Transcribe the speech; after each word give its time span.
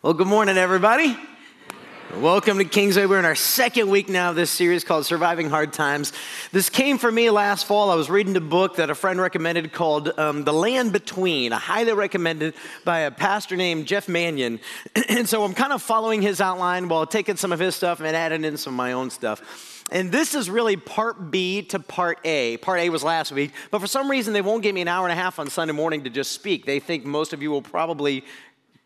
Well, 0.00 0.14
good 0.14 0.28
morning, 0.28 0.56
everybody. 0.56 1.16
Welcome 2.18 2.58
to 2.58 2.64
Kingsway. 2.64 3.06
We're 3.06 3.18
in 3.18 3.24
our 3.24 3.34
second 3.34 3.90
week 3.90 4.08
now 4.08 4.30
of 4.30 4.36
this 4.36 4.48
series 4.48 4.84
called 4.84 5.04
Surviving 5.06 5.50
Hard 5.50 5.72
Times. 5.72 6.12
This 6.52 6.70
came 6.70 6.98
for 6.98 7.10
me 7.10 7.30
last 7.30 7.66
fall. 7.66 7.90
I 7.90 7.96
was 7.96 8.08
reading 8.08 8.36
a 8.36 8.40
book 8.40 8.76
that 8.76 8.90
a 8.90 8.94
friend 8.94 9.20
recommended 9.20 9.72
called 9.72 10.16
um, 10.16 10.44
The 10.44 10.52
Land 10.52 10.92
Between. 10.92 11.50
Highly 11.50 11.94
recommended 11.94 12.54
by 12.84 13.00
a 13.00 13.10
pastor 13.10 13.56
named 13.56 13.86
Jeff 13.86 14.08
Manion. 14.08 14.60
and 15.08 15.28
so 15.28 15.42
I'm 15.42 15.52
kind 15.52 15.72
of 15.72 15.82
following 15.82 16.22
his 16.22 16.40
outline 16.40 16.88
while 16.88 17.04
taking 17.04 17.36
some 17.36 17.50
of 17.50 17.58
his 17.58 17.74
stuff 17.74 17.98
and 17.98 18.14
adding 18.14 18.44
in 18.44 18.56
some 18.56 18.74
of 18.74 18.76
my 18.76 18.92
own 18.92 19.10
stuff. 19.10 19.74
And 19.90 20.12
this 20.12 20.34
is 20.34 20.50
really 20.50 20.76
part 20.76 21.30
B 21.30 21.62
to 21.62 21.78
part 21.78 22.18
A. 22.24 22.58
Part 22.58 22.80
A 22.80 22.90
was 22.90 23.02
last 23.02 23.32
week, 23.32 23.52
but 23.70 23.80
for 23.80 23.86
some 23.86 24.10
reason 24.10 24.34
they 24.34 24.42
won't 24.42 24.62
give 24.62 24.74
me 24.74 24.82
an 24.82 24.88
hour 24.88 25.08
and 25.08 25.18
a 25.18 25.20
half 25.20 25.38
on 25.38 25.48
Sunday 25.48 25.72
morning 25.72 26.04
to 26.04 26.10
just 26.10 26.32
speak. 26.32 26.66
They 26.66 26.78
think 26.78 27.04
most 27.06 27.32
of 27.32 27.42
you 27.42 27.50
will 27.50 27.62
probably 27.62 28.24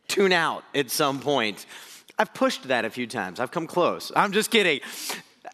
tune 0.09 0.33
out 0.33 0.65
at 0.75 0.91
some 0.91 1.21
point. 1.21 1.67
I've 2.19 2.35
pushed 2.35 2.65
that 2.65 2.85
a 2.85 2.91
few 2.91 3.07
times. 3.07 3.41
I've 3.41 3.51
come 3.51 3.67
close. 3.67 4.13
I'm 4.15 4.33
just 4.33 4.51
kidding 4.51 4.81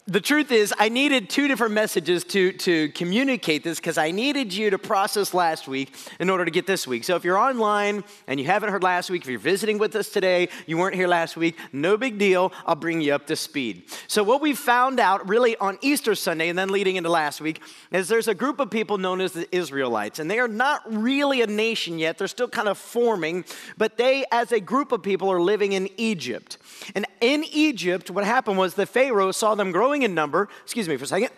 the 0.09 0.19
truth 0.19 0.51
is, 0.51 0.73
I 0.79 0.89
needed 0.89 1.29
two 1.29 1.47
different 1.47 1.73
messages 1.73 2.23
to, 2.25 2.51
to 2.53 2.89
communicate 2.89 3.63
this 3.63 3.77
because 3.77 3.99
I 3.99 4.09
needed 4.09 4.51
you 4.51 4.71
to 4.71 4.79
process 4.79 5.35
last 5.35 5.67
week 5.67 5.93
in 6.19 6.31
order 6.31 6.45
to 6.45 6.51
get 6.51 6.65
this 6.65 6.87
week. 6.87 7.03
So 7.03 7.15
if 7.15 7.23
you're 7.23 7.37
online 7.37 8.03
and 8.25 8.39
you 8.39 8.47
haven't 8.47 8.71
heard 8.71 8.81
last 8.81 9.11
week, 9.11 9.21
if 9.21 9.29
you're 9.29 9.39
visiting 9.39 9.77
with 9.77 9.95
us 9.95 10.09
today, 10.09 10.49
you 10.65 10.79
weren't 10.79 10.95
here 10.95 11.07
last 11.07 11.37
week, 11.37 11.57
no 11.71 11.95
big 11.95 12.17
deal. 12.17 12.51
I'll 12.65 12.75
bring 12.75 13.01
you 13.01 13.13
up 13.13 13.27
to 13.27 13.35
speed. 13.35 13.83
So, 14.07 14.23
what 14.23 14.41
we 14.41 14.55
found 14.55 14.99
out 14.99 15.29
really 15.29 15.55
on 15.57 15.77
Easter 15.81 16.15
Sunday 16.15 16.49
and 16.49 16.57
then 16.57 16.69
leading 16.69 16.95
into 16.95 17.09
last 17.09 17.39
week 17.39 17.61
is 17.91 18.07
there's 18.07 18.27
a 18.27 18.33
group 18.33 18.59
of 18.59 18.71
people 18.71 18.97
known 18.97 19.21
as 19.21 19.33
the 19.33 19.53
Israelites, 19.55 20.17
and 20.17 20.29
they 20.29 20.39
are 20.39 20.47
not 20.47 20.81
really 20.91 21.41
a 21.41 21.47
nation 21.47 21.99
yet. 21.99 22.17
They're 22.17 22.27
still 22.27 22.47
kind 22.47 22.67
of 22.67 22.77
forming, 22.79 23.45
but 23.77 23.97
they, 23.97 24.25
as 24.31 24.51
a 24.51 24.59
group 24.59 24.91
of 24.91 25.03
people, 25.03 25.31
are 25.31 25.41
living 25.41 25.73
in 25.73 25.89
Egypt. 25.97 26.57
And 26.95 27.05
in 27.21 27.43
Egypt, 27.51 28.09
what 28.09 28.25
happened 28.25 28.57
was 28.57 28.73
the 28.73 28.85
Pharaoh 28.85 29.31
saw 29.31 29.53
them 29.55 29.71
growing 29.71 29.98
growing 29.99 30.09
in 30.09 30.15
number, 30.15 30.47
excuse 30.63 30.87
me 30.87 30.97
for 30.97 31.03
a 31.03 31.07
second, 31.07 31.31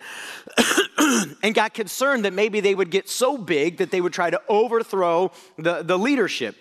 and 1.42 1.54
got 1.54 1.74
concerned 1.74 2.24
that 2.24 2.32
maybe 2.32 2.60
they 2.60 2.74
would 2.74 2.90
get 2.90 3.08
so 3.08 3.36
big 3.36 3.78
that 3.78 3.90
they 3.90 4.00
would 4.00 4.12
try 4.12 4.30
to 4.30 4.40
overthrow 4.48 5.30
the, 5.58 5.82
the 5.82 5.98
leadership. 5.98 6.56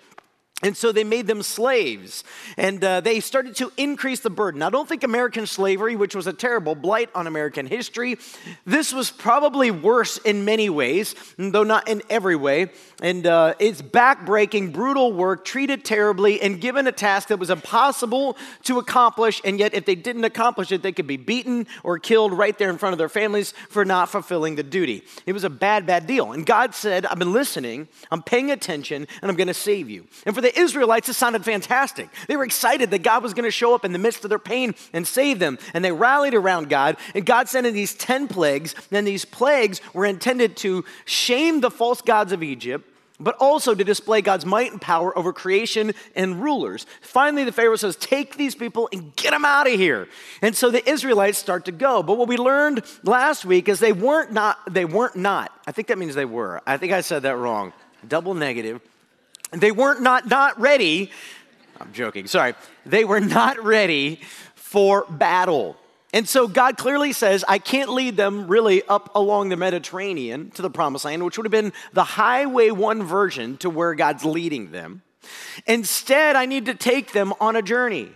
And 0.63 0.77
so 0.77 0.91
they 0.91 1.03
made 1.03 1.27
them 1.27 1.41
slaves 1.41 2.23
and 2.57 2.83
uh, 2.83 3.01
they 3.01 3.19
started 3.19 3.55
to 3.57 3.71
increase 3.77 4.19
the 4.19 4.29
burden. 4.29 4.59
Now, 4.59 4.69
don't 4.69 4.87
think 4.87 5.03
American 5.03 5.47
slavery, 5.47 5.95
which 5.95 6.15
was 6.15 6.27
a 6.27 6.33
terrible 6.33 6.75
blight 6.75 7.09
on 7.15 7.27
American 7.27 7.65
history. 7.65 8.17
This 8.65 8.93
was 8.93 9.09
probably 9.09 9.71
worse 9.71 10.17
in 10.17 10.45
many 10.45 10.69
ways, 10.69 11.15
though 11.37 11.63
not 11.63 11.87
in 11.87 12.01
every 12.09 12.35
way. 12.35 12.69
And 13.01 13.25
uh, 13.25 13.55
it's 13.59 13.81
backbreaking, 13.81 14.71
brutal 14.73 15.13
work, 15.13 15.45
treated 15.45 15.83
terribly, 15.83 16.41
and 16.41 16.61
given 16.61 16.85
a 16.85 16.91
task 16.91 17.29
that 17.29 17.39
was 17.39 17.49
impossible 17.49 18.37
to 18.63 18.77
accomplish. 18.77 19.41
And 19.43 19.59
yet, 19.59 19.73
if 19.73 19.85
they 19.85 19.95
didn't 19.95 20.23
accomplish 20.23 20.71
it, 20.71 20.83
they 20.83 20.91
could 20.91 21.07
be 21.07 21.17
beaten 21.17 21.65
or 21.83 21.97
killed 21.97 22.33
right 22.33 22.57
there 22.57 22.69
in 22.69 22.77
front 22.77 22.93
of 22.93 22.99
their 22.99 23.09
families 23.09 23.53
for 23.69 23.83
not 23.85 24.09
fulfilling 24.09 24.55
the 24.55 24.63
duty. 24.63 25.03
It 25.25 25.33
was 25.33 25.43
a 25.43 25.49
bad, 25.49 25.85
bad 25.85 26.05
deal. 26.05 26.33
And 26.33 26.45
God 26.45 26.75
said, 26.75 27.05
I've 27.05 27.19
been 27.19 27.33
listening, 27.33 27.87
I'm 28.11 28.21
paying 28.21 28.51
attention, 28.51 29.07
and 29.21 29.31
I'm 29.31 29.37
going 29.37 29.47
to 29.47 29.53
save 29.53 29.89
you. 29.89 30.05
And 30.25 30.35
for 30.35 30.41
the 30.41 30.50
Israelites, 30.57 31.09
it 31.09 31.13
sounded 31.13 31.43
fantastic. 31.43 32.09
They 32.27 32.35
were 32.35 32.43
excited 32.43 32.91
that 32.91 33.03
God 33.03 33.23
was 33.23 33.33
going 33.33 33.45
to 33.45 33.51
show 33.51 33.75
up 33.75 33.85
in 33.85 33.93
the 33.93 33.99
midst 33.99 34.23
of 34.23 34.29
their 34.29 34.39
pain 34.39 34.75
and 34.93 35.07
save 35.07 35.39
them. 35.39 35.57
And 35.73 35.83
they 35.83 35.91
rallied 35.91 36.33
around 36.33 36.69
God. 36.69 36.97
And 37.15 37.25
God 37.25 37.49
sent 37.49 37.67
in 37.67 37.73
these 37.73 37.93
10 37.95 38.27
plagues. 38.27 38.75
And 38.91 39.05
these 39.05 39.25
plagues 39.25 39.81
were 39.93 40.05
intended 40.05 40.57
to 40.57 40.85
shame 41.05 41.61
the 41.61 41.71
false 41.71 42.01
gods 42.01 42.31
of 42.31 42.43
Egypt 42.43 42.87
but 43.23 43.35
also 43.39 43.73
to 43.73 43.83
display 43.83 44.21
God's 44.21 44.45
might 44.45 44.71
and 44.71 44.81
power 44.81 45.17
over 45.17 45.31
creation 45.31 45.93
and 46.15 46.41
rulers. 46.41 46.85
Finally, 47.01 47.43
the 47.43 47.51
Pharaoh 47.51 47.75
says, 47.75 47.95
Take 47.95 48.35
these 48.35 48.55
people 48.55 48.89
and 48.91 49.15
get 49.15 49.31
them 49.31 49.45
out 49.45 49.67
of 49.67 49.73
here. 49.73 50.07
And 50.41 50.55
so 50.55 50.71
the 50.71 50.87
Israelites 50.89 51.37
start 51.37 51.65
to 51.65 51.71
go. 51.71 52.03
But 52.03 52.17
what 52.17 52.27
we 52.27 52.37
learned 52.37 52.83
last 53.03 53.45
week 53.45 53.69
is 53.69 53.79
they 53.79 53.93
weren't 53.93 54.31
not, 54.31 54.57
they 54.73 54.85
weren't 54.85 55.15
not. 55.15 55.51
I 55.67 55.71
think 55.71 55.87
that 55.89 55.97
means 55.97 56.15
they 56.15 56.25
were. 56.25 56.61
I 56.65 56.77
think 56.77 56.91
I 56.91 57.01
said 57.01 57.23
that 57.23 57.37
wrong. 57.37 57.73
Double 58.07 58.33
negative. 58.33 58.81
They 59.51 59.71
weren't 59.71 60.01
not, 60.01 60.27
not 60.27 60.59
ready. 60.59 61.11
I'm 61.79 61.93
joking, 61.93 62.27
sorry. 62.27 62.53
They 62.85 63.03
were 63.03 63.19
not 63.19 63.61
ready 63.63 64.21
for 64.55 65.05
battle. 65.09 65.77
And 66.13 66.27
so 66.27 66.47
God 66.47 66.77
clearly 66.77 67.13
says, 67.13 67.45
I 67.47 67.57
can't 67.59 67.89
lead 67.89 68.17
them 68.17 68.47
really 68.47 68.83
up 68.83 69.15
along 69.15 69.49
the 69.49 69.57
Mediterranean 69.57 70.51
to 70.51 70.61
the 70.61 70.69
promised 70.69 71.05
land, 71.05 71.23
which 71.23 71.37
would 71.37 71.45
have 71.45 71.51
been 71.51 71.73
the 71.93 72.03
highway 72.03 72.69
one 72.69 73.03
version 73.03 73.57
to 73.57 73.69
where 73.69 73.95
God's 73.95 74.25
leading 74.25 74.71
them. 74.71 75.03
Instead, 75.67 76.35
I 76.35 76.45
need 76.45 76.65
to 76.65 76.73
take 76.73 77.13
them 77.13 77.33
on 77.39 77.55
a 77.55 77.61
journey. 77.61 78.09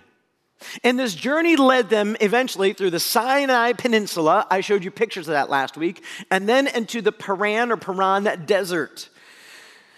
And 0.84 0.98
this 0.98 1.16
journey 1.16 1.56
led 1.56 1.90
them 1.90 2.16
eventually 2.22 2.74
through 2.74 2.90
the 2.90 3.00
Sinai 3.00 3.74
Peninsula. 3.74 4.48
I 4.50 4.62
showed 4.62 4.84
you 4.84 4.92
pictures 4.92 5.28
of 5.28 5.34
that 5.34 5.50
last 5.50 5.78
week. 5.78 6.04
And 6.32 6.50
then 6.50 6.68
into 6.68 7.02
the 7.02 7.12
Paran 7.12 7.72
or 7.72 7.78
Paran 7.78 8.46
desert. 8.46 9.10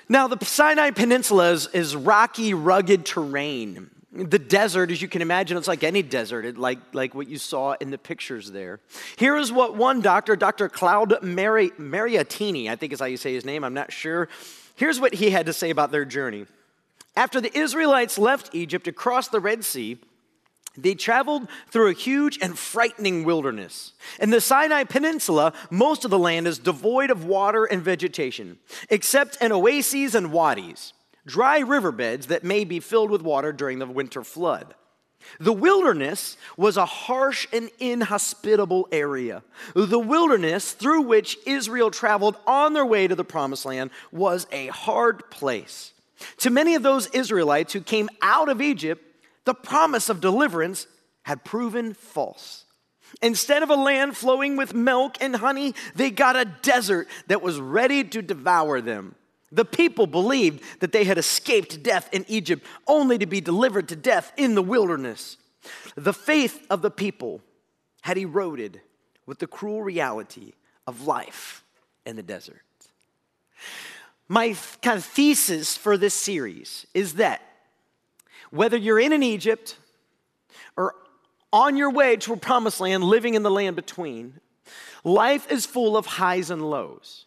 Now, 0.09 0.27
the 0.27 0.43
Sinai 0.43 0.91
Peninsula 0.91 1.51
is, 1.51 1.67
is 1.67 1.95
rocky, 1.95 2.53
rugged 2.53 3.05
terrain. 3.05 3.89
The 4.11 4.39
desert, 4.39 4.89
as 4.89 5.01
you 5.01 5.07
can 5.07 5.21
imagine, 5.21 5.57
it's 5.57 5.67
like 5.67 5.83
any 5.83 6.01
desert, 6.01 6.45
it, 6.45 6.57
like, 6.57 6.79
like 6.93 7.13
what 7.13 7.27
you 7.27 7.37
saw 7.37 7.75
in 7.79 7.91
the 7.91 7.97
pictures 7.97 8.51
there. 8.51 8.79
Here 9.17 9.35
is 9.35 9.51
what 9.51 9.75
one 9.75 10.01
doctor, 10.01 10.35
Dr. 10.35 10.69
Claude 10.69 11.21
Mari, 11.21 11.71
Mariottini, 11.71 12.69
I 12.69 12.75
think 12.77 12.93
is 12.93 12.99
how 12.99 13.05
you 13.05 13.17
say 13.17 13.33
his 13.33 13.45
name, 13.45 13.63
I'm 13.63 13.73
not 13.73 13.91
sure. 13.91 14.29
Here's 14.75 14.99
what 14.99 15.13
he 15.13 15.29
had 15.29 15.45
to 15.47 15.53
say 15.53 15.69
about 15.69 15.91
their 15.91 16.05
journey. 16.05 16.45
After 17.15 17.41
the 17.41 17.55
Israelites 17.55 18.17
left 18.17 18.55
Egypt 18.55 18.85
to 18.85 18.91
cross 18.91 19.27
the 19.27 19.39
Red 19.39 19.65
Sea, 19.65 19.97
they 20.77 20.93
traveled 20.93 21.47
through 21.69 21.89
a 21.89 21.93
huge 21.93 22.37
and 22.41 22.57
frightening 22.57 23.23
wilderness. 23.23 23.93
In 24.19 24.29
the 24.29 24.39
Sinai 24.39 24.83
Peninsula, 24.83 25.53
most 25.71 26.05
of 26.05 26.11
the 26.11 26.19
land 26.19 26.47
is 26.47 26.59
devoid 26.59 27.09
of 27.09 27.25
water 27.25 27.65
and 27.65 27.81
vegetation, 27.81 28.59
except 28.89 29.41
in 29.41 29.51
oases 29.51 30.15
and 30.15 30.31
wadis, 30.31 30.93
dry 31.25 31.59
riverbeds 31.59 32.27
that 32.27 32.43
may 32.43 32.63
be 32.63 32.79
filled 32.79 33.09
with 33.09 33.21
water 33.21 33.51
during 33.51 33.79
the 33.79 33.85
winter 33.87 34.23
flood. 34.23 34.75
The 35.39 35.53
wilderness 35.53 36.37
was 36.55 36.77
a 36.77 36.85
harsh 36.85 37.47
and 37.51 37.69
inhospitable 37.79 38.87
area. 38.91 39.43
The 39.75 39.99
wilderness 39.99 40.71
through 40.71 41.01
which 41.01 41.37
Israel 41.45 41.91
traveled 41.91 42.37
on 42.45 42.73
their 42.73 42.85
way 42.85 43.07
to 43.07 43.15
the 43.15 43.25
promised 43.25 43.65
land 43.65 43.91
was 44.11 44.47
a 44.51 44.67
hard 44.67 45.29
place. 45.29 45.91
To 46.37 46.49
many 46.49 46.75
of 46.75 46.83
those 46.83 47.07
Israelites 47.07 47.73
who 47.73 47.81
came 47.81 48.09
out 48.21 48.49
of 48.49 48.61
Egypt, 48.61 49.03
the 49.47 49.53
promise 49.53 50.09
of 50.09 50.19
deliverance 50.19 50.87
had 51.23 51.45
proven 51.45 51.93
false. 51.93 52.65
Instead 53.21 53.63
of 53.63 53.69
a 53.69 53.75
land 53.75 54.17
flowing 54.17 54.57
with 54.57 54.73
milk 54.73 55.15
and 55.21 55.37
honey, 55.37 55.73
they 55.95 56.11
got 56.11 56.35
a 56.35 56.43
desert 56.43 57.07
that 57.27 57.41
was 57.41 57.57
ready 57.57 58.03
to 58.03 58.21
devour 58.21 58.81
them. 58.81 59.15
The 59.53 59.63
people 59.63 60.05
believed 60.05 60.61
that 60.81 60.91
they 60.91 61.05
had 61.05 61.17
escaped 61.17 61.81
death 61.81 62.09
in 62.11 62.25
Egypt 62.27 62.65
only 62.87 63.17
to 63.19 63.25
be 63.25 63.39
delivered 63.39 63.87
to 63.87 63.95
death 63.95 64.33
in 64.35 64.53
the 64.53 64.61
wilderness. 64.61 65.37
The 65.95 66.11
faith 66.11 66.67
of 66.69 66.81
the 66.81 66.91
people 66.91 67.39
had 68.01 68.17
eroded 68.17 68.81
with 69.25 69.39
the 69.39 69.47
cruel 69.47 69.81
reality 69.81 70.55
of 70.85 71.07
life 71.07 71.63
in 72.05 72.17
the 72.17 72.21
desert. 72.21 72.63
My 74.27 74.57
kind 74.81 74.97
of 74.97 75.05
thesis 75.05 75.77
for 75.77 75.95
this 75.95 76.13
series 76.13 76.85
is 76.93 77.13
that 77.13 77.41
whether 78.51 78.77
you're 78.77 78.99
in 78.99 79.13
an 79.13 79.23
Egypt 79.23 79.77
or 80.75 80.95
on 81.51 81.77
your 81.77 81.91
way 81.91 82.15
to 82.17 82.33
a 82.33 82.37
promised 82.37 82.79
land, 82.79 83.03
living 83.03 83.33
in 83.33 83.43
the 83.43 83.51
land 83.51 83.75
between, 83.75 84.39
life 85.03 85.51
is 85.51 85.65
full 85.65 85.97
of 85.97 86.05
highs 86.05 86.49
and 86.49 86.69
lows. 86.69 87.25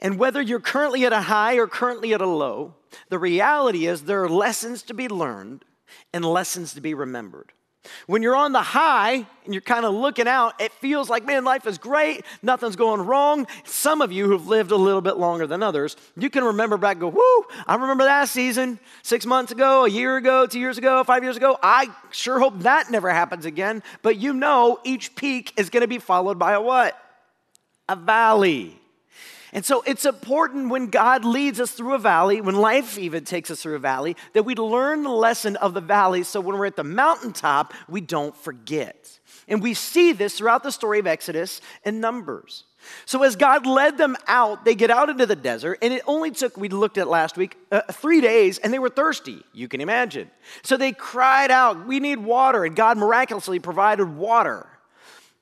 And 0.00 0.18
whether 0.18 0.40
you're 0.40 0.60
currently 0.60 1.04
at 1.04 1.12
a 1.12 1.22
high 1.22 1.56
or 1.56 1.66
currently 1.66 2.14
at 2.14 2.20
a 2.20 2.26
low, 2.26 2.74
the 3.08 3.18
reality 3.18 3.86
is 3.86 4.02
there 4.02 4.22
are 4.22 4.28
lessons 4.28 4.82
to 4.84 4.94
be 4.94 5.08
learned 5.08 5.64
and 6.12 6.24
lessons 6.24 6.74
to 6.74 6.80
be 6.80 6.94
remembered. 6.94 7.52
When 8.06 8.22
you're 8.22 8.36
on 8.36 8.52
the 8.52 8.62
high 8.62 9.26
and 9.44 9.54
you're 9.54 9.60
kind 9.60 9.84
of 9.84 9.94
looking 9.94 10.26
out, 10.26 10.60
it 10.60 10.72
feels 10.72 11.10
like, 11.10 11.24
man, 11.24 11.44
life 11.44 11.66
is 11.66 11.78
great, 11.78 12.24
nothing's 12.42 12.76
going 12.76 13.02
wrong. 13.02 13.46
Some 13.64 14.00
of 14.00 14.12
you 14.12 14.26
who've 14.26 14.46
lived 14.46 14.70
a 14.70 14.76
little 14.76 15.00
bit 15.00 15.16
longer 15.16 15.46
than 15.46 15.62
others, 15.62 15.96
you 16.16 16.30
can 16.30 16.44
remember 16.44 16.76
back 16.76 16.98
go, 16.98 17.08
whoo, 17.08 17.44
I 17.66 17.74
remember 17.74 18.04
that 18.04 18.28
season 18.28 18.78
six 19.02 19.26
months 19.26 19.52
ago, 19.52 19.84
a 19.84 19.88
year 19.88 20.16
ago, 20.16 20.46
two 20.46 20.60
years 20.60 20.78
ago, 20.78 21.02
five 21.04 21.22
years 21.22 21.36
ago. 21.36 21.58
I 21.62 21.88
sure 22.10 22.38
hope 22.38 22.60
that 22.60 22.90
never 22.90 23.10
happens 23.10 23.44
again. 23.44 23.82
But 24.02 24.16
you 24.16 24.32
know, 24.32 24.80
each 24.84 25.14
peak 25.14 25.52
is 25.56 25.70
going 25.70 25.82
to 25.82 25.88
be 25.88 25.98
followed 25.98 26.38
by 26.38 26.52
a 26.52 26.60
what? 26.60 26.98
A 27.88 27.96
valley. 27.96 28.80
And 29.54 29.64
so 29.64 29.82
it's 29.86 30.04
important 30.04 30.68
when 30.68 30.88
God 30.88 31.24
leads 31.24 31.60
us 31.60 31.70
through 31.70 31.94
a 31.94 31.98
valley, 31.98 32.40
when 32.40 32.56
life 32.56 32.98
even 32.98 33.24
takes 33.24 33.52
us 33.52 33.62
through 33.62 33.76
a 33.76 33.78
valley, 33.78 34.16
that 34.32 34.42
we 34.42 34.56
learn 34.56 35.04
the 35.04 35.10
lesson 35.10 35.54
of 35.56 35.74
the 35.74 35.80
valley 35.80 36.24
so 36.24 36.40
when 36.40 36.58
we're 36.58 36.66
at 36.66 36.74
the 36.74 36.82
mountaintop, 36.82 37.72
we 37.88 38.00
don't 38.00 38.36
forget. 38.36 39.20
And 39.46 39.62
we 39.62 39.74
see 39.74 40.12
this 40.12 40.36
throughout 40.36 40.64
the 40.64 40.72
story 40.72 40.98
of 40.98 41.06
Exodus 41.06 41.60
and 41.84 42.00
Numbers. 42.00 42.64
So, 43.06 43.22
as 43.22 43.36
God 43.36 43.64
led 43.64 43.96
them 43.96 44.16
out, 44.26 44.64
they 44.64 44.74
get 44.74 44.90
out 44.90 45.08
into 45.08 45.24
the 45.24 45.36
desert, 45.36 45.78
and 45.80 45.92
it 45.92 46.02
only 46.06 46.30
took, 46.30 46.56
we 46.58 46.68
looked 46.68 46.98
at 46.98 47.08
last 47.08 47.36
week, 47.36 47.56
uh, 47.72 47.80
three 47.90 48.20
days, 48.20 48.58
and 48.58 48.74
they 48.74 48.78
were 48.78 48.90
thirsty. 48.90 49.42
You 49.54 49.68
can 49.68 49.80
imagine. 49.80 50.30
So, 50.62 50.76
they 50.76 50.92
cried 50.92 51.50
out, 51.50 51.86
We 51.86 51.98
need 51.98 52.18
water, 52.18 52.62
and 52.64 52.76
God 52.76 52.98
miraculously 52.98 53.58
provided 53.58 54.04
water. 54.04 54.66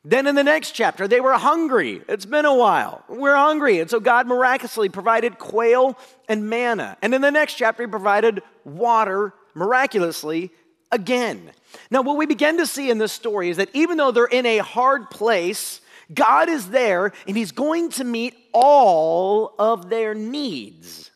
Then 0.04 0.26
in 0.26 0.34
the 0.34 0.43
next 0.43 0.72
chapter, 0.72 1.06
they 1.06 1.20
were 1.20 1.34
hungry. 1.34 2.02
It's 2.08 2.26
been 2.26 2.44
a 2.44 2.54
while. 2.54 3.04
We're 3.08 3.37
hungry. 3.37 3.78
And 3.78 3.88
so 3.88 4.00
God 4.00 4.26
miraculously 4.26 4.88
provided 4.88 5.38
quail 5.38 5.96
and 6.28 6.50
manna. 6.50 6.96
And 7.02 7.14
in 7.14 7.20
the 7.20 7.31
next 7.31 7.54
chapter, 7.54 7.84
He 7.84 7.88
provided 7.88 8.43
water 8.64 9.32
miraculously 9.54 10.50
again. 10.90 11.50
Now, 11.90 12.02
what 12.02 12.16
we 12.16 12.26
begin 12.26 12.58
to 12.58 12.66
see 12.66 12.90
in 12.90 12.99
this 12.99 13.12
story 13.12 13.49
is 13.49 13.58
that 13.58 13.70
even 13.75 13.96
though 13.96 14.10
they're 14.10 14.26
in 14.26 14.44
a 14.44 14.58
hard 14.58 15.08
place, 15.08 15.81
God 16.12 16.49
is 16.49 16.70
there 16.70 17.12
and 17.28 17.37
He's 17.37 17.52
going 17.52 17.90
to 17.93 18.04
meet 18.04 18.34
all 18.52 19.54
of 19.58 19.88
their 19.88 20.14
needs. 20.14 21.12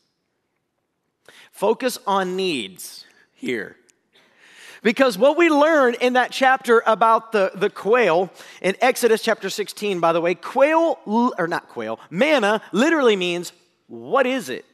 Focus 1.50 1.98
on 2.06 2.36
needs 2.36 3.04
here. 3.34 3.76
Because 4.86 5.18
what 5.18 5.36
we 5.36 5.50
learn 5.50 5.94
in 5.94 6.12
that 6.12 6.30
chapter 6.30 6.80
about 6.86 7.32
the, 7.32 7.50
the 7.56 7.68
quail, 7.68 8.30
in 8.62 8.76
Exodus 8.80 9.20
chapter 9.20 9.50
16, 9.50 9.98
by 9.98 10.12
the 10.12 10.20
way, 10.20 10.36
quail, 10.36 11.00
or 11.04 11.48
not 11.48 11.68
quail, 11.68 11.98
manna 12.08 12.62
literally 12.70 13.16
means, 13.16 13.52
what 13.88 14.28
is 14.28 14.48
it? 14.48 14.64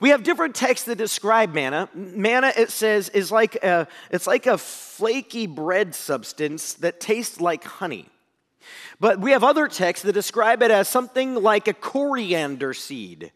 We 0.00 0.08
have 0.08 0.22
different 0.22 0.54
texts 0.54 0.86
that 0.86 0.96
describe 0.96 1.52
manna. 1.52 1.90
Manna, 1.92 2.54
it 2.56 2.70
says, 2.70 3.10
is 3.10 3.30
like 3.30 3.56
a, 3.56 3.86
it's 4.10 4.26
like 4.26 4.46
a 4.46 4.56
flaky 4.56 5.46
bread 5.46 5.94
substance 5.94 6.72
that 6.72 6.98
tastes 6.98 7.38
like 7.38 7.64
honey. 7.64 8.08
But 8.98 9.20
we 9.20 9.32
have 9.32 9.44
other 9.44 9.68
texts 9.68 10.06
that 10.06 10.14
describe 10.14 10.62
it 10.62 10.70
as 10.70 10.88
something 10.88 11.34
like 11.34 11.68
a 11.68 11.74
coriander 11.74 12.72
seed. 12.72 13.30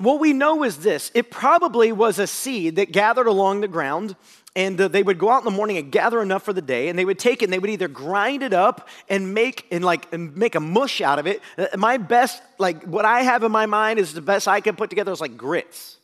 What 0.00 0.18
we 0.18 0.32
know 0.32 0.64
is 0.64 0.78
this 0.78 1.10
it 1.14 1.30
probably 1.30 1.92
was 1.92 2.18
a 2.18 2.26
seed 2.26 2.76
that 2.76 2.90
gathered 2.90 3.26
along 3.26 3.60
the 3.60 3.68
ground 3.68 4.16
and 4.56 4.80
uh, 4.80 4.88
they 4.88 5.02
would 5.02 5.18
go 5.18 5.30
out 5.30 5.38
in 5.38 5.44
the 5.44 5.50
morning 5.50 5.76
and 5.76 5.92
gather 5.92 6.20
enough 6.20 6.42
for 6.42 6.52
the 6.52 6.62
day 6.62 6.88
and 6.88 6.98
they 6.98 7.04
would 7.04 7.18
take 7.18 7.42
it 7.42 7.46
and 7.46 7.52
they 7.52 7.58
would 7.58 7.70
either 7.70 7.88
grind 7.88 8.42
it 8.42 8.52
up 8.52 8.88
and 9.08 9.32
make 9.34 9.66
and 9.70 9.84
like 9.84 10.12
and 10.12 10.36
make 10.36 10.54
a 10.54 10.60
mush 10.60 11.00
out 11.00 11.18
of 11.18 11.26
it 11.26 11.40
uh, 11.58 11.66
my 11.76 11.96
best 11.96 12.42
like 12.58 12.82
what 12.84 13.04
i 13.04 13.22
have 13.22 13.42
in 13.42 13.52
my 13.52 13.66
mind 13.66 13.98
is 13.98 14.12
the 14.12 14.20
best 14.20 14.48
i 14.48 14.60
can 14.60 14.76
put 14.76 14.90
together 14.90 15.12
is 15.12 15.20
like 15.20 15.36
grits 15.36 15.98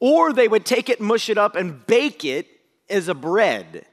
or 0.00 0.32
they 0.32 0.48
would 0.48 0.64
take 0.64 0.88
it 0.88 1.00
mush 1.00 1.28
it 1.28 1.38
up 1.38 1.54
and 1.56 1.86
bake 1.86 2.24
it 2.24 2.46
as 2.88 3.08
a 3.08 3.14
bread 3.14 3.86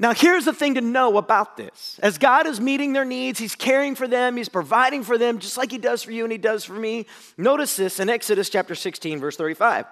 now, 0.00 0.14
here's 0.14 0.46
the 0.46 0.54
thing 0.54 0.76
to 0.76 0.80
know 0.80 1.18
about 1.18 1.58
this. 1.58 2.00
As 2.02 2.16
God 2.16 2.46
is 2.46 2.58
meeting 2.58 2.94
their 2.94 3.04
needs, 3.04 3.38
He's 3.38 3.54
caring 3.54 3.94
for 3.94 4.08
them, 4.08 4.38
He's 4.38 4.48
providing 4.48 5.04
for 5.04 5.18
them, 5.18 5.38
just 5.38 5.58
like 5.58 5.70
He 5.70 5.76
does 5.76 6.02
for 6.02 6.10
you 6.10 6.24
and 6.24 6.32
He 6.32 6.38
does 6.38 6.64
for 6.64 6.72
me. 6.72 7.04
Notice 7.36 7.76
this 7.76 8.00
in 8.00 8.08
Exodus 8.08 8.48
chapter 8.48 8.74
16, 8.74 9.20
verse 9.20 9.36
35. 9.36 9.84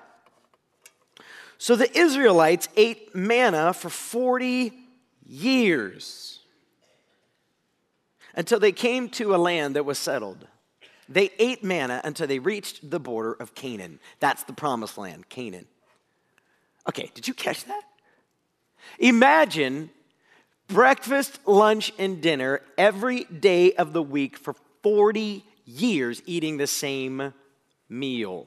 So 1.58 1.75
the 1.75 1.96
Israelites 1.96 2.69
ate 2.76 3.14
manna 3.14 3.72
for 3.72 3.90
40 3.90 4.72
years 5.26 6.40
until 8.34 8.60
they 8.60 8.70
came 8.70 9.08
to 9.10 9.34
a 9.34 9.37
land 9.37 9.75
that 9.75 9.84
was 9.84 9.99
settled. 9.99 10.46
They 11.08 11.31
ate 11.38 11.64
manna 11.64 12.00
until 12.05 12.28
they 12.28 12.38
reached 12.38 12.88
the 12.88 13.00
border 13.00 13.32
of 13.32 13.55
Canaan. 13.56 13.99
That's 14.20 14.44
the 14.44 14.52
promised 14.52 14.96
land, 14.96 15.28
Canaan. 15.28 15.66
Okay, 16.88 17.10
did 17.14 17.26
you 17.26 17.34
catch 17.34 17.64
that? 17.64 17.82
Imagine 19.00 19.90
breakfast, 20.69 21.40
lunch, 21.44 21.93
and 21.99 22.20
dinner 22.20 22.61
every 22.76 23.25
day 23.25 23.72
of 23.72 23.93
the 23.93 24.02
week 24.02 24.37
for 24.37 24.54
40 24.82 25.44
years 25.64 26.22
eating 26.25 26.56
the 26.56 26.66
same 26.66 27.34
meal. 27.88 28.46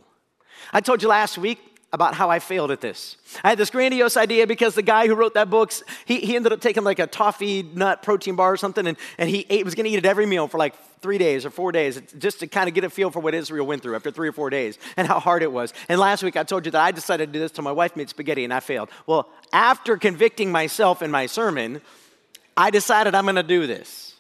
I 0.72 0.82
told 0.82 1.02
you 1.02 1.10
last 1.10 1.38
week 1.38 1.60
about 1.94 2.14
how 2.14 2.30
I 2.30 2.40
failed 2.40 2.72
at 2.72 2.80
this. 2.80 3.18
I 3.44 3.50
had 3.50 3.58
this 3.58 3.70
grandiose 3.70 4.16
idea 4.16 4.48
because 4.48 4.76
the 4.76 4.82
guy 4.82 5.08
who 5.08 5.16
wrote 5.16 5.34
that 5.34 5.50
book, 5.50 5.74
he, 6.06 6.20
he 6.20 6.36
ended 6.36 6.54
up 6.54 6.62
taking 6.62 6.84
like 6.84 7.00
a 7.00 7.08
toffee 7.08 7.64
nut 7.64 8.02
protein 8.02 8.36
bar 8.36 8.54
or 8.54 8.58
something, 8.58 8.88
and, 8.88 8.98
and 9.18 9.30
he 9.30 9.46
ate, 9.50 9.66
was 9.66 9.76
to 9.76 9.88
eat 9.88 9.98
it 9.98 10.06
every 10.06 10.26
meal 10.26 10.48
for 10.48 10.58
like 10.58 10.74
three 11.02 11.18
days 11.18 11.46
or 11.46 11.50
four 11.50 11.72
days 11.72 12.02
just 12.18 12.40
to 12.40 12.48
kind 12.48 12.70
of 12.70 12.76
get 12.76 12.84
a 12.84 12.90
feel 12.90 13.10
for 13.10 13.20
what 13.20 13.34
Israel 13.34 13.66
went 13.66 13.82
through 13.82 13.96
after 13.96 14.12
three 14.12 14.30
or 14.30 14.32
four 14.32 14.50
days 14.50 14.78
and 14.96 15.08
how 15.08 15.20
hard 15.20 15.44
it 15.44 15.52
was. 15.52 15.74
And 15.90 16.00
last 16.00 16.24
week 16.24 16.38
I 16.38 16.44
told 16.44 16.66
you 16.66 16.72
that 16.72 16.82
I 16.82 16.92
decided 16.92 17.28
to 17.28 17.32
do 17.34 17.40
this 17.40 17.52
till 17.52 17.64
my 17.64 17.72
wife 17.72 17.96
made 17.96 18.08
spaghetti 18.08 18.44
and 18.44 18.54
I 18.54 18.60
failed. 18.60 18.90
Well, 19.08 19.28
after 19.52 19.98
convicting 19.98 20.52
myself 20.52 21.02
in 21.02 21.12
my 21.12 21.26
sermon, 21.26 21.82
I 22.56 22.70
decided 22.70 23.16
I'm 23.16 23.26
to 23.36 23.44
do 23.44 23.66
this. 23.66 24.16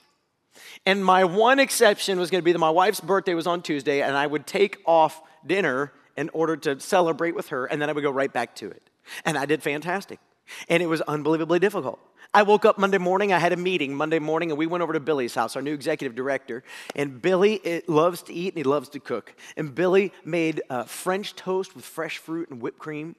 And 0.85 1.05
my 1.05 1.23
one 1.23 1.59
exception 1.59 2.19
was 2.19 2.31
to 2.31 2.41
be 2.41 2.51
that 2.53 2.59
my 2.59 2.69
wife's 2.69 2.99
birthday 2.99 3.35
was 3.35 3.45
on 3.45 3.61
Tuesday, 3.61 4.01
and 4.01 4.17
I 4.17 4.25
would 4.25 4.47
take 4.47 4.79
off 4.85 5.21
dinner 5.45 5.93
in 6.17 6.29
order 6.29 6.57
to 6.57 6.79
celebrate 6.79 7.35
with 7.35 7.49
her, 7.49 7.65
and 7.65 7.81
then 7.81 7.89
I 7.89 7.93
would 7.93 8.01
go 8.03 8.11
right 8.11 8.31
back 8.31 8.55
to 8.57 8.69
it. 8.69 8.89
And 9.25 9.37
I 9.37 9.45
did 9.45 9.63
fantastic. 9.63 10.19
And 10.67 10.83
it 10.83 10.87
was 10.87 11.01
unbelievably 11.01 11.59
difficult. 11.59 11.99
I 12.33 12.43
woke 12.43 12.63
up 12.63 12.77
Monday 12.77 12.97
morning. 12.97 13.33
I 13.33 13.39
had 13.39 13.51
a 13.51 13.57
meeting 13.57 13.93
Monday 13.93 14.19
morning, 14.19 14.51
and 14.51 14.57
we 14.57 14.65
went 14.65 14.81
over 14.81 14.93
to 14.93 14.99
Billy's 14.99 15.35
house, 15.35 15.55
our 15.55 15.61
new 15.61 15.73
executive 15.73 16.15
director. 16.15 16.63
And 16.95 17.21
Billy 17.21 17.83
loves 17.87 18.23
to 18.23 18.33
eat 18.33 18.53
and 18.53 18.57
he 18.57 18.63
loves 18.63 18.89
to 18.89 18.99
cook. 18.99 19.35
And 19.57 19.75
Billy 19.75 20.13
made 20.23 20.61
uh, 20.69 20.83
French 20.83 21.35
toast 21.35 21.75
with 21.75 21.83
fresh 21.83 22.17
fruit 22.17 22.49
and 22.49 22.61
whipped 22.61 22.79
cream. 22.79 23.15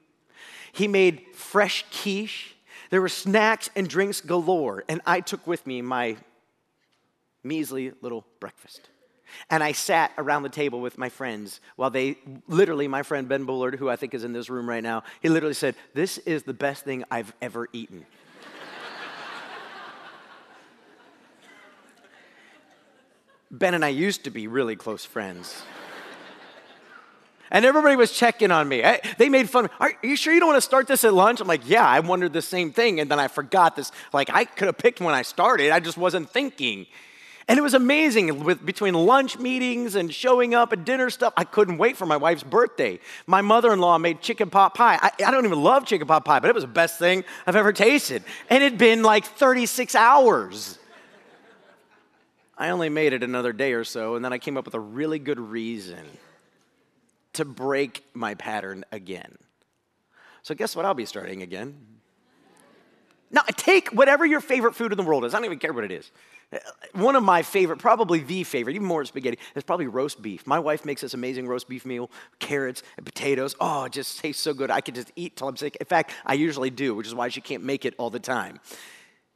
He 0.73 0.89
made 0.89 1.27
fresh 1.35 1.85
quiche. 1.91 2.55
There 2.91 3.00
were 3.00 3.09
snacks 3.09 3.69
and 3.77 3.89
drinks 3.89 4.21
galore, 4.21 4.85
and 4.89 5.00
I 5.06 5.21
took 5.21 5.47
with 5.47 5.67
me 5.67 5.83
my 5.83 6.17
measly 7.43 7.93
little 8.00 8.25
breakfast. 8.41 8.89
And 9.50 9.62
I 9.62 9.73
sat 9.73 10.12
around 10.19 10.43
the 10.43 10.49
table 10.49 10.81
with 10.81 10.99
my 10.99 11.08
friends 11.08 11.61
while 11.76 11.90
they, 11.90 12.19
literally, 12.49 12.88
my 12.88 13.02
friend 13.02 13.29
Ben 13.29 13.44
Bullard, 13.44 13.76
who 13.76 13.88
I 13.88 13.96
think 13.96 14.14
is 14.14 14.25
in 14.25 14.32
this 14.32 14.50
room 14.50 14.69
right 14.69 14.82
now, 14.82 15.05
he 15.20 15.29
literally 15.29 15.55
said, 15.55 15.76
This 15.94 16.19
is 16.19 16.43
the 16.43 16.55
best 16.55 16.84
thing 16.84 17.05
I've 17.11 17.32
ever 17.40 17.69
eaten. 17.73 18.05
ben 23.50 23.75
and 23.75 23.84
I 23.84 23.88
used 23.88 24.25
to 24.25 24.31
be 24.31 24.46
really 24.46 24.76
close 24.76 25.05
friends. 25.05 25.62
And 27.52 27.67
everybody 27.67 27.96
was 27.96 28.11
checking 28.11 28.50
on 28.50 28.67
me. 28.67 28.82
Eh, 28.82 28.96
they 29.19 29.29
made 29.29 29.50
fun. 29.50 29.69
Are 29.79 29.93
you 30.02 30.17
sure 30.17 30.32
you 30.32 30.40
don't 30.40 30.49
want 30.49 30.56
to 30.56 30.67
start 30.67 30.88
this 30.88 31.05
at 31.05 31.12
lunch? 31.12 31.38
I'm 31.38 31.46
like, 31.46 31.69
yeah, 31.69 31.87
I 31.87 32.00
wondered 32.00 32.32
the 32.32 32.40
same 32.40 32.73
thing. 32.73 32.99
And 32.99 33.11
then 33.11 33.20
I 33.20 33.29
forgot 33.29 33.76
this. 33.76 33.93
Like, 34.11 34.31
I 34.32 34.46
could 34.46 34.69
have 34.69 34.79
picked 34.79 35.02
when 35.02 35.14
I 35.14 35.20
started. 35.20 35.70
I 35.70 35.79
just 35.79 35.99
wasn't 35.99 36.31
thinking. 36.31 36.87
And 37.49 37.59
it 37.59 37.62
was 37.62 37.75
amazing 37.75 38.44
with 38.44 38.65
between 38.65 38.94
lunch 38.94 39.39
meetings 39.39 39.97
and 39.97 40.15
showing 40.15 40.55
up 40.55 40.73
and 40.73 40.85
dinner 40.85 41.11
stuff. 41.11 41.33
I 41.37 41.44
couldn't 41.44 41.79
wait 41.79 41.97
for 41.97 42.06
my 42.06 42.17
wife's 42.17 42.44
birthday. 42.44 43.00
My 43.27 43.41
mother-in-law 43.41 43.99
made 43.99 44.21
chicken 44.21 44.49
pot 44.49 44.75
pie. 44.75 44.99
I, 45.00 45.11
I 45.27 45.31
don't 45.31 45.44
even 45.44 45.61
love 45.62 45.85
chicken 45.85 46.06
pot 46.06 46.25
pie, 46.25 46.39
but 46.39 46.49
it 46.49 46.55
was 46.55 46.65
the 46.65 46.69
best 46.69 46.99
thing 46.99 47.25
I've 47.47 47.56
ever 47.56 47.73
tasted. 47.73 48.23
And 48.49 48.62
it'd 48.62 48.79
been 48.79 49.03
like 49.03 49.25
36 49.25 49.94
hours. 49.94 50.79
I 52.56 52.69
only 52.69 52.91
made 52.91 53.13
it 53.13 53.25
another 53.25 53.53
day 53.53 53.72
or 53.72 53.82
so, 53.82 54.15
and 54.15 54.25
then 54.25 54.32
I 54.32 54.39
came 54.39 54.56
up 54.56 54.65
with 54.65 54.75
a 54.75 54.81
really 54.81 55.19
good 55.19 55.41
reason 55.41 56.05
to 57.32 57.44
break 57.44 58.05
my 58.15 58.34
pattern 58.34 58.84
again. 58.93 59.37
So, 60.43 60.55
guess 60.55 60.77
what? 60.77 60.84
I'll 60.84 60.94
be 60.94 61.06
starting 61.06 61.43
again. 61.43 61.75
Now, 63.32 63.43
take 63.56 63.89
whatever 63.89 64.27
your 64.27 64.41
favorite 64.41 64.75
food 64.75 64.93
in 64.93 64.99
the 64.99 65.05
world 65.05 65.25
is. 65.25 65.32
I 65.32 65.39
don't 65.39 65.46
even 65.46 65.58
care 65.58 65.72
what 65.72 65.84
it 65.84 65.91
is. 65.91 66.11
One 66.93 67.17
of 67.17 67.23
my 67.23 67.43
favorite, 67.43 67.79
probably 67.79 68.21
the 68.21 68.44
favorite, 68.44 68.75
even 68.75 68.87
more 68.87 69.05
spaghetti, 69.05 69.39
is 69.55 69.63
probably 69.63 69.87
roast 69.87 70.21
beef. 70.21 70.47
My 70.47 70.59
wife 70.59 70.85
makes 70.85 71.01
this 71.01 71.15
amazing 71.15 71.49
roast 71.49 71.69
beef 71.69 71.87
meal, 71.87 72.11
carrots 72.39 72.82
and 72.99 73.06
potatoes. 73.06 73.56
Oh, 73.59 73.85
it 73.85 73.93
just 73.93 74.21
tastes 74.21 74.43
so 74.43 74.53
good. 74.53 74.71
I 74.71 74.82
could 74.82 74.94
just 74.94 75.11
eat 75.17 75.37
till 75.37 75.49
I'm 75.49 75.56
sick. 75.56 75.77
In 75.81 75.87
fact, 75.87 76.13
I 76.27 76.35
usually 76.35 76.69
do, 76.69 76.94
which 76.94 77.06
is 77.06 77.15
why 77.15 77.29
she 77.29 77.41
can't 77.41 77.65
make 77.65 77.87
it 77.87 77.94
all 77.97 78.11
the 78.11 78.21
time. 78.21 78.61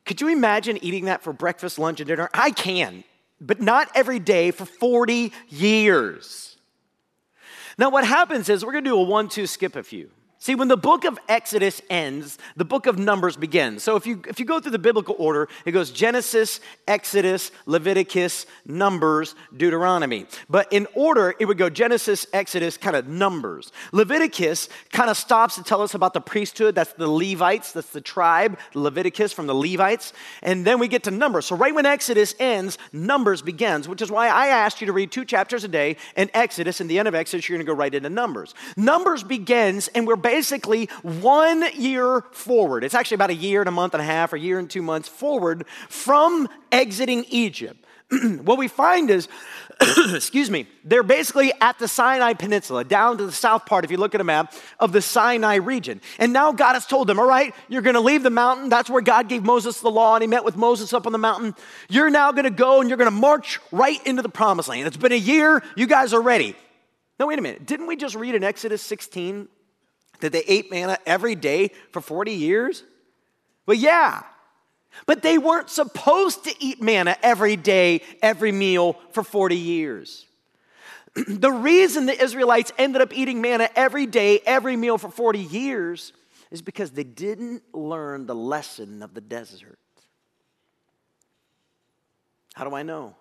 Could 0.04 0.20
you 0.20 0.28
imagine 0.28 0.78
eating 0.84 1.06
that 1.06 1.22
for 1.22 1.32
breakfast, 1.32 1.78
lunch, 1.78 2.00
and 2.00 2.08
dinner? 2.08 2.28
I 2.34 2.50
can, 2.50 3.02
but 3.40 3.60
not 3.60 3.88
every 3.94 4.18
day 4.18 4.50
for 4.50 4.66
40 4.66 5.32
years. 5.48 6.56
Now, 7.78 7.90
what 7.90 8.06
happens 8.06 8.48
is 8.48 8.64
we're 8.64 8.72
going 8.72 8.84
to 8.84 8.90
do 8.90 8.98
a 8.98 9.02
one, 9.02 9.28
two, 9.28 9.46
skip 9.46 9.74
a 9.74 9.82
few. 9.82 10.10
See, 10.46 10.54
when 10.54 10.68
the 10.68 10.76
book 10.76 11.04
of 11.04 11.18
Exodus 11.28 11.82
ends, 11.90 12.38
the 12.54 12.64
book 12.64 12.86
of 12.86 13.00
Numbers 13.00 13.36
begins. 13.36 13.82
So 13.82 13.96
if 13.96 14.06
you, 14.06 14.22
if 14.28 14.38
you 14.38 14.46
go 14.46 14.60
through 14.60 14.70
the 14.70 14.78
biblical 14.78 15.16
order, 15.18 15.48
it 15.64 15.72
goes 15.72 15.90
Genesis, 15.90 16.60
Exodus, 16.86 17.50
Leviticus, 17.66 18.46
Numbers, 18.64 19.34
Deuteronomy. 19.56 20.26
But 20.48 20.72
in 20.72 20.86
order, 20.94 21.34
it 21.40 21.46
would 21.46 21.58
go 21.58 21.68
Genesis, 21.68 22.28
Exodus, 22.32 22.76
kind 22.76 22.94
of 22.94 23.08
Numbers. 23.08 23.72
Leviticus 23.90 24.68
kind 24.92 25.10
of 25.10 25.16
stops 25.16 25.56
to 25.56 25.64
tell 25.64 25.82
us 25.82 25.94
about 25.94 26.14
the 26.14 26.20
priesthood. 26.20 26.76
That's 26.76 26.92
the 26.92 27.10
Levites, 27.10 27.72
that's 27.72 27.90
the 27.90 28.00
tribe, 28.00 28.56
Leviticus 28.72 29.32
from 29.32 29.48
the 29.48 29.54
Levites. 29.54 30.12
And 30.42 30.64
then 30.64 30.78
we 30.78 30.86
get 30.86 31.02
to 31.02 31.10
Numbers. 31.10 31.46
So 31.46 31.56
right 31.56 31.74
when 31.74 31.86
Exodus 31.86 32.36
ends, 32.38 32.78
Numbers 32.92 33.42
begins, 33.42 33.88
which 33.88 34.00
is 34.00 34.12
why 34.12 34.28
I 34.28 34.46
asked 34.46 34.80
you 34.80 34.86
to 34.86 34.92
read 34.92 35.10
two 35.10 35.24
chapters 35.24 35.64
a 35.64 35.68
day 35.68 35.96
in 36.16 36.30
Exodus. 36.34 36.80
In 36.80 36.86
the 36.86 37.00
end 37.00 37.08
of 37.08 37.16
Exodus, 37.16 37.48
you're 37.48 37.58
going 37.58 37.66
to 37.66 37.72
go 37.72 37.76
right 37.76 37.92
into 37.92 38.10
Numbers. 38.10 38.54
Numbers 38.76 39.24
begins, 39.24 39.88
and 39.88 40.06
we're 40.06 40.14
basically 40.36 40.84
one 41.02 41.64
year 41.76 42.20
forward. 42.32 42.84
It's 42.84 42.94
actually 42.94 43.14
about 43.14 43.30
a 43.30 43.34
year 43.34 43.62
and 43.62 43.68
a 43.70 43.72
month 43.72 43.94
and 43.94 44.02
a 44.02 44.04
half, 44.04 44.34
or 44.34 44.36
a 44.36 44.38
year 44.38 44.58
and 44.58 44.68
two 44.68 44.82
months 44.82 45.08
forward 45.08 45.64
from 45.88 46.46
exiting 46.70 47.24
Egypt. 47.30 47.82
what 48.42 48.58
we 48.58 48.68
find 48.68 49.08
is, 49.08 49.28
excuse 50.12 50.50
me, 50.50 50.68
they're 50.84 51.02
basically 51.02 51.54
at 51.62 51.78
the 51.78 51.88
Sinai 51.88 52.34
Peninsula, 52.34 52.84
down 52.84 53.16
to 53.16 53.24
the 53.24 53.32
south 53.32 53.64
part, 53.64 53.86
if 53.86 53.90
you 53.90 53.96
look 53.96 54.14
at 54.14 54.20
a 54.20 54.24
map, 54.24 54.52
of 54.78 54.92
the 54.92 55.00
Sinai 55.00 55.54
region. 55.54 56.02
And 56.18 56.34
now 56.34 56.52
God 56.52 56.74
has 56.74 56.84
told 56.84 57.06
them, 57.06 57.18
all 57.18 57.26
right, 57.26 57.54
you're 57.68 57.80
going 57.80 57.94
to 57.94 58.00
leave 58.00 58.22
the 58.22 58.28
mountain. 58.28 58.68
That's 58.68 58.90
where 58.90 59.00
God 59.00 59.30
gave 59.30 59.42
Moses 59.42 59.80
the 59.80 59.90
law, 59.90 60.16
and 60.16 60.22
he 60.22 60.28
met 60.28 60.44
with 60.44 60.56
Moses 60.56 60.92
up 60.92 61.06
on 61.06 61.12
the 61.12 61.18
mountain. 61.18 61.54
You're 61.88 62.10
now 62.10 62.30
going 62.32 62.44
to 62.44 62.50
go 62.50 62.80
and 62.80 62.90
you're 62.90 62.98
going 62.98 63.10
to 63.10 63.20
march 63.28 63.58
right 63.72 64.06
into 64.06 64.20
the 64.20 64.28
promised 64.28 64.68
land. 64.68 64.86
It's 64.86 64.98
been 64.98 65.12
a 65.12 65.16
year. 65.16 65.62
You 65.76 65.86
guys 65.86 66.12
are 66.12 66.20
ready. 66.20 66.54
No, 67.18 67.26
wait 67.26 67.38
a 67.38 67.42
minute. 67.42 67.64
Didn't 67.64 67.86
we 67.86 67.96
just 67.96 68.14
read 68.14 68.34
in 68.34 68.44
Exodus 68.44 68.82
16 68.82 69.48
that 70.20 70.32
they 70.32 70.42
ate 70.46 70.70
manna 70.70 70.98
every 71.06 71.34
day 71.34 71.70
for 71.92 72.00
40 72.00 72.32
years? 72.32 72.82
Well, 73.66 73.76
yeah. 73.76 74.22
But 75.04 75.22
they 75.22 75.38
weren't 75.38 75.68
supposed 75.68 76.44
to 76.44 76.54
eat 76.58 76.80
manna 76.80 77.16
every 77.22 77.56
day, 77.56 78.00
every 78.22 78.52
meal 78.52 78.94
for 79.10 79.22
40 79.22 79.56
years. 79.56 80.26
the 81.26 81.50
reason 81.50 82.06
the 82.06 82.22
Israelites 82.22 82.72
ended 82.78 83.02
up 83.02 83.12
eating 83.12 83.40
manna 83.40 83.68
every 83.74 84.06
day, 84.06 84.40
every 84.46 84.76
meal 84.76 84.98
for 84.98 85.10
40 85.10 85.38
years 85.38 86.12
is 86.50 86.62
because 86.62 86.92
they 86.92 87.04
didn't 87.04 87.62
learn 87.74 88.26
the 88.26 88.34
lesson 88.34 89.02
of 89.02 89.14
the 89.14 89.20
desert. 89.20 89.78
How 92.54 92.64
do 92.64 92.74
I 92.74 92.82
know? 92.82 93.14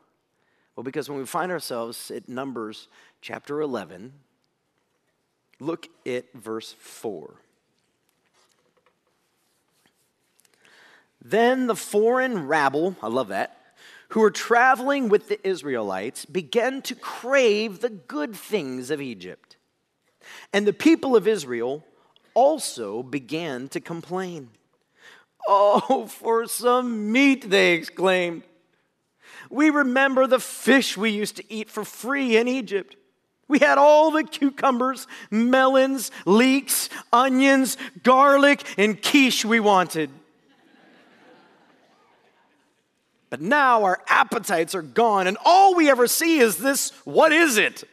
Well, 0.75 0.83
because 0.83 1.09
when 1.09 1.17
we 1.17 1.25
find 1.25 1.51
ourselves 1.51 2.11
at 2.11 2.29
Numbers 2.29 2.87
chapter 3.21 3.61
11, 3.61 4.13
look 5.59 5.87
at 6.05 6.25
verse 6.33 6.73
4. 6.79 7.33
Then 11.23 11.67
the 11.67 11.75
foreign 11.75 12.47
rabble, 12.47 12.95
I 13.01 13.07
love 13.07 13.29
that, 13.29 13.57
who 14.09 14.19
were 14.19 14.31
traveling 14.31 15.09
with 15.09 15.27
the 15.27 15.45
Israelites 15.47 16.25
began 16.25 16.81
to 16.83 16.95
crave 16.95 17.81
the 17.81 17.89
good 17.89 18.35
things 18.35 18.91
of 18.91 19.01
Egypt. 19.01 19.57
And 20.53 20.67
the 20.67 20.73
people 20.73 21.15
of 21.15 21.27
Israel 21.27 21.83
also 22.33 23.01
began 23.01 23.67
to 23.69 23.79
complain. 23.79 24.49
Oh, 25.47 26.07
for 26.07 26.45
some 26.47 27.11
meat, 27.11 27.49
they 27.49 27.73
exclaimed. 27.73 28.43
We 29.49 29.69
remember 29.69 30.27
the 30.27 30.39
fish 30.39 30.97
we 30.97 31.11
used 31.11 31.37
to 31.37 31.53
eat 31.53 31.69
for 31.69 31.83
free 31.83 32.37
in 32.37 32.47
Egypt. 32.47 32.95
We 33.47 33.59
had 33.59 33.77
all 33.77 34.11
the 34.11 34.23
cucumbers, 34.23 35.07
melons, 35.29 36.11
leeks, 36.25 36.89
onions, 37.13 37.77
garlic, 38.01 38.63
and 38.77 39.01
quiche 39.01 39.45
we 39.45 39.59
wanted. 39.59 40.09
But 43.29 43.41
now 43.41 43.83
our 43.83 44.01
appetites 44.07 44.73
are 44.73 44.81
gone, 44.81 45.27
and 45.27 45.37
all 45.45 45.75
we 45.75 45.89
ever 45.89 46.07
see 46.07 46.39
is 46.39 46.57
this 46.57 46.91
what 47.03 47.31
is 47.31 47.57
it? 47.57 47.83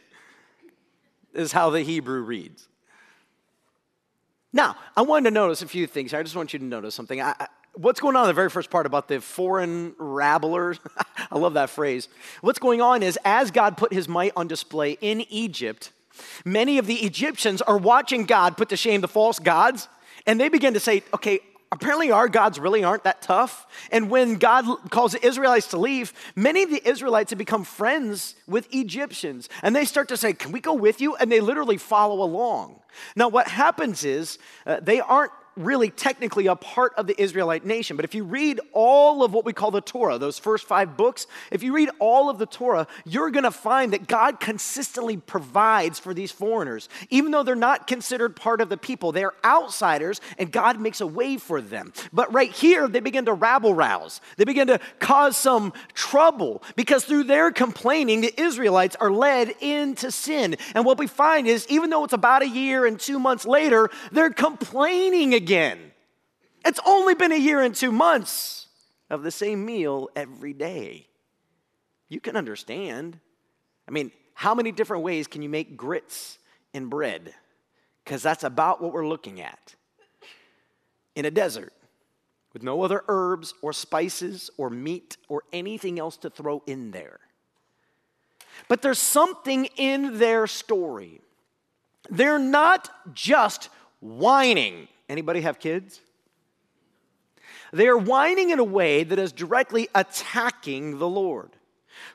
Is 1.33 1.51
how 1.51 1.69
the 1.69 1.81
Hebrew 1.81 2.21
reads. 2.21 2.67
Now, 4.53 4.75
I 4.95 5.01
wanted 5.01 5.29
to 5.29 5.33
notice 5.33 5.63
a 5.63 5.67
few 5.67 5.87
things. 5.87 6.13
I 6.13 6.21
just 6.21 6.35
want 6.35 6.53
you 6.53 6.59
to 6.59 6.65
notice 6.65 6.93
something. 6.93 7.19
I, 7.19 7.47
what's 7.73 7.99
going 7.99 8.15
on 8.15 8.23
in 8.23 8.27
the 8.27 8.33
very 8.33 8.49
first 8.49 8.69
part 8.69 8.85
about 8.85 9.07
the 9.07 9.19
foreign 9.21 9.93
rabblers? 9.93 10.79
I 11.31 11.37
love 11.37 11.55
that 11.55 11.69
phrase. 11.69 12.07
What's 12.41 12.59
going 12.59 12.81
on 12.81 13.03
is 13.03 13.17
as 13.25 13.51
God 13.51 13.77
put 13.77 13.93
his 13.93 14.07
might 14.07 14.33
on 14.35 14.47
display 14.47 14.97
in 15.01 15.21
Egypt, 15.29 15.91
many 16.45 16.77
of 16.77 16.85
the 16.85 16.95
Egyptians 16.95 17.61
are 17.61 17.77
watching 17.77 18.25
God 18.25 18.57
put 18.57 18.69
to 18.69 18.77
shame 18.77 19.01
the 19.01 19.07
false 19.07 19.39
gods, 19.39 19.87
and 20.25 20.39
they 20.39 20.49
begin 20.49 20.73
to 20.73 20.79
say, 20.79 21.03
okay, 21.13 21.39
apparently 21.71 22.11
our 22.11 22.29
gods 22.29 22.59
really 22.59 22.83
aren't 22.83 23.03
that 23.03 23.21
tough. 23.21 23.65
And 23.91 24.09
when 24.09 24.35
God 24.35 24.65
calls 24.91 25.13
the 25.13 25.25
Israelites 25.25 25.67
to 25.67 25.77
leave, 25.77 26.13
many 26.35 26.63
of 26.63 26.69
the 26.69 26.87
Israelites 26.87 27.31
have 27.31 27.39
become 27.39 27.63
friends 27.63 28.35
with 28.47 28.73
Egyptians. 28.73 29.49
And 29.63 29.75
they 29.75 29.83
start 29.83 30.07
to 30.09 30.17
say, 30.17 30.33
Can 30.33 30.51
we 30.51 30.61
go 30.61 30.73
with 30.73 31.01
you? 31.01 31.15
And 31.15 31.31
they 31.31 31.41
literally 31.41 31.77
follow 31.77 32.23
along. 32.23 32.79
Now, 33.15 33.27
what 33.27 33.47
happens 33.47 34.05
is 34.05 34.37
uh, 34.67 34.79
they 34.81 34.99
aren't 34.99 35.31
really 35.55 35.89
technically 35.89 36.47
a 36.47 36.55
part 36.55 36.93
of 36.97 37.07
the 37.07 37.21
Israelite 37.21 37.65
nation. 37.65 37.95
But 37.95 38.05
if 38.05 38.15
you 38.15 38.23
read 38.23 38.59
all 38.71 39.23
of 39.23 39.33
what 39.33 39.45
we 39.45 39.53
call 39.53 39.71
the 39.71 39.81
Torah, 39.81 40.17
those 40.17 40.39
first 40.39 40.65
five 40.65 40.97
books, 40.97 41.27
if 41.51 41.63
you 41.63 41.73
read 41.73 41.89
all 41.99 42.29
of 42.29 42.37
the 42.37 42.45
Torah, 42.45 42.87
you're 43.05 43.29
going 43.29 43.43
to 43.43 43.51
find 43.51 43.93
that 43.93 44.07
God 44.07 44.39
consistently 44.39 45.17
provides 45.17 45.99
for 45.99 46.13
these 46.13 46.31
foreigners. 46.31 46.89
Even 47.09 47.31
though 47.31 47.43
they're 47.43 47.55
not 47.55 47.87
considered 47.87 48.35
part 48.35 48.61
of 48.61 48.69
the 48.69 48.77
people, 48.77 49.11
they're 49.11 49.33
outsiders, 49.45 50.21
and 50.37 50.51
God 50.51 50.79
makes 50.79 51.01
a 51.01 51.07
way 51.07 51.37
for 51.37 51.61
them. 51.61 51.93
But 52.11 52.33
right 52.33 52.51
here, 52.51 52.87
they 52.87 52.99
begin 52.99 53.25
to 53.25 53.33
rabble 53.33 53.73
rouse. 53.73 54.21
They 54.37 54.45
begin 54.45 54.67
to 54.67 54.79
cause 54.99 55.37
some 55.37 55.73
trouble 55.93 56.63
because 56.75 57.05
through 57.05 57.25
their 57.25 57.51
complaining, 57.51 58.21
the 58.21 58.41
Israelites 58.41 58.95
are 58.99 59.11
led 59.11 59.53
into 59.61 60.11
sin. 60.11 60.55
And 60.73 60.85
what 60.85 60.97
we 60.97 61.07
find 61.07 61.47
is, 61.47 61.67
even 61.69 61.89
though 61.89 62.03
it's 62.03 62.13
about 62.13 62.41
a 62.41 62.49
year 62.49 62.85
and 62.85 62.99
two 62.99 63.19
months 63.19 63.45
later, 63.45 63.89
they're 64.11 64.31
complaining 64.31 65.33
again. 65.33 65.42
It's 66.65 66.79
only 66.85 67.15
been 67.15 67.31
a 67.31 67.37
year 67.37 67.61
and 67.61 67.75
two 67.75 67.91
months 67.91 68.67
of 69.09 69.23
the 69.23 69.31
same 69.31 69.65
meal 69.65 70.09
every 70.15 70.53
day. 70.53 71.07
You 72.09 72.19
can 72.19 72.35
understand. 72.35 73.19
I 73.87 73.91
mean, 73.91 74.11
how 74.33 74.55
many 74.55 74.71
different 74.71 75.03
ways 75.03 75.27
can 75.27 75.41
you 75.41 75.49
make 75.49 75.77
grits 75.77 76.37
and 76.73 76.89
bread? 76.89 77.33
Because 78.03 78.23
that's 78.23 78.43
about 78.43 78.81
what 78.81 78.93
we're 78.93 79.07
looking 79.07 79.41
at. 79.41 79.75
In 81.15 81.25
a 81.25 81.31
desert, 81.31 81.73
with 82.53 82.63
no 82.63 82.81
other 82.81 83.03
herbs 83.07 83.53
or 83.61 83.73
spices 83.73 84.49
or 84.57 84.69
meat 84.69 85.17
or 85.27 85.43
anything 85.51 85.99
else 85.99 86.17
to 86.17 86.29
throw 86.29 86.61
in 86.65 86.91
there. 86.91 87.19
But 88.67 88.81
there's 88.81 88.99
something 88.99 89.65
in 89.75 90.19
their 90.19 90.47
story. 90.47 91.21
They're 92.09 92.39
not 92.39 92.89
just 93.13 93.69
whining 93.99 94.87
Anybody 95.09 95.41
have 95.41 95.59
kids? 95.59 95.99
They 97.71 97.87
are 97.87 97.97
whining 97.97 98.51
in 98.51 98.59
a 98.59 98.63
way 98.63 99.03
that 99.03 99.19
is 99.19 99.31
directly 99.31 99.89
attacking 99.95 100.99
the 100.99 101.07
Lord, 101.07 101.49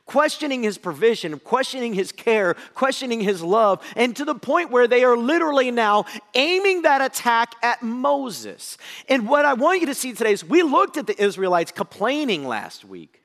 questioning 0.06 0.62
his 0.62 0.78
provision, 0.78 1.38
questioning 1.40 1.94
his 1.94 2.12
care, 2.12 2.54
questioning 2.74 3.20
his 3.20 3.42
love, 3.42 3.84
and 3.96 4.14
to 4.16 4.24
the 4.24 4.34
point 4.34 4.70
where 4.70 4.86
they 4.86 5.04
are 5.04 5.16
literally 5.16 5.70
now 5.70 6.06
aiming 6.34 6.82
that 6.82 7.02
attack 7.02 7.54
at 7.62 7.82
Moses. 7.82 8.78
And 9.08 9.28
what 9.28 9.44
I 9.44 9.54
want 9.54 9.80
you 9.80 9.86
to 9.86 9.94
see 9.94 10.12
today 10.12 10.32
is 10.32 10.44
we 10.44 10.62
looked 10.62 10.96
at 10.96 11.06
the 11.06 11.20
Israelites 11.20 11.72
complaining 11.72 12.46
last 12.46 12.84
week, 12.84 13.20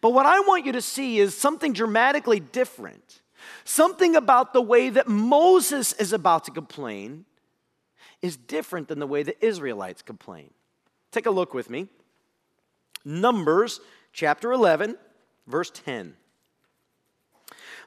but 0.00 0.12
what 0.12 0.26
I 0.26 0.40
want 0.40 0.66
you 0.66 0.72
to 0.72 0.82
see 0.82 1.18
is 1.18 1.36
something 1.36 1.72
dramatically 1.72 2.40
different. 2.40 3.22
Something 3.64 4.16
about 4.16 4.52
the 4.52 4.60
way 4.60 4.90
that 4.90 5.08
Moses 5.08 5.92
is 5.94 6.12
about 6.12 6.44
to 6.44 6.50
complain 6.50 7.26
is 8.22 8.36
different 8.36 8.88
than 8.88 8.98
the 8.98 9.06
way 9.06 9.22
the 9.22 9.44
Israelites 9.44 10.02
complain. 10.02 10.50
Take 11.10 11.26
a 11.26 11.30
look 11.30 11.54
with 11.54 11.70
me. 11.70 11.88
Numbers 13.04 13.80
chapter 14.12 14.52
11, 14.52 14.96
verse 15.46 15.70
10. 15.70 16.14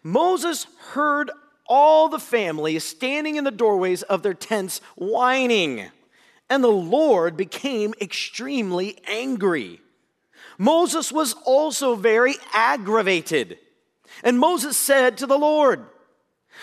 Moses 0.02 0.68
heard 0.92 1.30
all 1.68 2.10
the 2.10 2.20
family 2.20 2.80
standing 2.80 3.36
in 3.36 3.44
the 3.44 3.52
doorways 3.52 4.02
of 4.04 4.24
their 4.24 4.34
tents 4.34 4.82
whining, 4.96 5.90
and 6.50 6.64
the 6.64 6.70
Lord 6.70 7.38
became 7.38 7.94
extremely 8.02 8.98
angry. 9.06 9.82
Moses 10.58 11.12
was 11.12 11.34
also 11.46 11.96
very 11.96 12.36
aggravated. 12.54 13.58
And 14.24 14.40
Moses 14.40 14.78
said 14.78 15.18
to 15.18 15.28
the 15.28 15.38
Lord, 15.38 15.86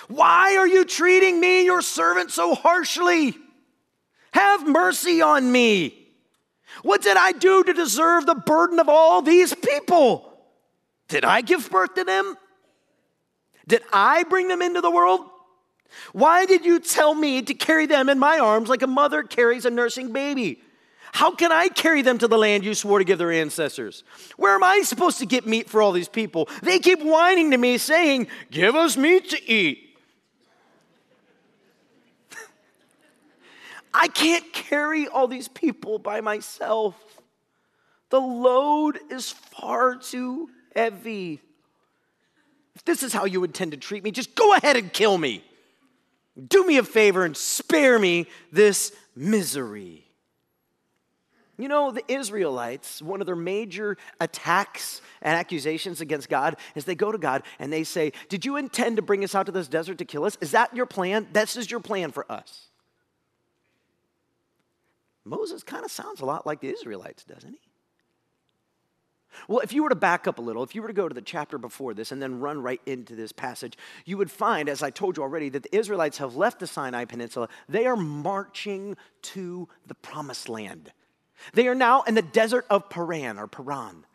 Why 0.08 0.56
are 0.56 0.66
you 0.66 0.85
treating 0.85 1.40
me, 1.40 1.64
your 1.64 1.82
servant, 1.82 2.30
so 2.30 2.54
harshly? 2.54 3.37
Have 4.36 4.68
mercy 4.68 5.22
on 5.22 5.50
me. 5.50 5.94
What 6.82 7.00
did 7.00 7.16
I 7.16 7.32
do 7.32 7.64
to 7.64 7.72
deserve 7.72 8.26
the 8.26 8.34
burden 8.34 8.78
of 8.78 8.86
all 8.86 9.22
these 9.22 9.54
people? 9.54 10.30
Did 11.08 11.24
I 11.24 11.40
give 11.40 11.70
birth 11.70 11.94
to 11.94 12.04
them? 12.04 12.36
Did 13.66 13.80
I 13.94 14.24
bring 14.24 14.48
them 14.48 14.60
into 14.60 14.82
the 14.82 14.90
world? 14.90 15.22
Why 16.12 16.44
did 16.44 16.66
you 16.66 16.80
tell 16.80 17.14
me 17.14 17.40
to 17.40 17.54
carry 17.54 17.86
them 17.86 18.10
in 18.10 18.18
my 18.18 18.38
arms 18.38 18.68
like 18.68 18.82
a 18.82 18.86
mother 18.86 19.22
carries 19.22 19.64
a 19.64 19.70
nursing 19.70 20.12
baby? 20.12 20.60
How 21.12 21.34
can 21.34 21.50
I 21.50 21.70
carry 21.70 22.02
them 22.02 22.18
to 22.18 22.28
the 22.28 22.36
land 22.36 22.62
you 22.62 22.74
swore 22.74 22.98
to 22.98 23.06
give 23.06 23.16
their 23.16 23.32
ancestors? 23.32 24.04
Where 24.36 24.54
am 24.54 24.62
I 24.62 24.82
supposed 24.82 25.18
to 25.20 25.26
get 25.26 25.46
meat 25.46 25.70
for 25.70 25.80
all 25.80 25.92
these 25.92 26.10
people? 26.10 26.50
They 26.60 26.78
keep 26.78 27.00
whining 27.00 27.52
to 27.52 27.56
me, 27.56 27.78
saying, 27.78 28.26
Give 28.50 28.76
us 28.76 28.98
meat 28.98 29.30
to 29.30 29.50
eat. 29.50 29.85
I 33.98 34.08
can't 34.08 34.52
carry 34.52 35.08
all 35.08 35.26
these 35.26 35.48
people 35.48 35.98
by 35.98 36.20
myself. 36.20 36.94
The 38.10 38.20
load 38.20 38.98
is 39.10 39.30
far 39.30 39.96
too 39.96 40.50
heavy. 40.74 41.40
If 42.74 42.84
this 42.84 43.02
is 43.02 43.14
how 43.14 43.24
you 43.24 43.42
intend 43.42 43.70
to 43.70 43.78
treat 43.78 44.04
me, 44.04 44.10
just 44.10 44.34
go 44.34 44.54
ahead 44.54 44.76
and 44.76 44.92
kill 44.92 45.16
me. 45.16 45.42
Do 46.46 46.66
me 46.66 46.76
a 46.76 46.82
favor 46.82 47.24
and 47.24 47.34
spare 47.34 47.98
me 47.98 48.26
this 48.52 48.92
misery. 49.16 50.04
You 51.56 51.68
know, 51.68 51.90
the 51.90 52.04
Israelites, 52.06 53.00
one 53.00 53.22
of 53.22 53.26
their 53.26 53.34
major 53.34 53.96
attacks 54.20 55.00
and 55.22 55.34
accusations 55.34 56.02
against 56.02 56.28
God 56.28 56.56
is 56.74 56.84
they 56.84 56.94
go 56.94 57.10
to 57.10 57.16
God 57.16 57.44
and 57.58 57.72
they 57.72 57.82
say, 57.82 58.12
Did 58.28 58.44
you 58.44 58.56
intend 58.56 58.96
to 58.96 59.02
bring 59.02 59.24
us 59.24 59.34
out 59.34 59.46
to 59.46 59.52
this 59.52 59.68
desert 59.68 59.96
to 59.98 60.04
kill 60.04 60.24
us? 60.24 60.36
Is 60.42 60.50
that 60.50 60.76
your 60.76 60.84
plan? 60.84 61.28
This 61.32 61.56
is 61.56 61.70
your 61.70 61.80
plan 61.80 62.12
for 62.12 62.30
us. 62.30 62.68
Moses 65.26 65.62
kind 65.62 65.85
of 65.85 65.90
sounds 65.90 66.21
a 66.21 66.25
lot 66.25 66.47
like 66.47 66.61
the 66.61 66.68
Israelites, 66.68 67.25
doesn't 67.25 67.52
he? 67.52 67.61
Well, 69.49 69.61
if 69.61 69.73
you 69.73 69.83
were 69.83 69.90
to 69.90 69.97
back 69.97 70.26
up 70.26 70.38
a 70.38 70.42
little, 70.42 70.62
if 70.62 70.75
you 70.75 70.80
were 70.80 70.88
to 70.88 70.95
go 70.95 71.09
to 71.09 71.14
the 71.14 71.21
chapter 71.21 71.59
before 71.59 71.92
this 71.92 72.11
and 72.11 72.23
then 72.23 72.40
run 72.40 72.62
right 72.62 72.80
into 72.87 73.14
this 73.14 73.33
passage, 73.33 73.76
you 74.04 74.16
would 74.16 74.30
find, 74.30 74.68
as 74.68 74.83
I 74.83 74.90
told 74.90 75.16
you 75.16 75.23
already, 75.23 75.49
that 75.50 75.62
the 75.62 75.76
Israelites 75.76 76.18
have 76.18 76.37
left 76.37 76.61
the 76.61 76.66
Sinai 76.66 77.04
Peninsula. 77.04 77.49
They 77.68 77.87
are 77.87 77.97
marching 77.97 78.97
to 79.23 79.68
the 79.87 79.95
promised 79.95 80.49
land. 80.49 80.92
They 81.52 81.68
are 81.68 81.75
now 81.75 82.02
in 82.02 82.14
the 82.14 82.23
desert 82.23 82.64
of 82.71 82.88
Paran 82.88 83.38
or 83.38 83.47
Paran. 83.47 84.06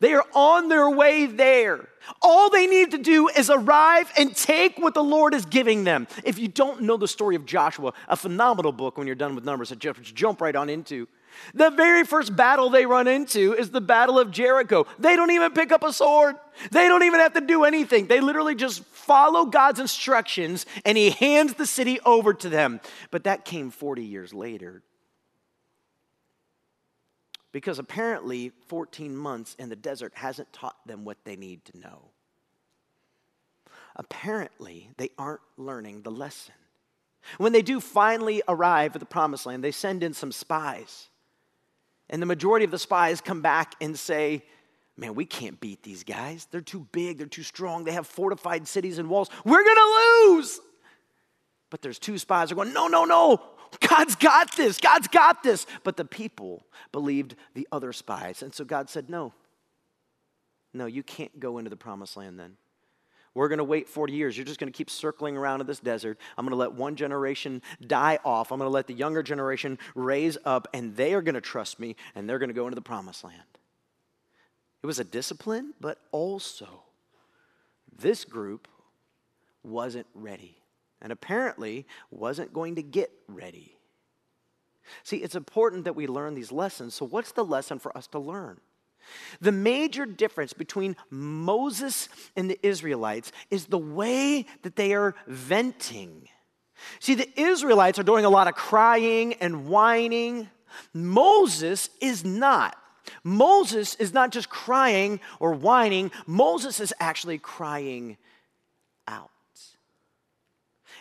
They 0.00 0.14
are 0.14 0.24
on 0.34 0.68
their 0.68 0.88
way 0.90 1.26
there. 1.26 1.88
All 2.22 2.50
they 2.50 2.66
need 2.66 2.90
to 2.92 2.98
do 2.98 3.28
is 3.28 3.50
arrive 3.50 4.10
and 4.16 4.34
take 4.34 4.78
what 4.78 4.94
the 4.94 5.04
Lord 5.04 5.34
is 5.34 5.44
giving 5.44 5.84
them. 5.84 6.06
If 6.24 6.38
you 6.38 6.48
don't 6.48 6.82
know 6.82 6.96
the 6.96 7.08
story 7.08 7.36
of 7.36 7.44
Joshua, 7.44 7.92
a 8.08 8.16
phenomenal 8.16 8.72
book 8.72 8.96
when 8.96 9.06
you're 9.06 9.16
done 9.16 9.34
with 9.34 9.44
Numbers, 9.44 9.70
just 9.70 10.14
jump 10.14 10.40
right 10.40 10.56
on 10.56 10.68
into. 10.68 11.06
The 11.54 11.70
very 11.70 12.04
first 12.04 12.34
battle 12.34 12.70
they 12.70 12.86
run 12.86 13.06
into 13.06 13.54
is 13.54 13.70
the 13.70 13.80
Battle 13.80 14.18
of 14.18 14.30
Jericho. 14.30 14.86
They 14.98 15.16
don't 15.16 15.30
even 15.30 15.52
pick 15.52 15.72
up 15.72 15.84
a 15.84 15.92
sword, 15.92 16.36
they 16.70 16.88
don't 16.88 17.04
even 17.04 17.20
have 17.20 17.34
to 17.34 17.40
do 17.40 17.64
anything. 17.64 18.06
They 18.06 18.20
literally 18.20 18.54
just 18.54 18.84
follow 18.84 19.44
God's 19.44 19.80
instructions 19.80 20.66
and 20.84 20.96
He 20.98 21.10
hands 21.10 21.54
the 21.54 21.66
city 21.66 22.00
over 22.04 22.34
to 22.34 22.48
them. 22.48 22.80
But 23.10 23.24
that 23.24 23.44
came 23.44 23.70
40 23.70 24.04
years 24.04 24.34
later. 24.34 24.82
Because 27.52 27.78
apparently, 27.78 28.52
14 28.68 29.16
months 29.16 29.56
in 29.58 29.68
the 29.68 29.76
desert 29.76 30.12
hasn't 30.14 30.52
taught 30.52 30.76
them 30.86 31.04
what 31.04 31.18
they 31.24 31.36
need 31.36 31.64
to 31.66 31.78
know. 31.78 32.10
Apparently, 33.96 34.90
they 34.96 35.10
aren't 35.18 35.40
learning 35.56 36.02
the 36.02 36.10
lesson. 36.10 36.54
When 37.38 37.52
they 37.52 37.62
do 37.62 37.80
finally 37.80 38.42
arrive 38.48 38.94
at 38.94 39.00
the 39.00 39.06
promised 39.06 39.46
land, 39.46 39.62
they 39.62 39.72
send 39.72 40.02
in 40.02 40.14
some 40.14 40.32
spies. 40.32 41.08
And 42.08 42.20
the 42.20 42.26
majority 42.26 42.64
of 42.64 42.70
the 42.70 42.78
spies 42.78 43.20
come 43.20 43.42
back 43.42 43.74
and 43.80 43.98
say, 43.98 44.44
Man, 44.96 45.14
we 45.14 45.24
can't 45.24 45.58
beat 45.60 45.82
these 45.82 46.04
guys. 46.04 46.46
They're 46.50 46.60
too 46.60 46.86
big, 46.92 47.18
they're 47.18 47.26
too 47.26 47.42
strong, 47.42 47.84
they 47.84 47.92
have 47.92 48.06
fortified 48.06 48.68
cities 48.68 48.98
and 48.98 49.08
walls. 49.08 49.30
We're 49.44 49.64
gonna 49.64 50.30
lose. 50.34 50.60
But 51.70 51.80
there's 51.80 51.98
two 51.98 52.18
spies 52.18 52.52
are 52.52 52.54
going, 52.54 52.72
No, 52.72 52.88
no, 52.88 53.04
no. 53.04 53.40
God's 53.78 54.16
got 54.16 54.56
this. 54.56 54.78
God's 54.78 55.08
got 55.08 55.42
this. 55.42 55.66
But 55.84 55.96
the 55.96 56.04
people 56.04 56.64
believed 56.92 57.36
the 57.54 57.68
other 57.70 57.92
spies. 57.92 58.42
And 58.42 58.54
so 58.54 58.64
God 58.64 58.90
said, 58.90 59.08
No, 59.08 59.32
no, 60.72 60.86
you 60.86 61.02
can't 61.02 61.38
go 61.38 61.58
into 61.58 61.70
the 61.70 61.76
promised 61.76 62.16
land 62.16 62.38
then. 62.38 62.56
We're 63.32 63.48
going 63.48 63.58
to 63.58 63.64
wait 63.64 63.88
40 63.88 64.12
years. 64.12 64.36
You're 64.36 64.46
just 64.46 64.58
going 64.58 64.72
to 64.72 64.76
keep 64.76 64.90
circling 64.90 65.36
around 65.36 65.60
in 65.60 65.66
this 65.66 65.78
desert. 65.78 66.18
I'm 66.36 66.44
going 66.44 66.50
to 66.50 66.56
let 66.56 66.72
one 66.72 66.96
generation 66.96 67.62
die 67.86 68.18
off. 68.24 68.50
I'm 68.50 68.58
going 68.58 68.66
to 68.66 68.74
let 68.74 68.88
the 68.88 68.94
younger 68.94 69.22
generation 69.22 69.78
raise 69.94 70.36
up, 70.44 70.66
and 70.74 70.96
they 70.96 71.14
are 71.14 71.22
going 71.22 71.36
to 71.36 71.40
trust 71.40 71.78
me, 71.78 71.94
and 72.16 72.28
they're 72.28 72.40
going 72.40 72.48
to 72.48 72.54
go 72.54 72.66
into 72.66 72.74
the 72.74 72.80
promised 72.80 73.22
land. 73.22 73.36
It 74.82 74.86
was 74.86 74.98
a 74.98 75.04
discipline, 75.04 75.74
but 75.80 75.98
also 76.10 76.82
this 77.96 78.24
group 78.24 78.66
wasn't 79.62 80.06
ready 80.14 80.59
and 81.02 81.12
apparently 81.12 81.86
wasn't 82.10 82.52
going 82.52 82.76
to 82.76 82.82
get 82.82 83.10
ready. 83.28 83.76
See, 85.04 85.18
it's 85.18 85.34
important 85.34 85.84
that 85.84 85.96
we 85.96 86.06
learn 86.06 86.34
these 86.34 86.52
lessons. 86.52 86.94
So, 86.94 87.06
what's 87.06 87.32
the 87.32 87.44
lesson 87.44 87.78
for 87.78 87.96
us 87.96 88.06
to 88.08 88.18
learn? 88.18 88.60
The 89.40 89.52
major 89.52 90.06
difference 90.06 90.52
between 90.52 90.96
Moses 91.10 92.08
and 92.36 92.50
the 92.50 92.58
Israelites 92.66 93.32
is 93.50 93.66
the 93.66 93.78
way 93.78 94.46
that 94.62 94.76
they 94.76 94.94
are 94.94 95.14
venting. 95.26 96.28
See, 96.98 97.14
the 97.14 97.28
Israelites 97.40 97.98
are 97.98 98.04
doing 98.04 98.24
a 98.24 98.30
lot 98.30 98.48
of 98.48 98.54
crying 98.54 99.34
and 99.34 99.66
whining. 99.66 100.48
Moses 100.92 101.90
is 102.00 102.24
not. 102.24 102.76
Moses 103.24 103.94
is 103.96 104.12
not 104.12 104.30
just 104.30 104.48
crying 104.48 105.20
or 105.40 105.52
whining, 105.52 106.10
Moses 106.26 106.80
is 106.80 106.94
actually 107.00 107.38
crying. 107.38 108.16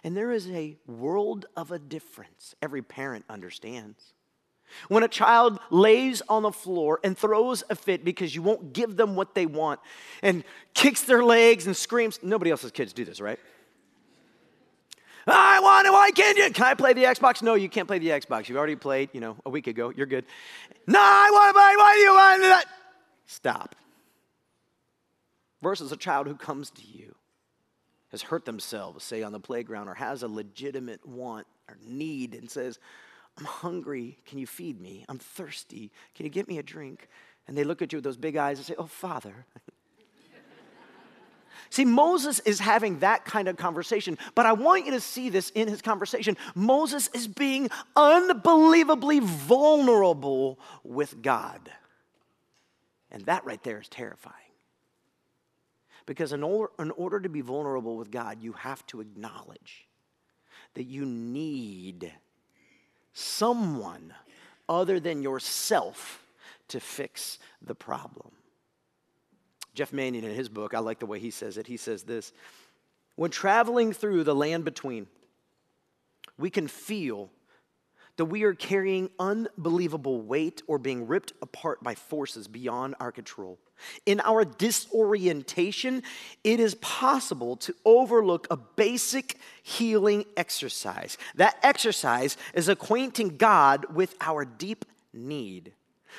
And 0.04 0.16
there 0.16 0.32
is 0.32 0.50
a 0.50 0.78
world 0.88 1.46
of 1.56 1.72
a 1.72 1.80
difference. 1.80 2.56
Every 2.62 2.82
parent 2.82 3.26
understands. 3.30 4.14
When 4.88 5.04
a 5.04 5.08
child 5.08 5.60
lays 5.72 6.22
on 6.30 6.44
the 6.44 6.52
floor 6.52 7.00
and 7.04 7.18
throws 7.18 7.64
a 7.70 7.76
fit 7.76 8.06
because 8.06 8.36
you 8.36 8.42
won't 8.42 8.72
give 8.74 8.96
them 8.96 9.16
what 9.16 9.34
they 9.34 9.46
want 9.46 9.80
and 10.22 10.44
kicks 10.74 11.02
their 11.04 11.24
legs 11.24 11.66
and 11.66 11.76
screams, 11.76 12.20
nobody 12.22 12.52
else's 12.52 12.72
kids 12.72 12.94
do 12.94 13.04
this, 13.04 13.20
right? 13.20 13.40
I 15.28 15.60
want 15.60 15.86
it, 15.86 15.92
why 15.92 16.12
can't 16.12 16.38
you? 16.38 16.50
Can 16.52 16.66
I 16.66 16.74
play 16.74 16.94
the 16.94 17.04
Xbox? 17.04 17.42
No, 17.42 17.54
you 17.54 17.70
can't 17.70 17.88
play 17.88 18.00
the 18.00 18.10
Xbox. 18.10 18.48
You've 18.48 18.58
already 18.58 18.76
played, 18.76 19.10
you 19.14 19.20
know, 19.20 19.38
a 19.46 19.50
week 19.50 19.68
ago. 19.68 19.92
You're 19.96 20.08
good. 20.08 20.26
No, 20.88 21.00
I 21.00 21.30
want 21.32 21.50
to 21.50 21.54
play, 21.54 21.74
why 21.78 21.94
do 21.96 22.00
you 22.00 22.14
want 22.14 22.42
that? 22.44 22.66
Stop. 23.28 23.76
Versus 25.62 25.92
a 25.92 25.98
child 25.98 26.28
who 26.28 26.36
comes 26.36 26.72
to 26.72 26.82
you, 26.84 27.16
has 28.10 28.24
hurt 28.24 28.46
themselves, 28.46 29.04
say 29.04 29.24
on 29.24 29.32
the 29.32 29.40
playground, 29.40 29.88
or 29.88 29.94
has 29.94 30.24
a 30.24 30.28
legitimate 30.28 31.06
want 31.06 31.48
or 31.68 31.78
need 31.86 32.34
and 32.34 32.50
says, 32.50 32.80
I'm 33.38 33.46
hungry. 33.46 34.18
Can 34.26 34.38
you 34.38 34.48
feed 34.48 34.82
me? 34.82 35.06
I'm 35.08 35.20
thirsty. 35.20 35.92
Can 36.16 36.26
you 36.26 36.30
get 36.30 36.48
me 36.48 36.58
a 36.58 36.64
drink? 36.64 37.08
And 37.48 37.58
they 37.58 37.64
look 37.64 37.82
at 37.82 37.94
you 37.94 37.98
with 37.98 38.04
those 38.04 38.18
big 38.18 38.36
eyes 38.36 38.58
and 38.58 38.66
say, 38.66 38.76
Oh, 38.78 38.86
Father. 38.86 39.46
see, 41.70 41.86
Moses 41.86 42.40
is 42.42 42.60
having 42.60 43.00
that 43.00 43.26
kind 43.26 43.48
of 43.48 43.58
conversation, 43.58 44.18
but 44.36 44.46
I 44.46 44.54
want 44.54 44.86
you 44.86 44.92
to 44.92 45.00
see 45.00 45.30
this 45.30 45.52
in 45.52 45.68
his 45.68 45.82
conversation. 45.82 46.38
Moses 46.54 47.10
is 47.14 47.28
being 47.28 47.70
unbelievably 47.96 49.22
vulnerable 49.22 50.60
with 50.84 51.22
God. 51.22 51.72
And 53.12 53.26
that 53.26 53.46
right 53.46 53.64
there 53.64 53.80
is 53.80 53.88
terrifying. 53.88 54.36
Because 56.10 56.34
in 56.34 56.42
order, 56.42 56.74
in 56.80 56.90
order 56.90 57.20
to 57.20 57.30
be 57.30 57.42
vulnerable 57.42 57.96
with 57.96 58.10
God, 58.10 58.42
you 58.42 58.54
have 58.54 58.84
to 58.88 59.00
acknowledge 59.00 59.88
that 60.74 60.86
you 60.86 61.06
need 61.06 62.12
someone 63.14 64.16
other 64.68 65.00
than 65.00 65.22
yourself 65.22 66.26
to 66.70 66.80
fix 66.80 67.38
the 67.62 67.76
problem. 67.76 68.32
Jeff 69.76 69.94
Manion, 69.94 70.24
in 70.24 70.34
his 70.34 70.50
book, 70.50 70.74
I 70.74 70.80
like 70.80 70.98
the 70.98 71.06
way 71.06 71.20
he 71.20 71.30
says 71.30 71.60
it. 71.60 71.68
He 71.68 71.78
says 71.78 72.02
this 72.02 72.34
When 73.16 73.30
traveling 73.30 73.94
through 73.94 74.24
the 74.24 74.34
land 74.34 74.66
between, 74.66 75.06
we 76.40 76.50
can 76.50 76.68
feel 76.68 77.30
that 78.20 78.26
we 78.26 78.44
are 78.44 78.54
carrying 78.54 79.10
unbelievable 79.18 80.22
weight 80.22 80.62
or 80.68 80.78
being 80.78 81.08
ripped 81.08 81.32
apart 81.42 81.82
by 81.82 81.96
forces 81.96 82.50
beyond 82.50 82.94
our 83.00 83.14
control. 83.14 83.58
In 84.06 84.20
our 84.20 84.44
disorientation, 84.44 86.04
it 86.44 86.60
is 86.60 86.76
possible 86.76 87.56
to 87.56 87.74
overlook 87.86 88.46
a 88.52 88.58
basic 88.58 89.38
healing 89.64 90.26
exercise. 90.36 91.18
That 91.36 91.58
exercise 91.64 92.36
is 92.54 92.68
acquainting 92.68 93.38
God 93.38 93.86
with 93.96 94.14
our 94.20 94.44
deep 94.44 94.84
need. 95.14 95.72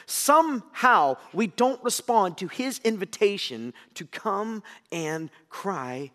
Somehow, 0.07 1.19
we 1.35 1.49
don't 1.49 1.85
respond 1.85 2.39
to 2.39 2.49
his 2.49 2.81
invitation 2.83 3.75
to 3.93 4.07
come 4.07 4.63
and 4.91 5.29
cry 5.51 6.13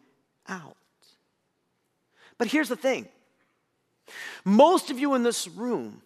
out. 0.47 0.77
But 2.39 2.47
here's 2.47 2.69
the 2.69 2.75
thing 2.75 3.07
most 4.43 4.91
of 4.91 4.99
you 4.99 5.13
in 5.13 5.23
this 5.23 5.47
room 5.47 6.01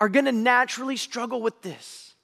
are 0.00 0.08
going 0.08 0.24
to 0.24 0.32
naturally 0.32 0.96
struggle 0.96 1.40
with 1.40 1.62
this. 1.62 2.14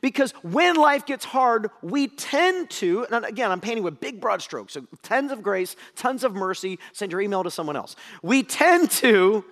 Because 0.00 0.32
when 0.42 0.76
life 0.76 1.06
gets 1.06 1.24
hard, 1.24 1.70
we 1.82 2.08
tend 2.08 2.70
to, 2.70 3.06
and 3.10 3.24
again, 3.24 3.50
I'm 3.50 3.60
painting 3.60 3.84
with 3.84 4.00
big 4.00 4.20
broad 4.20 4.42
strokes, 4.42 4.74
so 4.74 4.86
tons 5.02 5.30
of 5.30 5.42
grace, 5.42 5.76
tons 5.96 6.24
of 6.24 6.34
mercy, 6.34 6.78
send 6.92 7.12
your 7.12 7.20
email 7.20 7.42
to 7.44 7.50
someone 7.50 7.76
else. 7.76 7.96
We 8.22 8.42
tend 8.42 8.90
to, 8.92 9.44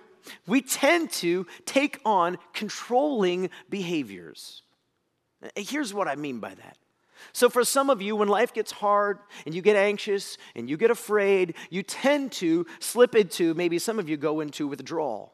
we 0.47 0.61
tend 0.61 1.11
to 1.13 1.47
take 1.65 1.99
on 2.05 2.37
controlling 2.53 3.49
behaviors. 3.69 4.63
Here's 5.55 5.93
what 5.93 6.07
I 6.07 6.15
mean 6.15 6.39
by 6.39 6.53
that. 6.55 6.77
So, 7.31 7.49
for 7.49 7.63
some 7.63 7.89
of 7.89 8.01
you, 8.01 8.15
when 8.15 8.27
life 8.27 8.53
gets 8.53 8.71
hard 8.71 9.19
and 9.45 9.55
you 9.55 9.61
get 9.61 9.75
anxious 9.75 10.37
and 10.55 10.69
you 10.69 10.77
get 10.77 10.91
afraid, 10.91 11.55
you 11.69 11.83
tend 11.83 12.31
to 12.33 12.65
slip 12.79 13.15
into, 13.15 13.53
maybe 13.53 13.79
some 13.79 13.99
of 13.99 14.09
you 14.09 14.17
go 14.17 14.39
into 14.39 14.67
withdrawal. 14.67 15.33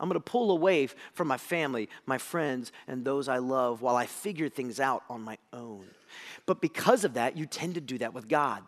I'm 0.00 0.08
going 0.08 0.18
to 0.18 0.20
pull 0.20 0.50
away 0.50 0.88
from 1.12 1.28
my 1.28 1.36
family, 1.36 1.88
my 2.06 2.16
friends, 2.16 2.72
and 2.88 3.04
those 3.04 3.28
I 3.28 3.38
love 3.38 3.82
while 3.82 3.96
I 3.96 4.06
figure 4.06 4.48
things 4.48 4.80
out 4.80 5.04
on 5.10 5.20
my 5.20 5.36
own. 5.52 5.84
But 6.46 6.62
because 6.62 7.04
of 7.04 7.14
that, 7.14 7.36
you 7.36 7.44
tend 7.44 7.74
to 7.74 7.80
do 7.80 7.98
that 7.98 8.14
with 8.14 8.26
God. 8.26 8.62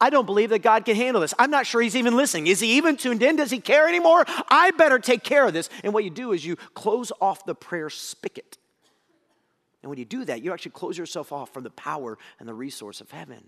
I 0.00 0.10
don't 0.10 0.26
believe 0.26 0.50
that 0.50 0.60
God 0.60 0.84
can 0.84 0.96
handle 0.96 1.20
this. 1.20 1.34
I'm 1.38 1.50
not 1.50 1.66
sure 1.66 1.80
he's 1.80 1.96
even 1.96 2.16
listening. 2.16 2.46
Is 2.46 2.60
he 2.60 2.76
even 2.76 2.96
tuned 2.96 3.22
in? 3.22 3.36
Does 3.36 3.50
he 3.50 3.60
care 3.60 3.88
anymore? 3.88 4.24
I 4.48 4.70
better 4.72 4.98
take 4.98 5.22
care 5.22 5.46
of 5.46 5.52
this. 5.52 5.68
And 5.82 5.92
what 5.92 6.04
you 6.04 6.10
do 6.10 6.32
is 6.32 6.44
you 6.44 6.56
close 6.74 7.12
off 7.20 7.44
the 7.44 7.54
prayer 7.54 7.90
spigot. 7.90 8.58
And 9.84 9.90
when 9.90 9.98
you 9.98 10.06
do 10.06 10.24
that, 10.24 10.42
you 10.42 10.50
actually 10.50 10.70
close 10.70 10.96
yourself 10.96 11.30
off 11.30 11.52
from 11.52 11.62
the 11.62 11.68
power 11.68 12.16
and 12.40 12.48
the 12.48 12.54
resource 12.54 13.02
of 13.02 13.10
heaven. 13.10 13.44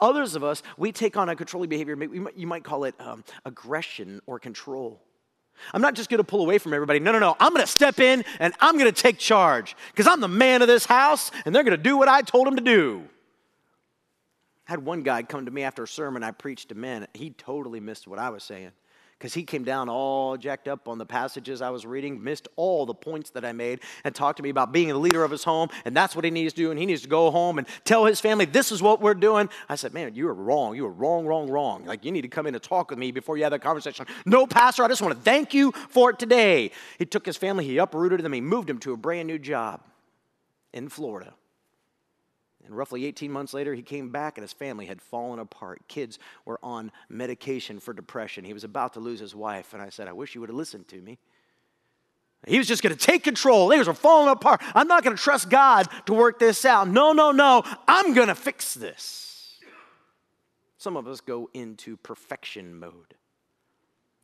Others 0.00 0.34
of 0.34 0.42
us, 0.42 0.62
we 0.78 0.92
take 0.92 1.14
on 1.18 1.28
a 1.28 1.36
controlling 1.36 1.68
behavior. 1.68 1.94
You 2.34 2.46
might 2.46 2.64
call 2.64 2.84
it 2.84 2.94
um, 2.98 3.22
aggression 3.44 4.22
or 4.24 4.38
control. 4.38 5.02
I'm 5.74 5.82
not 5.82 5.92
just 5.92 6.08
going 6.08 6.16
to 6.16 6.24
pull 6.24 6.40
away 6.40 6.56
from 6.56 6.72
everybody. 6.72 7.00
No, 7.00 7.12
no, 7.12 7.18
no. 7.18 7.36
I'm 7.38 7.52
going 7.52 7.60
to 7.60 7.70
step 7.70 8.00
in 8.00 8.24
and 8.38 8.54
I'm 8.60 8.78
going 8.78 8.90
to 8.90 9.02
take 9.02 9.18
charge 9.18 9.76
because 9.90 10.06
I'm 10.06 10.22
the 10.22 10.26
man 10.28 10.62
of 10.62 10.68
this 10.68 10.86
house 10.86 11.30
and 11.44 11.54
they're 11.54 11.64
going 11.64 11.76
to 11.76 11.82
do 11.82 11.98
what 11.98 12.08
I 12.08 12.22
told 12.22 12.46
them 12.46 12.56
to 12.56 12.62
do. 12.62 13.02
I 14.66 14.70
had 14.70 14.82
one 14.82 15.02
guy 15.02 15.22
come 15.22 15.44
to 15.44 15.50
me 15.50 15.64
after 15.64 15.82
a 15.82 15.88
sermon 15.88 16.22
I 16.22 16.30
preached 16.30 16.70
to 16.70 16.74
men. 16.74 17.06
He 17.12 17.28
totally 17.28 17.80
missed 17.80 18.08
what 18.08 18.18
I 18.18 18.30
was 18.30 18.42
saying 18.42 18.70
because 19.22 19.34
he 19.34 19.44
came 19.44 19.62
down 19.62 19.88
all 19.88 20.36
jacked 20.36 20.66
up 20.66 20.88
on 20.88 20.98
the 20.98 21.06
passages 21.06 21.62
I 21.62 21.70
was 21.70 21.86
reading, 21.86 22.24
missed 22.24 22.48
all 22.56 22.84
the 22.86 22.92
points 22.92 23.30
that 23.30 23.44
I 23.44 23.52
made, 23.52 23.78
and 24.02 24.12
talked 24.12 24.38
to 24.38 24.42
me 24.42 24.50
about 24.50 24.72
being 24.72 24.88
the 24.88 24.98
leader 24.98 25.22
of 25.22 25.30
his 25.30 25.44
home, 25.44 25.68
and 25.84 25.96
that's 25.96 26.16
what 26.16 26.24
he 26.24 26.32
needs 26.32 26.52
to 26.54 26.56
do, 26.56 26.70
and 26.72 26.80
he 26.80 26.86
needs 26.86 27.02
to 27.02 27.08
go 27.08 27.30
home 27.30 27.58
and 27.58 27.68
tell 27.84 28.04
his 28.04 28.20
family, 28.20 28.46
this 28.46 28.72
is 28.72 28.82
what 28.82 29.00
we're 29.00 29.14
doing. 29.14 29.48
I 29.68 29.76
said, 29.76 29.94
man, 29.94 30.16
you 30.16 30.26
are 30.26 30.34
wrong. 30.34 30.74
You 30.74 30.86
are 30.86 30.90
wrong, 30.90 31.24
wrong, 31.24 31.48
wrong. 31.48 31.84
Like, 31.84 32.04
you 32.04 32.10
need 32.10 32.22
to 32.22 32.28
come 32.28 32.48
in 32.48 32.54
and 32.56 32.64
talk 32.64 32.90
with 32.90 32.98
me 32.98 33.12
before 33.12 33.36
you 33.36 33.44
have 33.44 33.52
that 33.52 33.62
conversation. 33.62 34.06
No, 34.26 34.44
Pastor, 34.44 34.82
I 34.82 34.88
just 34.88 35.00
want 35.00 35.14
to 35.14 35.20
thank 35.20 35.54
you 35.54 35.70
for 35.70 36.10
it 36.10 36.18
today. 36.18 36.72
He 36.98 37.06
took 37.06 37.24
his 37.24 37.36
family, 37.36 37.64
he 37.64 37.78
uprooted 37.78 38.22
them, 38.22 38.32
he 38.32 38.40
moved 38.40 38.68
them 38.68 38.78
to 38.78 38.92
a 38.92 38.96
brand 38.96 39.28
new 39.28 39.38
job 39.38 39.82
in 40.72 40.88
Florida. 40.88 41.32
And 42.64 42.76
roughly 42.76 43.06
18 43.06 43.30
months 43.30 43.52
later, 43.52 43.74
he 43.74 43.82
came 43.82 44.10
back 44.10 44.38
and 44.38 44.42
his 44.42 44.52
family 44.52 44.86
had 44.86 45.02
fallen 45.02 45.38
apart. 45.38 45.82
Kids 45.88 46.18
were 46.44 46.60
on 46.62 46.92
medication 47.08 47.80
for 47.80 47.92
depression. 47.92 48.44
He 48.44 48.52
was 48.52 48.64
about 48.64 48.94
to 48.94 49.00
lose 49.00 49.18
his 49.18 49.34
wife. 49.34 49.72
And 49.72 49.82
I 49.82 49.88
said, 49.88 50.06
I 50.06 50.12
wish 50.12 50.34
you 50.34 50.40
would 50.40 50.50
have 50.50 50.56
listened 50.56 50.88
to 50.88 51.00
me. 51.00 51.18
He 52.46 52.58
was 52.58 52.66
just 52.66 52.82
going 52.82 52.94
to 52.94 53.06
take 53.06 53.22
control. 53.22 53.70
Things 53.70 53.86
were 53.86 53.94
falling 53.94 54.30
apart. 54.30 54.62
I'm 54.74 54.88
not 54.88 55.04
going 55.04 55.16
to 55.16 55.22
trust 55.22 55.48
God 55.48 55.88
to 56.06 56.12
work 56.12 56.38
this 56.38 56.64
out. 56.64 56.88
No, 56.88 57.12
no, 57.12 57.30
no. 57.30 57.62
I'm 57.86 58.14
going 58.14 58.28
to 58.28 58.34
fix 58.34 58.74
this. 58.74 59.60
Some 60.76 60.96
of 60.96 61.06
us 61.06 61.20
go 61.20 61.48
into 61.54 61.96
perfection 61.96 62.78
mode. 62.78 63.14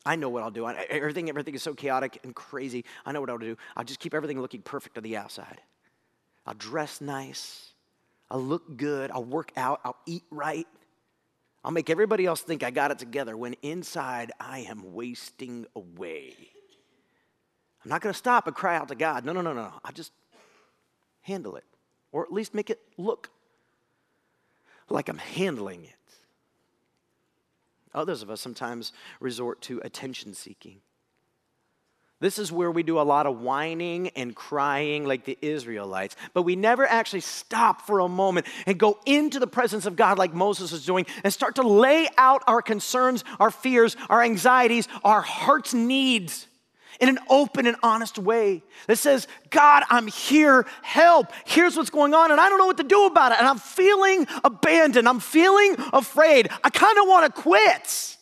I 0.05 0.17
know 0.17 0.29
what 0.29 0.43
I'll 0.43 0.51
do. 0.51 0.65
I, 0.65 0.87
everything, 0.89 1.29
everything 1.29 1.55
is 1.55 1.63
so 1.63 1.75
chaotic 1.75 2.19
and 2.25 2.35
crazy. 2.35 2.85
I 3.07 3.13
know 3.13 3.21
what 3.21 3.31
I'll 3.31 3.39
do. 3.39 3.57
I'll 3.77 3.85
just 3.85 4.01
keep 4.01 4.15
everything 4.15 4.41
looking 4.41 4.63
perfect 4.63 4.97
on 4.97 5.05
the 5.05 5.17
outside. 5.17 5.61
I'll 6.47 6.55
dress 6.55 7.01
nice. 7.01 7.73
I'll 8.31 8.43
look 8.43 8.77
good, 8.77 9.11
I'll 9.11 9.25
work 9.25 9.53
out, 9.57 9.81
I'll 9.85 9.97
eat 10.07 10.25
right. 10.31 10.67
I'll 11.65 11.73
make 11.73 11.91
everybody 11.91 12.25
else 12.25 12.41
think 12.41 12.63
I 12.63 12.71
got 12.71 12.91
it 12.91 12.99
together 12.99 13.37
when 13.37 13.55
inside 13.63 14.33
I 14.39 14.61
am 14.61 14.95
wasting 14.95 15.67
away. 15.75 16.35
I'm 17.85 17.91
not 17.91 18.01
going 18.01 18.13
to 18.13 18.19
stop 18.19 18.47
and 18.47 18.55
cry 18.55 18.77
out 18.77 18.89
to 18.89 18.95
God. 18.95 19.25
No, 19.25 19.33
no, 19.33 19.41
no, 19.41 19.53
no. 19.53 19.73
I'll 19.85 19.93
just 19.93 20.13
handle 21.23 21.57
it, 21.57 21.65
or 22.13 22.25
at 22.25 22.33
least 22.33 22.55
make 22.55 22.71
it 22.71 22.81
look 22.97 23.31
like 24.89 25.09
I'm 25.09 25.19
handling 25.19 25.85
it. 25.85 25.95
Others 27.95 28.23
of 28.23 28.31
us 28.31 28.41
sometimes 28.41 28.93
resort 29.21 29.61
to 29.63 29.81
attention 29.85 30.35
seeking. 30.35 30.81
This 32.21 32.41
is 32.41 32.51
where 32.51 32.71
we 32.71 32.83
do 32.83 32.99
a 32.99 33.03
lot 33.03 33.27
of 33.27 33.41
whining 33.41 34.09
and 34.17 34.35
crying 34.35 35.07
like 35.07 35.25
the 35.25 35.39
Israelites, 35.41 36.17
but 36.35 36.43
we 36.43 36.57
never 36.57 36.85
actually 36.85 37.21
stop 37.21 37.83
for 37.83 38.01
a 38.01 38.09
moment 38.09 38.47
and 38.67 38.77
go 38.77 38.99
into 39.07 39.39
the 39.39 39.47
presence 39.47 39.87
of 39.87 39.95
God 39.95 40.19
like 40.19 40.35
Moses 40.35 40.73
is 40.73 40.85
doing 40.85 41.07
and 41.23 41.33
start 41.33 41.55
to 41.57 41.63
lay 41.63 42.09
out 42.19 42.43
our 42.49 42.61
concerns, 42.61 43.23
our 43.39 43.53
fears, 43.53 43.97
our 44.09 44.21
anxieties, 44.21 44.89
our 45.05 45.23
heart's 45.23 45.73
needs 45.73 46.49
in 47.01 47.09
an 47.09 47.21
open 47.31 47.69
and 47.69 47.77
honest 47.85 48.19
way 48.19 48.65
that 48.89 48.97
says, 48.99 49.29
God, 49.51 49.85
I'm 49.89 50.09
here, 50.09 50.67
help. 50.83 51.33
Here's 51.45 51.77
what's 51.77 51.91
going 51.91 52.15
on, 52.15 52.33
and 52.33 52.41
I 52.41 52.49
don't 52.49 52.59
know 52.59 52.67
what 52.67 52.79
to 52.79 52.83
do 52.83 53.07
about 53.07 53.31
it. 53.31 53.39
And 53.39 53.47
I'm 53.47 53.59
feeling 53.59 54.27
abandoned. 54.43 55.09
I'm 55.09 55.21
feeling 55.21 55.77
afraid. 55.93 56.49
I 56.65 56.71
kind 56.71 56.99
of 56.99 57.07
want 57.07 57.33
to 57.33 57.41
quit, 57.41 58.17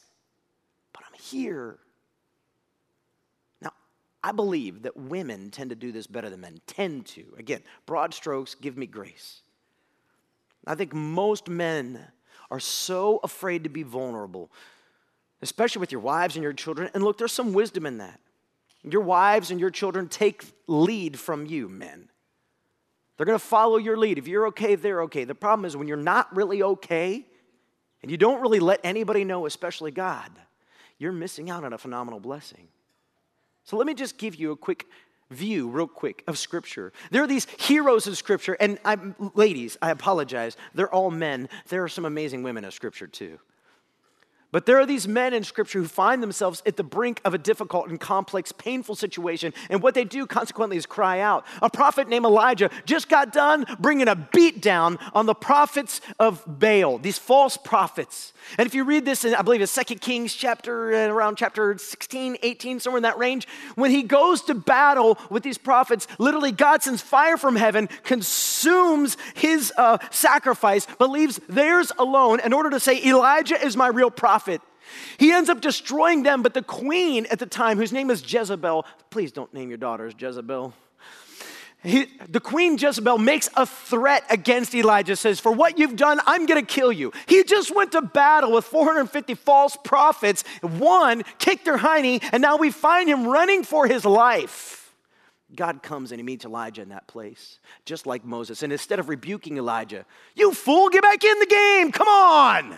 but 0.92 1.02
I'm 1.06 1.18
here. 1.18 1.78
I 4.26 4.32
believe 4.32 4.82
that 4.82 4.96
women 4.96 5.52
tend 5.52 5.70
to 5.70 5.76
do 5.76 5.92
this 5.92 6.08
better 6.08 6.28
than 6.28 6.40
men, 6.40 6.60
tend 6.66 7.06
to. 7.06 7.24
Again, 7.38 7.62
broad 7.86 8.12
strokes, 8.12 8.56
give 8.56 8.76
me 8.76 8.84
grace. 8.84 9.42
I 10.66 10.74
think 10.74 10.92
most 10.92 11.48
men 11.48 12.04
are 12.50 12.58
so 12.58 13.20
afraid 13.22 13.62
to 13.62 13.70
be 13.70 13.84
vulnerable, 13.84 14.50
especially 15.42 15.78
with 15.78 15.92
your 15.92 16.00
wives 16.00 16.34
and 16.34 16.42
your 16.42 16.52
children. 16.52 16.90
And 16.92 17.04
look, 17.04 17.18
there's 17.18 17.30
some 17.30 17.52
wisdom 17.52 17.86
in 17.86 17.98
that. 17.98 18.18
Your 18.82 19.02
wives 19.02 19.52
and 19.52 19.60
your 19.60 19.70
children 19.70 20.08
take 20.08 20.42
lead 20.66 21.20
from 21.20 21.46
you, 21.46 21.68
men. 21.68 22.08
They're 23.16 23.26
going 23.26 23.38
to 23.38 23.44
follow 23.44 23.76
your 23.76 23.96
lead. 23.96 24.18
If 24.18 24.26
you're 24.26 24.48
okay, 24.48 24.74
they're 24.74 25.02
okay. 25.02 25.22
The 25.22 25.36
problem 25.36 25.66
is 25.66 25.76
when 25.76 25.86
you're 25.86 25.96
not 25.96 26.34
really 26.34 26.64
okay 26.64 27.24
and 28.02 28.10
you 28.10 28.16
don't 28.16 28.40
really 28.40 28.58
let 28.58 28.80
anybody 28.82 29.22
know, 29.22 29.46
especially 29.46 29.92
God, 29.92 30.32
you're 30.98 31.12
missing 31.12 31.48
out 31.48 31.62
on 31.62 31.72
a 31.72 31.78
phenomenal 31.78 32.18
blessing. 32.18 32.66
So 33.66 33.76
let 33.76 33.86
me 33.86 33.94
just 33.94 34.16
give 34.16 34.36
you 34.36 34.52
a 34.52 34.56
quick 34.56 34.86
view, 35.30 35.68
real 35.68 35.88
quick, 35.88 36.22
of 36.26 36.38
Scripture. 36.38 36.92
There 37.10 37.22
are 37.22 37.26
these 37.26 37.46
heroes 37.58 38.06
of 38.06 38.16
Scripture, 38.16 38.56
and 38.60 38.78
I'm, 38.84 39.16
ladies, 39.34 39.76
I 39.82 39.90
apologize. 39.90 40.56
They're 40.74 40.92
all 40.92 41.10
men. 41.10 41.48
There 41.68 41.82
are 41.82 41.88
some 41.88 42.04
amazing 42.04 42.44
women 42.44 42.64
of 42.64 42.72
Scripture, 42.72 43.08
too. 43.08 43.40
But 44.56 44.64
there 44.64 44.80
are 44.80 44.86
these 44.86 45.06
men 45.06 45.34
in 45.34 45.44
Scripture 45.44 45.80
who 45.80 45.86
find 45.86 46.22
themselves 46.22 46.62
at 46.64 46.78
the 46.78 46.82
brink 46.82 47.20
of 47.26 47.34
a 47.34 47.38
difficult 47.38 47.90
and 47.90 48.00
complex, 48.00 48.52
painful 48.52 48.94
situation. 48.94 49.52
And 49.68 49.82
what 49.82 49.92
they 49.92 50.04
do 50.04 50.26
consequently 50.26 50.78
is 50.78 50.86
cry 50.86 51.20
out. 51.20 51.44
A 51.60 51.68
prophet 51.68 52.08
named 52.08 52.24
Elijah 52.24 52.70
just 52.86 53.10
got 53.10 53.34
done 53.34 53.66
bringing 53.78 54.08
a 54.08 54.16
beat 54.16 54.62
down 54.62 54.98
on 55.12 55.26
the 55.26 55.34
prophets 55.34 56.00
of 56.18 56.42
Baal, 56.46 56.96
these 56.96 57.18
false 57.18 57.58
prophets. 57.58 58.32
And 58.56 58.66
if 58.66 58.74
you 58.74 58.84
read 58.84 59.04
this 59.04 59.26
in, 59.26 59.34
I 59.34 59.42
believe 59.42 59.60
it's 59.60 59.74
2 59.74 59.96
Kings 59.96 60.32
chapter, 60.32 61.06
around 61.10 61.36
chapter 61.36 61.76
16, 61.76 62.38
18, 62.42 62.80
somewhere 62.80 62.96
in 62.96 63.02
that 63.02 63.18
range, 63.18 63.46
when 63.74 63.90
he 63.90 64.04
goes 64.04 64.40
to 64.44 64.54
battle 64.54 65.18
with 65.28 65.42
these 65.42 65.58
prophets, 65.58 66.06
literally 66.18 66.52
God 66.52 66.82
sends 66.82 67.02
fire 67.02 67.36
from 67.36 67.56
heaven, 67.56 67.90
consumes 68.04 69.18
his 69.34 69.70
uh, 69.76 69.98
sacrifice, 70.10 70.86
but 70.98 71.10
leaves 71.10 71.40
theirs 71.46 71.92
alone 71.98 72.40
in 72.40 72.54
order 72.54 72.70
to 72.70 72.80
say, 72.80 73.04
Elijah 73.04 73.62
is 73.62 73.76
my 73.76 73.88
real 73.88 74.10
prophet. 74.10 74.45
He 75.18 75.32
ends 75.32 75.50
up 75.50 75.60
destroying 75.60 76.22
them, 76.22 76.42
but 76.42 76.54
the 76.54 76.62
queen 76.62 77.26
at 77.30 77.38
the 77.38 77.46
time, 77.46 77.78
whose 77.78 77.92
name 77.92 78.10
is 78.10 78.22
Jezebel, 78.32 78.86
please 79.10 79.32
don't 79.32 79.52
name 79.52 79.68
your 79.68 79.78
daughters 79.78 80.14
Jezebel. 80.18 80.72
He, 81.82 82.06
the 82.28 82.40
queen 82.40 82.78
Jezebel 82.78 83.18
makes 83.18 83.48
a 83.56 83.64
threat 83.64 84.24
against 84.28 84.74
Elijah, 84.74 85.14
says, 85.14 85.38
For 85.38 85.52
what 85.52 85.78
you've 85.78 85.94
done, 85.94 86.20
I'm 86.26 86.46
to 86.46 86.62
kill 86.62 86.90
you. 86.90 87.12
He 87.28 87.44
just 87.44 87.74
went 87.74 87.92
to 87.92 88.02
battle 88.02 88.52
with 88.52 88.64
450 88.64 89.34
false 89.34 89.76
prophets. 89.84 90.42
One 90.62 91.22
kicked 91.38 91.64
their 91.64 91.78
hiney, 91.78 92.26
and 92.32 92.42
now 92.42 92.56
we 92.56 92.70
find 92.70 93.08
him 93.08 93.28
running 93.28 93.62
for 93.62 93.86
his 93.86 94.04
life. 94.04 94.94
God 95.54 95.82
comes 95.82 96.10
and 96.10 96.18
he 96.18 96.24
meets 96.24 96.44
Elijah 96.44 96.82
in 96.82 96.88
that 96.88 97.06
place, 97.06 97.60
just 97.84 98.04
like 98.04 98.24
Moses. 98.24 98.64
And 98.64 98.72
instead 98.72 98.98
of 98.98 99.08
rebuking 99.08 99.56
Elijah, 99.56 100.04
you 100.34 100.52
fool, 100.52 100.88
get 100.88 101.02
back 101.02 101.22
in 101.22 101.38
the 101.38 101.46
game, 101.46 101.92
come 101.92 102.08
on. 102.08 102.76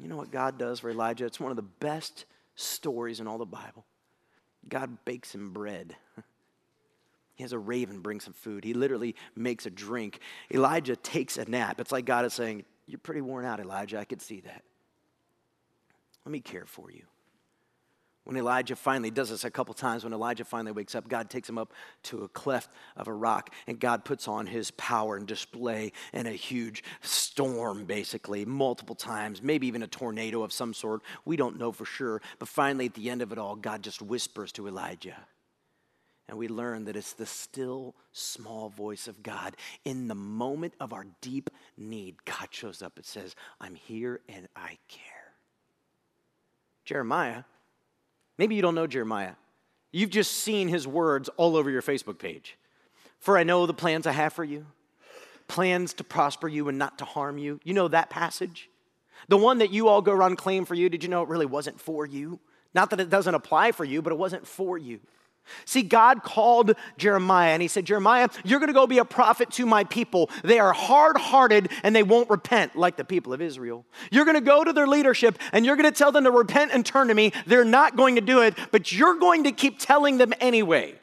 You 0.00 0.08
know 0.08 0.16
what 0.16 0.30
God 0.30 0.58
does 0.58 0.80
for 0.80 0.90
Elijah? 0.90 1.26
It's 1.26 1.40
one 1.40 1.50
of 1.50 1.56
the 1.56 1.62
best 1.62 2.24
stories 2.54 3.20
in 3.20 3.26
all 3.26 3.38
the 3.38 3.44
Bible. 3.46 3.84
God 4.68 5.04
bakes 5.04 5.34
him 5.34 5.52
bread. 5.52 5.96
He 7.38 7.44
has 7.44 7.52
a 7.52 7.58
raven 7.58 8.00
bring 8.00 8.18
some 8.18 8.32
food. 8.32 8.64
He 8.64 8.74
literally 8.74 9.14
makes 9.36 9.64
a 9.64 9.70
drink. 9.70 10.18
Elijah 10.52 10.96
takes 10.96 11.38
a 11.38 11.48
nap. 11.48 11.80
It's 11.80 11.92
like 11.92 12.04
God 12.04 12.24
is 12.24 12.34
saying, 12.34 12.64
You're 12.88 12.98
pretty 12.98 13.20
worn 13.20 13.44
out, 13.44 13.60
Elijah. 13.60 14.00
I 14.00 14.04
could 14.04 14.20
see 14.20 14.40
that. 14.40 14.64
Let 16.24 16.32
me 16.32 16.40
care 16.40 16.66
for 16.66 16.90
you. 16.90 17.04
When 18.28 18.36
Elijah 18.36 18.76
finally 18.76 19.10
does 19.10 19.30
this 19.30 19.44
a 19.44 19.50
couple 19.50 19.72
times, 19.72 20.04
when 20.04 20.12
Elijah 20.12 20.44
finally 20.44 20.72
wakes 20.72 20.94
up, 20.94 21.08
God 21.08 21.30
takes 21.30 21.48
him 21.48 21.56
up 21.56 21.72
to 22.02 22.24
a 22.24 22.28
cleft 22.28 22.68
of 22.94 23.08
a 23.08 23.12
rock, 23.14 23.54
and 23.66 23.80
God 23.80 24.04
puts 24.04 24.28
on 24.28 24.46
his 24.46 24.70
power 24.72 25.16
and 25.16 25.26
display 25.26 25.92
in 26.12 26.26
a 26.26 26.32
huge 26.32 26.84
storm, 27.00 27.86
basically, 27.86 28.44
multiple 28.44 28.94
times, 28.94 29.40
maybe 29.42 29.66
even 29.66 29.82
a 29.82 29.86
tornado 29.86 30.42
of 30.42 30.52
some 30.52 30.74
sort. 30.74 31.00
We 31.24 31.36
don't 31.36 31.58
know 31.58 31.72
for 31.72 31.86
sure. 31.86 32.20
But 32.38 32.48
finally, 32.48 32.84
at 32.84 32.92
the 32.92 33.08
end 33.08 33.22
of 33.22 33.32
it 33.32 33.38
all, 33.38 33.56
God 33.56 33.80
just 33.80 34.02
whispers 34.02 34.52
to 34.52 34.68
Elijah 34.68 35.16
and 36.28 36.36
we 36.36 36.48
learn 36.48 36.84
that 36.84 36.96
it's 36.96 37.14
the 37.14 37.24
still 37.24 37.94
small 38.12 38.68
voice 38.68 39.08
of 39.08 39.22
God. 39.22 39.56
In 39.86 40.08
the 40.08 40.14
moment 40.14 40.74
of 40.78 40.92
our 40.92 41.06
deep 41.22 41.48
need, 41.78 42.22
God 42.26 42.48
shows 42.50 42.82
up 42.82 42.98
and 42.98 43.06
says, 43.06 43.34
I'm 43.58 43.74
here 43.74 44.20
and 44.28 44.46
I 44.54 44.76
care. 44.88 45.32
Jeremiah, 46.84 47.44
maybe 48.38 48.54
you 48.54 48.62
don't 48.62 48.74
know 48.74 48.86
Jeremiah. 48.86 49.34
You've 49.92 50.10
just 50.10 50.32
seen 50.32 50.68
his 50.68 50.86
words 50.86 51.28
all 51.36 51.56
over 51.56 51.70
your 51.70 51.82
Facebook 51.82 52.18
page. 52.18 52.56
For 53.18 53.36
I 53.36 53.42
know 53.42 53.66
the 53.66 53.74
plans 53.74 54.06
I 54.06 54.12
have 54.12 54.32
for 54.32 54.44
you 54.44 54.66
plans 55.48 55.94
to 55.94 56.04
prosper 56.04 56.46
you 56.46 56.68
and 56.68 56.78
not 56.78 56.98
to 56.98 57.04
harm 57.04 57.38
you. 57.38 57.58
You 57.64 57.74
know 57.74 57.88
that 57.88 58.10
passage? 58.10 58.68
The 59.28 59.36
one 59.36 59.58
that 59.58 59.72
you 59.72 59.88
all 59.88 60.02
go 60.02 60.12
around 60.12 60.36
claim 60.36 60.64
for 60.64 60.74
you, 60.74 60.88
did 60.88 61.02
you 61.02 61.08
know 61.08 61.22
it 61.22 61.28
really 61.28 61.46
wasn't 61.46 61.80
for 61.80 62.06
you? 62.06 62.38
Not 62.74 62.90
that 62.90 63.00
it 63.00 63.10
doesn't 63.10 63.34
apply 63.34 63.72
for 63.72 63.84
you, 63.84 64.02
but 64.02 64.12
it 64.12 64.18
wasn't 64.18 64.46
for 64.46 64.78
you. 64.78 65.00
See, 65.64 65.82
God 65.82 66.22
called 66.22 66.74
Jeremiah 66.96 67.52
and 67.52 67.62
he 67.62 67.68
said, 67.68 67.84
Jeremiah, 67.84 68.28
you're 68.44 68.60
going 68.60 68.68
to 68.68 68.74
go 68.74 68.86
be 68.86 68.98
a 68.98 69.04
prophet 69.04 69.50
to 69.52 69.66
my 69.66 69.84
people. 69.84 70.30
They 70.42 70.58
are 70.58 70.72
hard 70.72 71.16
hearted 71.16 71.70
and 71.82 71.94
they 71.94 72.02
won't 72.02 72.30
repent 72.30 72.76
like 72.76 72.96
the 72.96 73.04
people 73.04 73.32
of 73.32 73.40
Israel. 73.40 73.84
You're 74.10 74.24
going 74.24 74.36
to 74.36 74.40
go 74.40 74.64
to 74.64 74.72
their 74.72 74.86
leadership 74.86 75.38
and 75.52 75.64
you're 75.64 75.76
going 75.76 75.90
to 75.90 75.96
tell 75.96 76.12
them 76.12 76.24
to 76.24 76.30
repent 76.30 76.72
and 76.72 76.84
turn 76.84 77.08
to 77.08 77.14
me. 77.14 77.32
They're 77.46 77.64
not 77.64 77.96
going 77.96 78.14
to 78.16 78.20
do 78.20 78.42
it, 78.42 78.54
but 78.70 78.92
you're 78.92 79.18
going 79.18 79.44
to 79.44 79.52
keep 79.52 79.78
telling 79.78 80.18
them 80.18 80.32
anyway. 80.40 80.98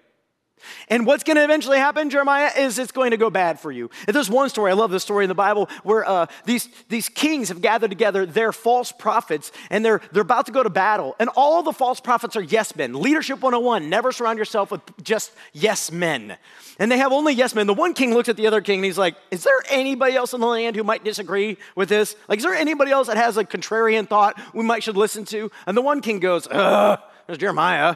And 0.89 1.05
what's 1.05 1.23
going 1.23 1.37
to 1.37 1.43
eventually 1.43 1.77
happen, 1.77 2.09
Jeremiah, 2.09 2.49
is 2.57 2.79
it's 2.79 2.91
going 2.91 3.11
to 3.11 3.17
go 3.17 3.29
bad 3.29 3.59
for 3.59 3.71
you. 3.71 3.89
And 4.07 4.15
there's 4.15 4.29
one 4.29 4.49
story, 4.49 4.71
I 4.71 4.73
love 4.73 4.91
this 4.91 5.03
story 5.03 5.23
in 5.25 5.29
the 5.29 5.35
Bible, 5.35 5.69
where 5.83 6.07
uh, 6.07 6.27
these, 6.45 6.69
these 6.89 7.09
kings 7.09 7.49
have 7.49 7.61
gathered 7.61 7.89
together 7.89 8.25
their 8.25 8.51
false 8.51 8.91
prophets 8.91 9.51
and 9.69 9.83
they're, 9.83 10.01
they're 10.11 10.21
about 10.21 10.45
to 10.47 10.51
go 10.51 10.63
to 10.63 10.69
battle. 10.69 11.15
And 11.19 11.29
all 11.35 11.63
the 11.63 11.73
false 11.73 11.99
prophets 11.99 12.35
are 12.35 12.41
yes 12.41 12.75
men. 12.75 12.93
Leadership 12.93 13.41
101 13.41 13.89
never 13.89 14.11
surround 14.11 14.39
yourself 14.39 14.71
with 14.71 14.81
just 15.03 15.31
yes 15.53 15.91
men. 15.91 16.37
And 16.79 16.91
they 16.91 16.97
have 16.97 17.11
only 17.11 17.33
yes 17.33 17.55
men. 17.55 17.67
The 17.67 17.73
one 17.73 17.93
king 17.93 18.13
looks 18.13 18.29
at 18.29 18.37
the 18.37 18.47
other 18.47 18.61
king 18.61 18.79
and 18.79 18.85
he's 18.85 18.97
like, 18.97 19.15
Is 19.31 19.43
there 19.43 19.59
anybody 19.69 20.15
else 20.15 20.33
in 20.33 20.41
the 20.41 20.47
land 20.47 20.75
who 20.75 20.83
might 20.83 21.03
disagree 21.03 21.57
with 21.75 21.89
this? 21.89 22.15
Like, 22.27 22.37
is 22.37 22.43
there 22.43 22.53
anybody 22.53 22.91
else 22.91 23.07
that 23.07 23.17
has 23.17 23.37
a 23.37 23.43
contrarian 23.43 24.07
thought 24.07 24.39
we 24.53 24.63
might 24.63 24.83
should 24.83 24.97
listen 24.97 25.25
to? 25.25 25.51
And 25.65 25.75
the 25.75 25.81
one 25.81 26.01
king 26.01 26.19
goes, 26.19 26.47
Ugh, 26.49 26.99
there's 27.27 27.39
Jeremiah. 27.39 27.95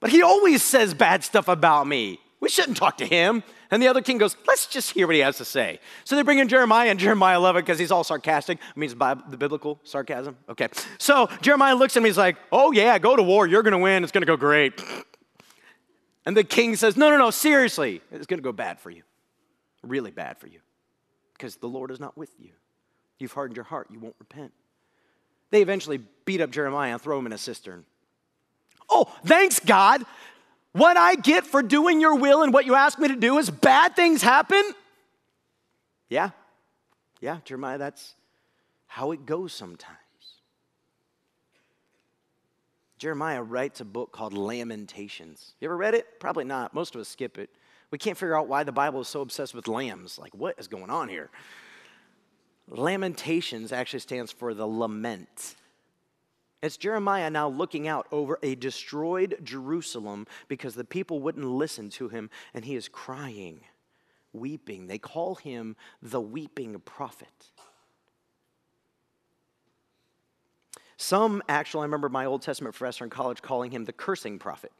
But 0.00 0.10
he 0.10 0.22
always 0.22 0.62
says 0.62 0.94
bad 0.94 1.24
stuff 1.24 1.48
about 1.48 1.86
me. 1.86 2.20
We 2.40 2.48
shouldn't 2.48 2.76
talk 2.76 2.98
to 2.98 3.06
him. 3.06 3.42
And 3.70 3.82
the 3.82 3.88
other 3.88 4.00
king 4.00 4.18
goes, 4.18 4.36
Let's 4.46 4.66
just 4.66 4.92
hear 4.92 5.06
what 5.06 5.16
he 5.16 5.20
has 5.20 5.36
to 5.38 5.44
say. 5.44 5.80
So 6.04 6.16
they 6.16 6.22
bring 6.22 6.38
in 6.38 6.48
Jeremiah, 6.48 6.88
and 6.88 6.98
Jeremiah 6.98 7.38
love 7.38 7.56
it 7.56 7.64
because 7.66 7.78
he's 7.78 7.90
all 7.90 8.04
sarcastic. 8.04 8.58
It 8.58 8.76
means 8.76 8.94
the 8.94 9.36
biblical 9.36 9.78
sarcasm. 9.82 10.36
Okay. 10.48 10.68
So 10.98 11.28
Jeremiah 11.42 11.74
looks 11.74 11.96
at 11.96 12.00
him, 12.00 12.06
he's 12.06 12.16
like, 12.16 12.36
Oh, 12.50 12.72
yeah, 12.72 12.98
go 12.98 13.16
to 13.16 13.22
war. 13.22 13.46
You're 13.46 13.62
going 13.62 13.72
to 13.72 13.78
win. 13.78 14.02
It's 14.02 14.12
going 14.12 14.22
to 14.22 14.26
go 14.26 14.36
great. 14.36 14.82
And 16.24 16.36
the 16.36 16.44
king 16.44 16.76
says, 16.76 16.96
No, 16.96 17.10
no, 17.10 17.18
no, 17.18 17.30
seriously. 17.30 18.00
It's 18.10 18.26
going 18.26 18.38
to 18.38 18.44
go 18.44 18.52
bad 18.52 18.80
for 18.80 18.90
you. 18.90 19.02
Really 19.82 20.10
bad 20.10 20.38
for 20.38 20.46
you. 20.46 20.60
Because 21.34 21.56
the 21.56 21.68
Lord 21.68 21.90
is 21.90 22.00
not 22.00 22.16
with 22.16 22.30
you. 22.38 22.50
You've 23.18 23.32
hardened 23.32 23.56
your 23.56 23.64
heart. 23.64 23.88
You 23.90 23.98
won't 23.98 24.16
repent. 24.18 24.52
They 25.50 25.62
eventually 25.62 26.00
beat 26.24 26.40
up 26.40 26.50
Jeremiah 26.50 26.92
and 26.92 27.00
throw 27.00 27.18
him 27.18 27.26
in 27.26 27.32
a 27.32 27.38
cistern. 27.38 27.84
Oh, 28.88 29.12
thanks, 29.24 29.60
God. 29.60 30.04
What 30.72 30.96
I 30.96 31.14
get 31.14 31.46
for 31.46 31.62
doing 31.62 32.00
your 32.00 32.14
will 32.14 32.42
and 32.42 32.52
what 32.52 32.66
you 32.66 32.74
ask 32.74 32.98
me 32.98 33.08
to 33.08 33.16
do 33.16 33.38
is 33.38 33.50
bad 33.50 33.96
things 33.96 34.22
happen? 34.22 34.62
Yeah. 36.08 36.30
Yeah, 37.20 37.38
Jeremiah, 37.44 37.78
that's 37.78 38.14
how 38.86 39.12
it 39.12 39.26
goes 39.26 39.52
sometimes. 39.52 39.96
Jeremiah 42.98 43.42
writes 43.42 43.80
a 43.80 43.84
book 43.84 44.12
called 44.12 44.34
Lamentations. 44.34 45.54
You 45.60 45.68
ever 45.68 45.76
read 45.76 45.94
it? 45.94 46.18
Probably 46.18 46.44
not. 46.44 46.74
Most 46.74 46.94
of 46.94 47.00
us 47.00 47.08
skip 47.08 47.38
it. 47.38 47.50
We 47.90 47.98
can't 47.98 48.18
figure 48.18 48.36
out 48.36 48.48
why 48.48 48.64
the 48.64 48.72
Bible 48.72 49.00
is 49.00 49.08
so 49.08 49.20
obsessed 49.20 49.54
with 49.54 49.68
lambs. 49.68 50.18
Like, 50.18 50.34
what 50.34 50.56
is 50.58 50.68
going 50.68 50.90
on 50.90 51.08
here? 51.08 51.30
Lamentations 52.68 53.72
actually 53.72 54.00
stands 54.00 54.30
for 54.30 54.52
the 54.52 54.66
lament. 54.66 55.54
It's 56.60 56.76
Jeremiah 56.76 57.30
now 57.30 57.48
looking 57.48 57.86
out 57.86 58.08
over 58.10 58.38
a 58.42 58.54
destroyed 58.56 59.38
Jerusalem 59.44 60.26
because 60.48 60.74
the 60.74 60.84
people 60.84 61.20
wouldn't 61.20 61.46
listen 61.46 61.88
to 61.90 62.08
him, 62.08 62.30
and 62.52 62.64
he 62.64 62.74
is 62.74 62.88
crying, 62.88 63.60
weeping. 64.32 64.88
They 64.88 64.98
call 64.98 65.36
him 65.36 65.76
the 66.02 66.20
weeping 66.20 66.80
prophet. 66.84 67.52
Some 70.96 71.44
actually, 71.48 71.82
I 71.82 71.84
remember 71.84 72.08
my 72.08 72.24
Old 72.24 72.42
Testament 72.42 72.74
professor 72.74 73.04
in 73.04 73.10
college 73.10 73.40
calling 73.40 73.70
him 73.70 73.84
the 73.84 73.92
cursing 73.92 74.40
prophet. 74.40 74.72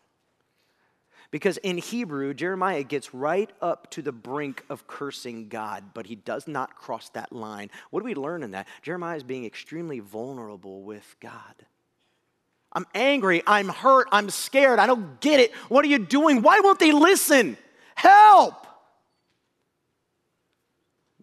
Because 1.30 1.58
in 1.58 1.76
Hebrew, 1.76 2.32
Jeremiah 2.32 2.82
gets 2.82 3.12
right 3.12 3.50
up 3.60 3.90
to 3.90 4.02
the 4.02 4.12
brink 4.12 4.64
of 4.70 4.86
cursing 4.86 5.48
God, 5.48 5.84
but 5.92 6.06
he 6.06 6.14
does 6.14 6.48
not 6.48 6.74
cross 6.74 7.10
that 7.10 7.32
line. 7.32 7.70
What 7.90 8.00
do 8.00 8.06
we 8.06 8.14
learn 8.14 8.42
in 8.42 8.52
that? 8.52 8.66
Jeremiah 8.82 9.16
is 9.16 9.22
being 9.22 9.44
extremely 9.44 10.00
vulnerable 10.00 10.82
with 10.82 11.16
God. 11.20 11.54
I'm 12.72 12.86
angry, 12.94 13.42
I'm 13.46 13.68
hurt, 13.68 14.08
I'm 14.10 14.30
scared, 14.30 14.78
I 14.78 14.86
don't 14.86 15.20
get 15.20 15.40
it. 15.40 15.54
What 15.68 15.84
are 15.84 15.88
you 15.88 15.98
doing? 15.98 16.42
Why 16.42 16.60
won't 16.60 16.78
they 16.78 16.92
listen? 16.92 17.56
Help! 17.94 18.66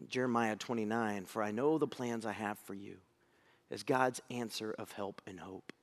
Jeremiah 0.08 0.56
29, 0.56 1.26
for 1.26 1.42
I 1.42 1.52
know 1.52 1.78
the 1.78 1.88
plans 1.88 2.26
I 2.26 2.32
have 2.32 2.60
for 2.60 2.74
you, 2.74 2.98
is 3.72 3.84
God's 3.84 4.22
answer 4.30 4.74
of 4.78 4.92
help 4.92 5.22
and 5.26 5.40
hope. 5.40 5.74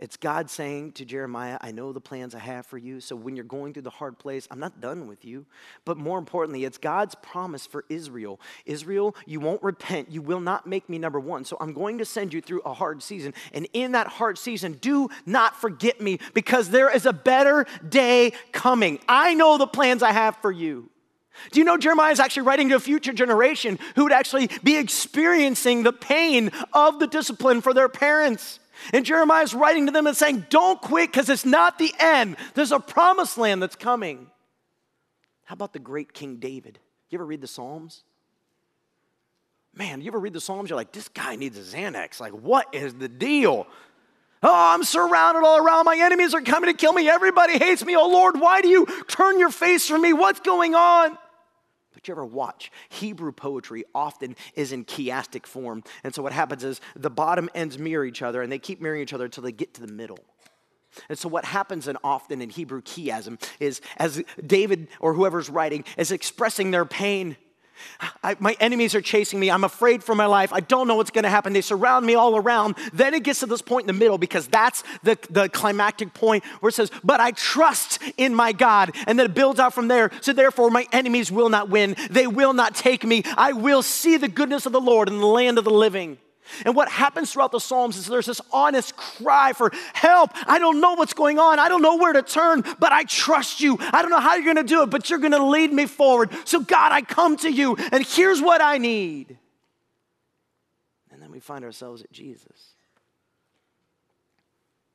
It's 0.00 0.16
God 0.16 0.48
saying 0.48 0.92
to 0.92 1.04
Jeremiah, 1.04 1.58
I 1.60 1.72
know 1.72 1.92
the 1.92 2.00
plans 2.00 2.34
I 2.34 2.38
have 2.38 2.64
for 2.64 2.78
you. 2.78 3.00
So 3.00 3.14
when 3.14 3.36
you're 3.36 3.44
going 3.44 3.74
through 3.74 3.82
the 3.82 3.90
hard 3.90 4.18
place, 4.18 4.48
I'm 4.50 4.58
not 4.58 4.80
done 4.80 5.06
with 5.06 5.26
you. 5.26 5.44
But 5.84 5.98
more 5.98 6.18
importantly, 6.18 6.64
it's 6.64 6.78
God's 6.78 7.14
promise 7.16 7.66
for 7.66 7.84
Israel 7.90 8.40
Israel, 8.64 9.14
you 9.26 9.40
won't 9.40 9.62
repent. 9.62 10.10
You 10.10 10.22
will 10.22 10.40
not 10.40 10.66
make 10.66 10.88
me 10.88 10.96
number 10.96 11.20
one. 11.20 11.44
So 11.44 11.58
I'm 11.60 11.74
going 11.74 11.98
to 11.98 12.06
send 12.06 12.32
you 12.32 12.40
through 12.40 12.62
a 12.62 12.72
hard 12.72 13.02
season. 13.02 13.34
And 13.52 13.68
in 13.74 13.92
that 13.92 14.06
hard 14.06 14.38
season, 14.38 14.78
do 14.80 15.10
not 15.26 15.60
forget 15.60 16.00
me 16.00 16.18
because 16.32 16.70
there 16.70 16.88
is 16.88 17.04
a 17.04 17.12
better 17.12 17.66
day 17.86 18.32
coming. 18.52 19.00
I 19.06 19.34
know 19.34 19.58
the 19.58 19.66
plans 19.66 20.02
I 20.02 20.12
have 20.12 20.34
for 20.36 20.50
you. 20.50 20.88
Do 21.52 21.60
you 21.60 21.64
know 21.64 21.76
Jeremiah 21.76 22.12
is 22.12 22.20
actually 22.20 22.46
writing 22.46 22.70
to 22.70 22.76
a 22.76 22.80
future 22.80 23.12
generation 23.12 23.78
who 23.96 24.04
would 24.04 24.12
actually 24.12 24.48
be 24.64 24.76
experiencing 24.76 25.82
the 25.82 25.92
pain 25.92 26.50
of 26.72 26.98
the 26.98 27.06
discipline 27.06 27.60
for 27.60 27.74
their 27.74 27.88
parents? 27.88 28.60
And 28.92 29.04
Jeremiah 29.04 29.42
is 29.42 29.54
writing 29.54 29.86
to 29.86 29.92
them 29.92 30.06
and 30.06 30.16
saying, 30.16 30.46
Don't 30.50 30.80
quit 30.80 31.10
because 31.10 31.28
it's 31.28 31.44
not 31.44 31.78
the 31.78 31.92
end. 31.98 32.36
There's 32.54 32.72
a 32.72 32.80
promised 32.80 33.38
land 33.38 33.62
that's 33.62 33.76
coming. 33.76 34.30
How 35.44 35.54
about 35.54 35.72
the 35.72 35.78
great 35.78 36.12
King 36.12 36.36
David? 36.36 36.78
You 37.08 37.16
ever 37.16 37.26
read 37.26 37.40
the 37.40 37.48
Psalms? 37.48 38.04
Man, 39.74 40.00
you 40.00 40.08
ever 40.08 40.18
read 40.18 40.32
the 40.32 40.40
Psalms? 40.40 40.70
You're 40.70 40.76
like, 40.76 40.92
this 40.92 41.08
guy 41.08 41.36
needs 41.36 41.58
a 41.58 41.76
Xanax. 41.76 42.20
Like, 42.20 42.32
what 42.32 42.74
is 42.74 42.94
the 42.94 43.08
deal? 43.08 43.66
Oh, 44.42 44.74
I'm 44.74 44.84
surrounded 44.84 45.44
all 45.44 45.58
around. 45.58 45.84
My 45.84 45.98
enemies 45.98 46.34
are 46.34 46.40
coming 46.40 46.70
to 46.70 46.76
kill 46.76 46.92
me. 46.92 47.08
Everybody 47.08 47.58
hates 47.58 47.84
me. 47.84 47.94
Oh, 47.94 48.08
Lord, 48.08 48.40
why 48.40 48.62
do 48.62 48.68
you 48.68 48.86
turn 49.06 49.38
your 49.38 49.50
face 49.50 49.86
from 49.86 50.02
me? 50.02 50.12
What's 50.12 50.40
going 50.40 50.74
on? 50.74 51.18
But 52.00 52.08
you 52.08 52.14
ever 52.14 52.24
watch? 52.24 52.72
Hebrew 52.88 53.32
poetry 53.32 53.84
often 53.94 54.36
is 54.54 54.72
in 54.72 54.86
chiastic 54.86 55.44
form. 55.44 55.82
And 56.02 56.14
so 56.14 56.22
what 56.22 56.32
happens 56.32 56.64
is 56.64 56.80
the 56.96 57.10
bottom 57.10 57.50
ends 57.54 57.78
mirror 57.78 58.06
each 58.06 58.22
other 58.22 58.40
and 58.40 58.50
they 58.50 58.58
keep 58.58 58.80
mirroring 58.80 59.02
each 59.02 59.12
other 59.12 59.26
until 59.26 59.42
they 59.42 59.52
get 59.52 59.74
to 59.74 59.82
the 59.82 59.92
middle. 59.92 60.18
And 61.08 61.18
so 61.18 61.28
what 61.28 61.44
happens 61.44 61.88
in 61.88 61.98
often 62.02 62.40
in 62.40 62.48
Hebrew 62.48 62.80
chiasm 62.80 63.40
is 63.60 63.80
as 63.98 64.22
David 64.44 64.88
or 64.98 65.12
whoever's 65.14 65.50
writing 65.50 65.84
is 65.98 66.10
expressing 66.10 66.70
their 66.70 66.84
pain 66.84 67.36
I, 68.22 68.36
my 68.38 68.56
enemies 68.60 68.94
are 68.94 69.00
chasing 69.00 69.38
me. 69.40 69.50
I'm 69.50 69.64
afraid 69.64 70.02
for 70.02 70.14
my 70.14 70.26
life. 70.26 70.52
I 70.52 70.60
don't 70.60 70.88
know 70.88 70.96
what's 70.96 71.10
going 71.10 71.24
to 71.24 71.30
happen. 71.30 71.52
They 71.52 71.60
surround 71.60 72.06
me 72.06 72.14
all 72.14 72.36
around. 72.36 72.76
Then 72.92 73.14
it 73.14 73.22
gets 73.22 73.40
to 73.40 73.46
this 73.46 73.62
point 73.62 73.84
in 73.84 73.86
the 73.94 73.98
middle 73.98 74.18
because 74.18 74.46
that's 74.48 74.82
the, 75.02 75.18
the 75.30 75.48
climactic 75.48 76.14
point 76.14 76.44
where 76.60 76.68
it 76.68 76.74
says, 76.74 76.90
But 77.04 77.20
I 77.20 77.32
trust 77.32 77.98
in 78.16 78.34
my 78.34 78.52
God. 78.52 78.94
And 79.06 79.18
then 79.18 79.26
it 79.26 79.34
builds 79.34 79.60
out 79.60 79.74
from 79.74 79.88
there. 79.88 80.10
So 80.20 80.32
therefore, 80.32 80.70
my 80.70 80.86
enemies 80.92 81.30
will 81.30 81.48
not 81.48 81.68
win. 81.68 81.96
They 82.10 82.26
will 82.26 82.52
not 82.52 82.74
take 82.74 83.04
me. 83.04 83.22
I 83.36 83.52
will 83.52 83.82
see 83.82 84.16
the 84.16 84.28
goodness 84.28 84.66
of 84.66 84.72
the 84.72 84.80
Lord 84.80 85.08
in 85.08 85.18
the 85.18 85.26
land 85.26 85.58
of 85.58 85.64
the 85.64 85.70
living. 85.70 86.18
And 86.64 86.74
what 86.74 86.88
happens 86.88 87.32
throughout 87.32 87.52
the 87.52 87.60
Psalms 87.60 87.96
is 87.96 88.06
there's 88.06 88.26
this 88.26 88.40
honest 88.52 88.96
cry 88.96 89.52
for 89.52 89.72
help. 89.94 90.30
I 90.46 90.58
don't 90.58 90.80
know 90.80 90.94
what's 90.94 91.14
going 91.14 91.38
on. 91.38 91.58
I 91.58 91.68
don't 91.68 91.82
know 91.82 91.96
where 91.96 92.12
to 92.12 92.22
turn, 92.22 92.64
but 92.78 92.92
I 92.92 93.04
trust 93.04 93.60
you. 93.60 93.78
I 93.80 94.02
don't 94.02 94.10
know 94.10 94.20
how 94.20 94.34
you're 94.34 94.44
going 94.44 94.56
to 94.56 94.62
do 94.62 94.82
it, 94.82 94.90
but 94.90 95.10
you're 95.10 95.18
going 95.18 95.32
to 95.32 95.44
lead 95.44 95.72
me 95.72 95.86
forward. 95.86 96.30
So, 96.44 96.60
God, 96.60 96.92
I 96.92 97.02
come 97.02 97.36
to 97.38 97.50
you, 97.50 97.76
and 97.92 98.04
here's 98.04 98.40
what 98.40 98.60
I 98.60 98.78
need. 98.78 99.38
And 101.10 101.22
then 101.22 101.30
we 101.30 101.40
find 101.40 101.64
ourselves 101.64 102.02
at 102.02 102.12
Jesus. 102.12 102.74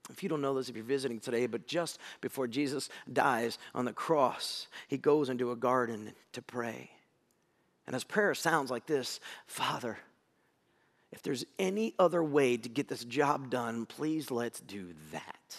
If 0.09 0.21
you 0.21 0.29
don't 0.29 0.41
know 0.41 0.53
this, 0.53 0.69
if 0.69 0.75
you're 0.75 0.85
visiting 0.85 1.19
today, 1.19 1.47
but 1.47 1.67
just 1.67 1.99
before 2.21 2.47
Jesus 2.47 2.89
dies 3.11 3.57
on 3.73 3.85
the 3.85 3.93
cross, 3.93 4.67
he 4.87 4.97
goes 4.97 5.29
into 5.29 5.51
a 5.51 5.55
garden 5.55 6.13
to 6.33 6.41
pray. 6.41 6.91
And 7.87 7.93
his 7.93 8.03
prayer 8.03 8.33
sounds 8.33 8.71
like 8.71 8.85
this 8.85 9.19
Father, 9.47 9.97
if 11.15 11.23
there's 11.23 11.45
any 11.57 11.95
other 11.97 12.21
way 12.21 12.57
to 12.57 12.67
get 12.67 12.89
this 12.89 13.05
job 13.05 13.49
done, 13.49 13.85
please 13.85 14.29
let's 14.29 14.59
do 14.59 14.93
that. 15.13 15.55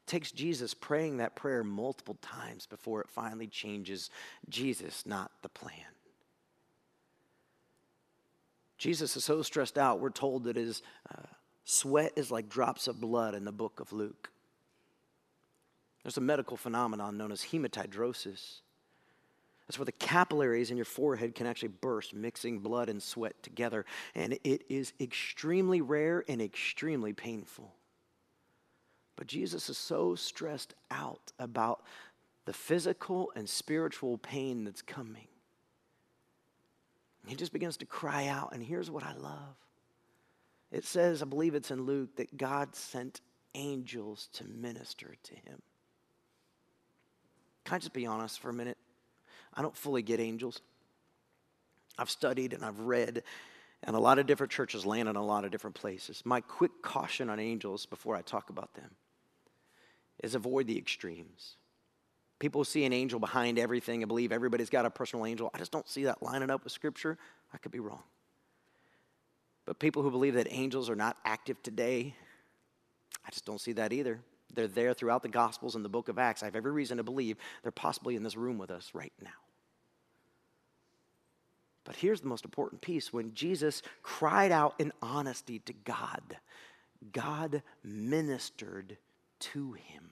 It 0.00 0.06
takes 0.06 0.32
Jesus 0.32 0.74
praying 0.74 1.18
that 1.18 1.36
prayer 1.36 1.62
multiple 1.62 2.18
times 2.20 2.66
before 2.66 3.00
it 3.00 3.08
finally 3.08 3.46
changes 3.46 4.10
Jesus, 4.48 5.06
not 5.06 5.30
the 5.42 5.48
plan. 5.48 5.76
Jesus 8.78 9.16
is 9.16 9.24
so 9.24 9.40
stressed 9.42 9.78
out, 9.78 10.00
we're 10.00 10.10
told 10.10 10.42
that 10.44 10.56
his 10.56 10.82
uh, 11.08 11.22
sweat 11.64 12.12
is 12.16 12.32
like 12.32 12.48
drops 12.48 12.88
of 12.88 13.00
blood 13.00 13.36
in 13.36 13.44
the 13.44 13.52
book 13.52 13.78
of 13.78 13.92
Luke. 13.92 14.28
There's 16.02 16.16
a 16.16 16.20
medical 16.20 16.56
phenomenon 16.56 17.16
known 17.16 17.30
as 17.30 17.42
hematidrosis. 17.42 18.62
That's 19.72 19.78
where 19.78 19.86
the 19.86 19.92
capillaries 19.92 20.70
in 20.70 20.76
your 20.76 20.84
forehead 20.84 21.34
can 21.34 21.46
actually 21.46 21.68
burst, 21.68 22.12
mixing 22.12 22.58
blood 22.58 22.90
and 22.90 23.02
sweat 23.02 23.42
together. 23.42 23.86
And 24.14 24.38
it 24.44 24.64
is 24.68 24.92
extremely 25.00 25.80
rare 25.80 26.22
and 26.28 26.42
extremely 26.42 27.14
painful. 27.14 27.72
But 29.16 29.28
Jesus 29.28 29.70
is 29.70 29.78
so 29.78 30.14
stressed 30.14 30.74
out 30.90 31.32
about 31.38 31.84
the 32.44 32.52
physical 32.52 33.32
and 33.34 33.48
spiritual 33.48 34.18
pain 34.18 34.64
that's 34.64 34.82
coming. 34.82 35.28
He 37.26 37.34
just 37.34 37.54
begins 37.54 37.78
to 37.78 37.86
cry 37.86 38.26
out. 38.26 38.52
And 38.52 38.62
here's 38.62 38.90
what 38.90 39.04
I 39.04 39.14
love 39.14 39.56
it 40.70 40.84
says, 40.84 41.22
I 41.22 41.24
believe 41.24 41.54
it's 41.54 41.70
in 41.70 41.86
Luke, 41.86 42.16
that 42.16 42.36
God 42.36 42.76
sent 42.76 43.22
angels 43.54 44.28
to 44.34 44.44
minister 44.44 45.14
to 45.22 45.34
him. 45.34 45.62
Can 47.64 47.76
I 47.76 47.78
just 47.78 47.94
be 47.94 48.04
honest 48.04 48.38
for 48.38 48.50
a 48.50 48.52
minute? 48.52 48.76
I 49.54 49.62
don't 49.62 49.76
fully 49.76 50.02
get 50.02 50.20
angels. 50.20 50.60
I've 51.98 52.10
studied 52.10 52.52
and 52.52 52.64
I've 52.64 52.80
read, 52.80 53.22
and 53.82 53.94
a 53.94 53.98
lot 53.98 54.18
of 54.18 54.26
different 54.26 54.52
churches 54.52 54.86
land 54.86 55.08
in 55.08 55.16
a 55.16 55.24
lot 55.24 55.44
of 55.44 55.50
different 55.50 55.76
places. 55.76 56.22
My 56.24 56.40
quick 56.40 56.70
caution 56.82 57.28
on 57.28 57.38
angels 57.38 57.86
before 57.86 58.16
I 58.16 58.22
talk 58.22 58.50
about 58.50 58.74
them 58.74 58.90
is 60.22 60.34
avoid 60.34 60.66
the 60.66 60.78
extremes. 60.78 61.56
People 62.38 62.64
see 62.64 62.84
an 62.84 62.92
angel 62.92 63.20
behind 63.20 63.58
everything 63.58 64.02
and 64.02 64.08
believe 64.08 64.32
everybody's 64.32 64.70
got 64.70 64.86
a 64.86 64.90
personal 64.90 65.26
angel. 65.26 65.50
I 65.54 65.58
just 65.58 65.70
don't 65.70 65.88
see 65.88 66.04
that 66.04 66.22
lining 66.22 66.50
up 66.50 66.64
with 66.64 66.72
Scripture. 66.72 67.18
I 67.52 67.58
could 67.58 67.70
be 67.70 67.78
wrong. 67.78 68.02
But 69.64 69.78
people 69.78 70.02
who 70.02 70.10
believe 70.10 70.34
that 70.34 70.48
angels 70.50 70.90
are 70.90 70.96
not 70.96 71.16
active 71.24 71.62
today, 71.62 72.16
I 73.24 73.30
just 73.30 73.44
don't 73.44 73.60
see 73.60 73.72
that 73.74 73.92
either. 73.92 74.20
They're 74.54 74.68
there 74.68 74.94
throughout 74.94 75.22
the 75.22 75.28
Gospels 75.28 75.74
and 75.74 75.84
the 75.84 75.88
book 75.88 76.08
of 76.08 76.18
Acts. 76.18 76.42
I 76.42 76.46
have 76.46 76.56
every 76.56 76.72
reason 76.72 76.98
to 76.98 77.02
believe 77.02 77.36
they're 77.62 77.72
possibly 77.72 78.16
in 78.16 78.22
this 78.22 78.36
room 78.36 78.58
with 78.58 78.70
us 78.70 78.90
right 78.94 79.12
now. 79.22 79.30
But 81.84 81.96
here's 81.96 82.20
the 82.20 82.28
most 82.28 82.44
important 82.44 82.80
piece 82.80 83.12
when 83.12 83.34
Jesus 83.34 83.82
cried 84.02 84.52
out 84.52 84.74
in 84.78 84.92
honesty 85.02 85.58
to 85.60 85.72
God, 85.72 86.36
God 87.12 87.62
ministered 87.82 88.98
to 89.40 89.72
him. 89.72 90.10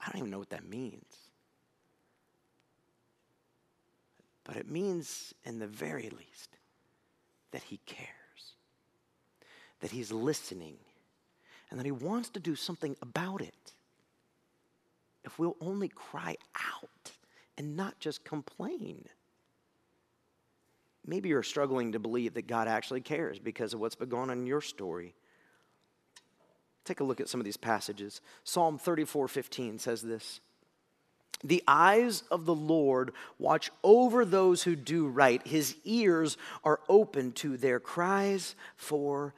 I 0.00 0.10
don't 0.10 0.18
even 0.18 0.30
know 0.30 0.38
what 0.38 0.50
that 0.50 0.68
means. 0.68 1.04
But 4.44 4.56
it 4.56 4.70
means, 4.70 5.32
in 5.44 5.58
the 5.58 5.66
very 5.66 6.10
least, 6.10 6.58
that 7.52 7.62
he 7.62 7.80
cares, 7.86 8.08
that 9.80 9.90
he's 9.90 10.12
listening, 10.12 10.76
and 11.74 11.80
that 11.80 11.86
he 11.86 11.90
wants 11.90 12.28
to 12.28 12.38
do 12.38 12.54
something 12.54 12.94
about 13.02 13.42
it. 13.42 13.72
If 15.24 15.40
we'll 15.40 15.56
only 15.60 15.88
cry 15.88 16.36
out 16.54 17.10
and 17.58 17.76
not 17.76 17.98
just 17.98 18.22
complain. 18.22 19.06
Maybe 21.04 21.30
you're 21.30 21.42
struggling 21.42 21.90
to 21.90 21.98
believe 21.98 22.34
that 22.34 22.46
God 22.46 22.68
actually 22.68 23.00
cares 23.00 23.40
because 23.40 23.74
of 23.74 23.80
what's 23.80 23.96
been 23.96 24.08
going 24.08 24.30
on 24.30 24.38
in 24.38 24.46
your 24.46 24.60
story. 24.60 25.16
Take 26.84 27.00
a 27.00 27.04
look 27.04 27.20
at 27.20 27.28
some 27.28 27.40
of 27.40 27.44
these 27.44 27.56
passages. 27.56 28.20
Psalm 28.44 28.78
34 28.78 29.26
15 29.26 29.80
says 29.80 30.00
this 30.00 30.38
The 31.42 31.64
eyes 31.66 32.22
of 32.30 32.46
the 32.46 32.54
Lord 32.54 33.10
watch 33.36 33.72
over 33.82 34.24
those 34.24 34.62
who 34.62 34.76
do 34.76 35.08
right, 35.08 35.44
his 35.44 35.74
ears 35.82 36.36
are 36.62 36.78
open 36.88 37.32
to 37.32 37.56
their 37.56 37.80
cries 37.80 38.54
for. 38.76 39.34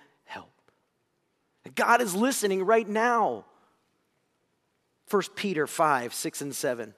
God 1.75 2.01
is 2.01 2.15
listening 2.15 2.65
right 2.65 2.89
now. 2.89 3.45
1 5.11 5.23
Peter 5.35 5.67
5 5.67 6.15
6 6.15 6.41
and 6.41 6.55
7. 6.55 6.95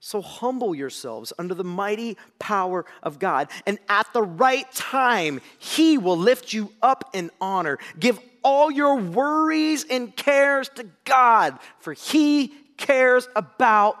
So 0.00 0.22
humble 0.22 0.74
yourselves 0.74 1.32
under 1.38 1.54
the 1.54 1.64
mighty 1.64 2.16
power 2.38 2.84
of 3.02 3.18
God, 3.18 3.50
and 3.66 3.78
at 3.88 4.06
the 4.12 4.22
right 4.22 4.70
time, 4.72 5.40
He 5.58 5.98
will 5.98 6.16
lift 6.16 6.52
you 6.52 6.72
up 6.80 7.10
in 7.14 7.30
honor. 7.40 7.78
Give 7.98 8.18
all 8.44 8.70
your 8.70 8.96
worries 8.96 9.84
and 9.84 10.14
cares 10.14 10.68
to 10.76 10.86
God, 11.04 11.58
for 11.80 11.94
He 11.94 12.52
cares 12.76 13.28
about 13.34 13.98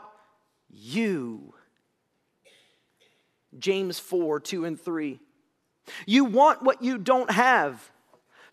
you. 0.70 1.52
James 3.58 3.98
4 3.98 4.40
2 4.40 4.64
and 4.64 4.80
3. 4.80 5.18
You 6.06 6.24
want 6.26 6.62
what 6.62 6.82
you 6.82 6.98
don't 6.98 7.30
have, 7.30 7.90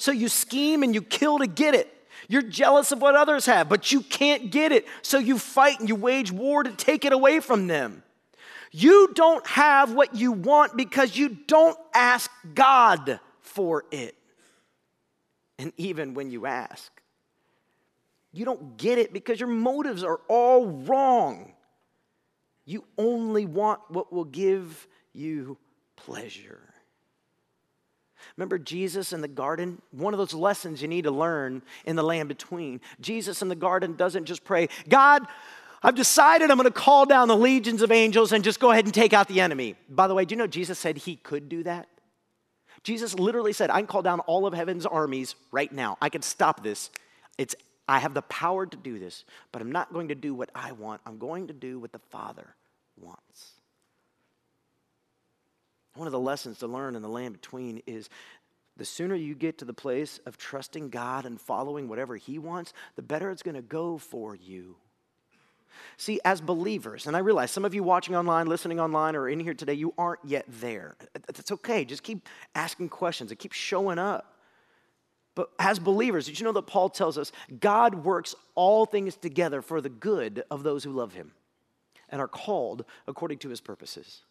so 0.05 0.11
you 0.11 0.29
scheme 0.29 0.83
and 0.83 0.93
you 0.93 1.01
kill 1.01 1.39
to 1.39 1.47
get 1.47 1.73
it. 1.73 1.91
You're 2.29 2.43
jealous 2.43 2.91
of 2.91 3.01
what 3.01 3.15
others 3.15 3.47
have, 3.47 3.67
but 3.67 3.91
you 3.91 4.01
can't 4.01 4.51
get 4.51 4.71
it, 4.71 4.85
so 5.01 5.17
you 5.17 5.39
fight 5.39 5.79
and 5.79 5.89
you 5.89 5.95
wage 5.95 6.31
war 6.31 6.61
to 6.61 6.69
take 6.69 7.05
it 7.05 7.11
away 7.11 7.39
from 7.39 7.65
them. 7.65 8.03
You 8.71 9.13
don't 9.15 9.45
have 9.47 9.93
what 9.93 10.13
you 10.13 10.31
want 10.31 10.77
because 10.77 11.17
you 11.17 11.29
don't 11.47 11.75
ask 11.91 12.29
God 12.53 13.19
for 13.41 13.85
it. 13.89 14.15
And 15.57 15.73
even 15.75 16.13
when 16.13 16.29
you 16.29 16.45
ask, 16.45 16.91
you 18.31 18.45
don't 18.45 18.77
get 18.77 18.99
it 18.99 19.11
because 19.11 19.39
your 19.39 19.49
motives 19.49 20.03
are 20.03 20.19
all 20.27 20.67
wrong. 20.67 21.51
You 22.63 22.83
only 22.95 23.47
want 23.47 23.79
what 23.89 24.13
will 24.13 24.25
give 24.25 24.87
you 25.13 25.57
pleasure. 25.95 26.64
Remember 28.37 28.57
Jesus 28.57 29.13
in 29.13 29.21
the 29.21 29.27
garden? 29.27 29.81
One 29.91 30.13
of 30.13 30.17
those 30.17 30.33
lessons 30.33 30.81
you 30.81 30.87
need 30.87 31.03
to 31.03 31.11
learn 31.11 31.61
in 31.85 31.95
the 31.95 32.03
land 32.03 32.27
between. 32.27 32.81
Jesus 32.99 33.41
in 33.41 33.47
the 33.47 33.55
garden 33.55 33.95
doesn't 33.95 34.25
just 34.25 34.43
pray, 34.43 34.67
God, 34.89 35.25
I've 35.81 35.95
decided 35.95 36.49
I'm 36.49 36.57
going 36.57 36.65
to 36.65 36.71
call 36.71 37.05
down 37.05 37.27
the 37.27 37.37
legions 37.37 37.81
of 37.81 37.91
angels 37.91 38.31
and 38.31 38.43
just 38.43 38.59
go 38.59 38.71
ahead 38.71 38.85
and 38.85 38.93
take 38.93 39.13
out 39.13 39.27
the 39.27 39.39
enemy. 39.39 39.75
By 39.87 40.07
the 40.07 40.15
way, 40.15 40.25
do 40.25 40.33
you 40.33 40.37
know 40.37 40.47
Jesus 40.47 40.79
said 40.79 40.97
he 40.97 41.15
could 41.15 41.47
do 41.47 41.63
that? 41.63 41.87
Jesus 42.83 43.15
literally 43.15 43.53
said, 43.53 43.69
I 43.69 43.77
can 43.77 43.87
call 43.87 44.01
down 44.01 44.19
all 44.21 44.45
of 44.45 44.53
heaven's 44.53 44.85
armies 44.85 45.35
right 45.51 45.71
now. 45.71 45.97
I 46.01 46.09
can 46.09 46.21
stop 46.21 46.61
this. 46.61 46.91
It's, 47.37 47.55
I 47.87 47.99
have 47.99 48.13
the 48.13 48.21
power 48.23 48.65
to 48.65 48.77
do 48.77 48.99
this, 48.99 49.25
but 49.51 49.61
I'm 49.61 49.71
not 49.71 49.93
going 49.93 50.09
to 50.09 50.15
do 50.15 50.33
what 50.33 50.49
I 50.53 50.71
want. 50.73 51.01
I'm 51.05 51.17
going 51.17 51.47
to 51.47 51.53
do 51.53 51.79
what 51.79 51.91
the 51.91 51.99
Father 52.11 52.55
wants. 52.97 53.54
One 55.95 56.07
of 56.07 56.11
the 56.11 56.19
lessons 56.19 56.59
to 56.59 56.67
learn 56.67 56.95
in 56.95 57.01
the 57.01 57.09
land 57.09 57.33
between 57.33 57.81
is 57.87 58.09
the 58.77 58.85
sooner 58.85 59.15
you 59.15 59.35
get 59.35 59.57
to 59.59 59.65
the 59.65 59.73
place 59.73 60.19
of 60.25 60.37
trusting 60.37 60.89
God 60.89 61.25
and 61.25 61.39
following 61.39 61.87
whatever 61.87 62.17
He 62.17 62.37
wants, 62.37 62.73
the 62.95 63.01
better 63.01 63.31
it's 63.31 63.43
going 63.43 63.55
to 63.55 63.61
go 63.61 63.97
for 63.97 64.35
you. 64.35 64.75
See, 65.97 66.19
as 66.25 66.41
believers, 66.41 67.07
and 67.07 67.15
I 67.15 67.19
realize 67.19 67.51
some 67.51 67.65
of 67.65 67.73
you 67.73 67.83
watching 67.83 68.15
online, 68.15 68.47
listening 68.47 68.79
online, 68.79 69.15
or 69.15 69.29
in 69.29 69.39
here 69.39 69.53
today, 69.53 69.73
you 69.73 69.93
aren't 69.97 70.23
yet 70.23 70.45
there. 70.47 70.95
That's 71.27 71.51
okay. 71.51 71.85
Just 71.85 72.03
keep 72.03 72.27
asking 72.53 72.89
questions 72.89 73.31
and 73.31 73.39
keep 73.39 73.53
showing 73.53 73.99
up. 73.99 74.35
But 75.35 75.49
as 75.59 75.79
believers, 75.79 76.27
did 76.27 76.39
you 76.39 76.45
know 76.45 76.53
that 76.53 76.67
Paul 76.67 76.89
tells 76.89 77.17
us 77.17 77.31
God 77.59 78.05
works 78.05 78.35
all 78.55 78.85
things 78.85 79.17
together 79.17 79.61
for 79.61 79.81
the 79.81 79.89
good 79.89 80.43
of 80.49 80.63
those 80.63 80.83
who 80.83 80.91
love 80.91 81.13
him 81.13 81.33
and 82.09 82.21
are 82.21 82.27
called 82.27 82.85
according 83.05 83.39
to 83.39 83.49
his 83.49 83.59
purposes? 83.59 84.21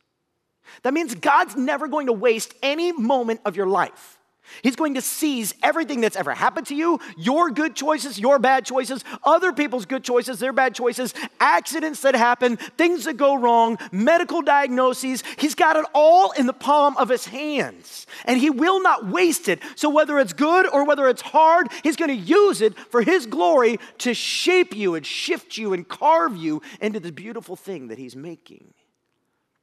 That 0.83 0.95
means 0.95 1.15
God's 1.15 1.57
never 1.57 1.89
going 1.89 2.07
to 2.07 2.13
waste 2.13 2.55
any 2.63 2.93
moment 2.93 3.41
of 3.45 3.57
your 3.57 3.67
life. 3.67 4.19
He's 4.63 4.77
going 4.77 4.95
to 4.95 5.01
seize 5.01 5.55
everything 5.63 6.01
that's 6.01 6.17
ever 6.17 6.35
happened 6.35 6.67
to 6.69 6.75
you 6.75 7.01
your 7.17 7.51
good 7.51 7.75
choices, 7.75 8.19
your 8.19 8.39
bad 8.39 8.65
choices, 8.65 9.05
other 9.23 9.53
people's 9.53 9.87
good 9.87 10.05
choices, 10.05 10.39
their 10.39 10.53
bad 10.53 10.75
choices, 10.75 11.15
accidents 11.41 12.01
that 12.03 12.15
happen, 12.15 12.57
things 12.57 13.05
that 13.05 13.17
go 13.17 13.35
wrong, 13.35 13.79
medical 13.91 14.43
diagnoses. 14.43 15.23
He's 15.39 15.55
got 15.55 15.77
it 15.77 15.87
all 15.95 16.33
in 16.33 16.47
the 16.47 16.53
palm 16.53 16.97
of 16.99 17.09
his 17.09 17.27
hands, 17.27 18.07
and 18.25 18.39
he 18.39 18.51
will 18.51 18.83
not 18.83 19.07
waste 19.07 19.49
it. 19.49 19.61
So, 19.77 19.89
whether 19.89 20.19
it's 20.19 20.33
good 20.33 20.69
or 20.69 20.85
whether 20.85 21.09
it's 21.09 21.23
hard, 21.23 21.69
he's 21.83 21.97
going 21.97 22.11
to 22.11 22.15
use 22.15 22.61
it 22.61 22.79
for 22.79 23.03
his 23.03 23.27
glory 23.27 23.79
to 23.99 24.15
shape 24.15 24.77
you 24.77 24.95
and 24.95 25.07
shift 25.07 25.57
you 25.57 25.73
and 25.73 25.89
carve 25.89 26.37
you 26.37 26.63
into 26.81 27.01
the 27.01 27.13
beautiful 27.13 27.57
thing 27.57 27.89
that 27.89 27.99
he's 27.99 28.17
making. 28.17 28.75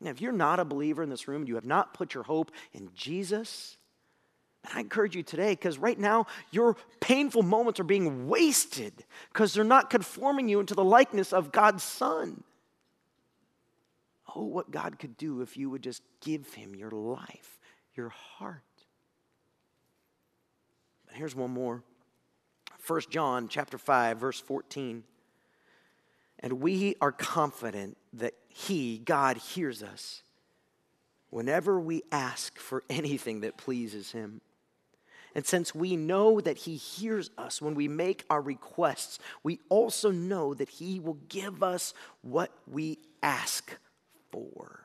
Now, 0.01 0.09
if 0.09 0.19
you're 0.19 0.31
not 0.31 0.59
a 0.59 0.65
believer 0.65 1.03
in 1.03 1.09
this 1.09 1.27
room, 1.27 1.45
you 1.47 1.55
have 1.55 1.65
not 1.65 1.93
put 1.93 2.15
your 2.15 2.23
hope 2.23 2.51
in 2.73 2.89
Jesus, 2.95 3.77
and 4.63 4.73
I 4.75 4.79
encourage 4.79 5.15
you 5.15 5.23
today 5.23 5.51
because 5.51 5.77
right 5.77 5.97
now 5.97 6.25
your 6.51 6.75
painful 6.99 7.43
moments 7.43 7.79
are 7.79 7.85
being 7.85 8.27
wasted 8.27 8.93
because 9.31 9.53
they're 9.53 9.63
not 9.63 9.89
conforming 9.89 10.49
you 10.49 10.59
into 10.59 10.73
the 10.73 10.83
likeness 10.83 11.33
of 11.33 11.51
God's 11.51 11.83
Son. 11.83 12.43
Oh, 14.35 14.45
what 14.45 14.71
God 14.71 14.97
could 14.97 15.17
do 15.17 15.41
if 15.41 15.57
you 15.57 15.69
would 15.69 15.83
just 15.83 16.01
give 16.21 16.53
Him 16.53 16.75
your 16.75 16.91
life, 16.91 17.59
your 17.95 18.09
heart. 18.09 18.61
Here's 21.13 21.35
one 21.35 21.51
more. 21.51 21.83
1 22.87 23.01
John 23.09 23.47
chapter 23.47 23.77
5 23.77 24.17
verse 24.17 24.39
14. 24.39 25.03
And 26.41 26.53
we 26.53 26.95
are 27.01 27.11
confident 27.11 27.97
that 28.13 28.33
He, 28.49 28.97
God, 28.99 29.37
hears 29.37 29.83
us 29.83 30.23
whenever 31.29 31.79
we 31.79 32.03
ask 32.11 32.57
for 32.57 32.83
anything 32.89 33.41
that 33.41 33.57
pleases 33.57 34.11
Him. 34.11 34.41
And 35.33 35.45
since 35.45 35.73
we 35.73 35.95
know 35.95 36.41
that 36.41 36.57
He 36.57 36.75
hears 36.75 37.29
us 37.37 37.61
when 37.61 37.75
we 37.75 37.87
make 37.87 38.25
our 38.29 38.41
requests, 38.41 39.19
we 39.43 39.59
also 39.69 40.11
know 40.11 40.53
that 40.53 40.69
He 40.69 40.99
will 40.99 41.17
give 41.29 41.63
us 41.63 41.93
what 42.21 42.51
we 42.67 42.97
ask 43.23 43.77
for. 44.31 44.81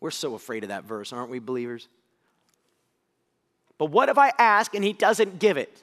We're 0.00 0.10
so 0.10 0.34
afraid 0.34 0.64
of 0.64 0.70
that 0.70 0.82
verse, 0.82 1.12
aren't 1.12 1.30
we, 1.30 1.38
believers? 1.38 1.86
But 3.78 3.90
what 3.90 4.08
if 4.08 4.18
I 4.18 4.32
ask 4.38 4.74
and 4.74 4.84
he 4.84 4.92
doesn't 4.92 5.38
give 5.38 5.56
it? 5.56 5.82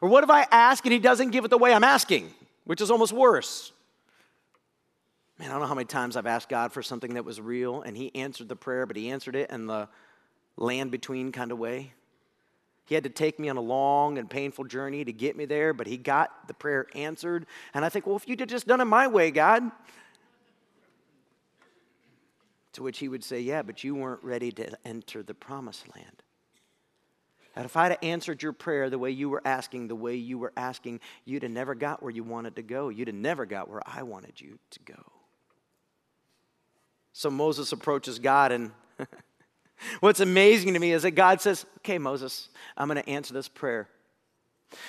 Or 0.00 0.08
what 0.08 0.24
if 0.24 0.30
I 0.30 0.46
ask 0.50 0.84
and 0.84 0.92
he 0.92 0.98
doesn't 0.98 1.30
give 1.30 1.44
it 1.44 1.48
the 1.48 1.58
way 1.58 1.72
I'm 1.72 1.84
asking, 1.84 2.32
which 2.64 2.80
is 2.80 2.90
almost 2.90 3.12
worse? 3.12 3.72
Man, 5.38 5.48
I 5.50 5.52
don't 5.52 5.62
know 5.62 5.66
how 5.66 5.74
many 5.74 5.86
times 5.86 6.16
I've 6.16 6.26
asked 6.26 6.48
God 6.48 6.72
for 6.72 6.82
something 6.82 7.14
that 7.14 7.24
was 7.24 7.40
real 7.40 7.82
and 7.82 7.96
he 7.96 8.14
answered 8.14 8.48
the 8.48 8.56
prayer, 8.56 8.86
but 8.86 8.96
he 8.96 9.10
answered 9.10 9.34
it 9.34 9.50
in 9.50 9.66
the 9.66 9.88
land 10.56 10.90
between 10.90 11.32
kind 11.32 11.50
of 11.50 11.58
way. 11.58 11.92
He 12.84 12.94
had 12.94 13.04
to 13.04 13.10
take 13.10 13.38
me 13.38 13.48
on 13.48 13.56
a 13.56 13.60
long 13.60 14.18
and 14.18 14.28
painful 14.28 14.64
journey 14.64 15.04
to 15.04 15.12
get 15.12 15.36
me 15.36 15.44
there, 15.44 15.72
but 15.72 15.86
he 15.86 15.96
got 15.96 16.46
the 16.48 16.54
prayer 16.54 16.86
answered. 16.94 17.46
And 17.74 17.84
I 17.84 17.88
think, 17.88 18.06
well, 18.06 18.16
if 18.16 18.28
you'd 18.28 18.46
just 18.48 18.66
done 18.66 18.80
it 18.80 18.84
my 18.84 19.06
way, 19.06 19.30
God. 19.30 19.70
To 22.74 22.82
which 22.82 22.98
he 22.98 23.08
would 23.08 23.22
say, 23.22 23.40
Yeah, 23.40 23.62
but 23.62 23.84
you 23.84 23.94
weren't 23.94 24.22
ready 24.24 24.50
to 24.52 24.76
enter 24.84 25.22
the 25.22 25.34
promised 25.34 25.94
land. 25.94 26.22
And 27.54 27.64
if 27.64 27.76
I'd 27.76 27.90
have 27.92 27.98
answered 28.02 28.42
your 28.42 28.52
prayer 28.52 28.88
the 28.88 28.98
way 28.98 29.10
you 29.10 29.28
were 29.28 29.42
asking, 29.44 29.88
the 29.88 29.94
way 29.94 30.16
you 30.16 30.38
were 30.38 30.52
asking, 30.56 31.00
you'd 31.24 31.42
have 31.42 31.52
never 31.52 31.74
got 31.74 32.02
where 32.02 32.10
you 32.10 32.24
wanted 32.24 32.56
to 32.56 32.62
go. 32.62 32.88
You'd 32.88 33.08
have 33.08 33.14
never 33.14 33.44
got 33.44 33.68
where 33.68 33.82
I 33.84 34.02
wanted 34.02 34.40
you 34.40 34.58
to 34.70 34.80
go. 34.80 35.12
So 37.12 37.30
Moses 37.30 37.72
approaches 37.72 38.18
God, 38.18 38.52
and 38.52 38.70
what's 40.00 40.20
amazing 40.20 40.72
to 40.74 40.80
me 40.80 40.92
is 40.92 41.02
that 41.02 41.10
God 41.10 41.42
says, 41.42 41.66
Okay, 41.78 41.98
Moses, 41.98 42.48
I'm 42.76 42.88
going 42.88 43.02
to 43.02 43.08
answer 43.08 43.34
this 43.34 43.48
prayer. 43.48 43.88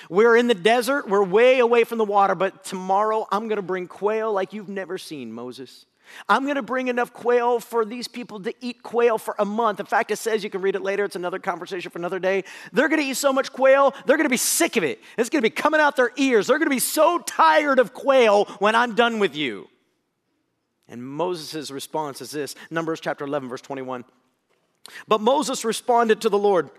We're 0.09 0.38
in 0.38 0.47
the 0.47 0.53
desert, 0.53 1.09
we're 1.09 1.24
way 1.24 1.59
away 1.59 1.84
from 1.84 1.97
the 1.97 2.05
water, 2.05 2.36
but 2.36 2.64
tomorrow 2.64 3.28
I'm 3.30 3.49
going 3.49 3.57
to 3.57 3.61
bring 3.61 3.88
quail 3.88 4.32
like 4.32 4.53
you've 4.53 4.70
never 4.70 4.97
seen, 4.97 5.34
Moses. 5.34 5.86
I'm 6.30 6.43
going 6.43 6.56
to 6.56 6.62
bring 6.62 6.88
enough 6.88 7.14
quail 7.14 7.60
for 7.60 7.86
these 7.86 8.08
people 8.08 8.39
to 8.41 8.54
eat 8.62 8.84
quail 8.84 9.18
for 9.18 9.36
a 9.39 9.45
month. 9.45 9.80
In 9.80 9.86
fact, 9.86 10.12
it 10.12 10.18
says, 10.18 10.43
you 10.43 10.49
can 10.49 10.62
read 10.62 10.76
it 10.76 10.82
later, 10.82 11.06
it's 11.06 11.16
another 11.16 11.39
conversation 11.39 11.91
for 11.91 11.99
another 11.99 12.20
day. 12.20 12.43
They're 12.72 12.89
going 12.89 13.01
to 13.01 13.08
eat 13.08 13.18
so 13.18 13.34
much 13.34 13.51
quail, 13.51 13.93
they're 14.06 14.18
going 14.18 14.26
to 14.26 14.30
be 14.30 14.38
sick 14.38 14.78
of 14.78 14.84
it. 14.84 15.01
It's 15.18 15.30
going 15.30 15.41
to 15.41 15.49
be 15.49 15.54
coming 15.54 15.82
out 15.82 15.95
their 15.95 16.12
ears. 16.18 16.47
They're 16.47 16.60
going 16.60 16.70
to 16.70 16.76
be 16.76 16.80
so 16.80 17.20
tired 17.20 17.80
of 17.80 17.93
quail 17.93 18.45
when 18.60 18.76
I'm 18.76 18.95
done 18.95 19.20
with 19.20 19.36
you. 19.36 19.68
And 20.88 21.06
Moses' 21.06 21.72
response 21.72 22.22
is 22.22 22.32
this 22.32 22.56
Numbers 22.70 22.99
chapter 22.99 23.26
11, 23.26 23.49
verse 23.49 23.62
21. 23.62 24.06
But 25.08 25.22
Moses 25.22 25.64
responded 25.64 26.22
to 26.22 26.30
the 26.30 26.38
Lord, 26.38 26.70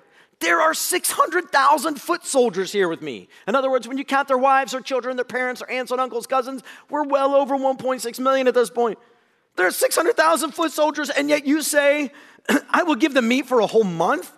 there 0.41 0.61
are 0.61 0.75
600,000 0.75 2.01
foot 2.01 2.27
soldiers 2.27 2.73
here 2.73 2.89
with 2.89 3.03
me. 3.03 3.29
In 3.47 3.55
other 3.55 3.71
words, 3.71 3.89
when 3.89 3.99
you 3.99 4.05
count 4.05 4.29
their 4.29 4.39
wives, 4.39 4.73
their 4.73 4.81
children, 4.81 5.17
their 5.17 5.25
parents, 5.25 5.61
their 5.61 5.71
aunts 5.71 5.93
and 5.93 6.01
uncles, 6.01 6.27
cousins, 6.27 6.63
we're 6.91 7.05
well 7.05 7.35
over 7.35 7.57
1.6 7.57 8.19
million 8.19 8.49
at 8.49 8.55
this 8.55 8.71
point. 8.71 8.99
There 9.57 9.67
are 9.67 9.71
600,000 9.71 10.53
foot 10.53 10.73
soldiers, 10.73 11.11
and 11.11 11.29
yet 11.29 11.47
you 11.47 11.63
say, 11.63 12.11
I 12.71 12.83
will 12.83 12.97
give 12.97 13.15
them 13.15 13.29
meat 13.29 13.47
for 13.47 13.61
a 13.61 13.67
whole 13.67 13.85
month? 13.85 14.33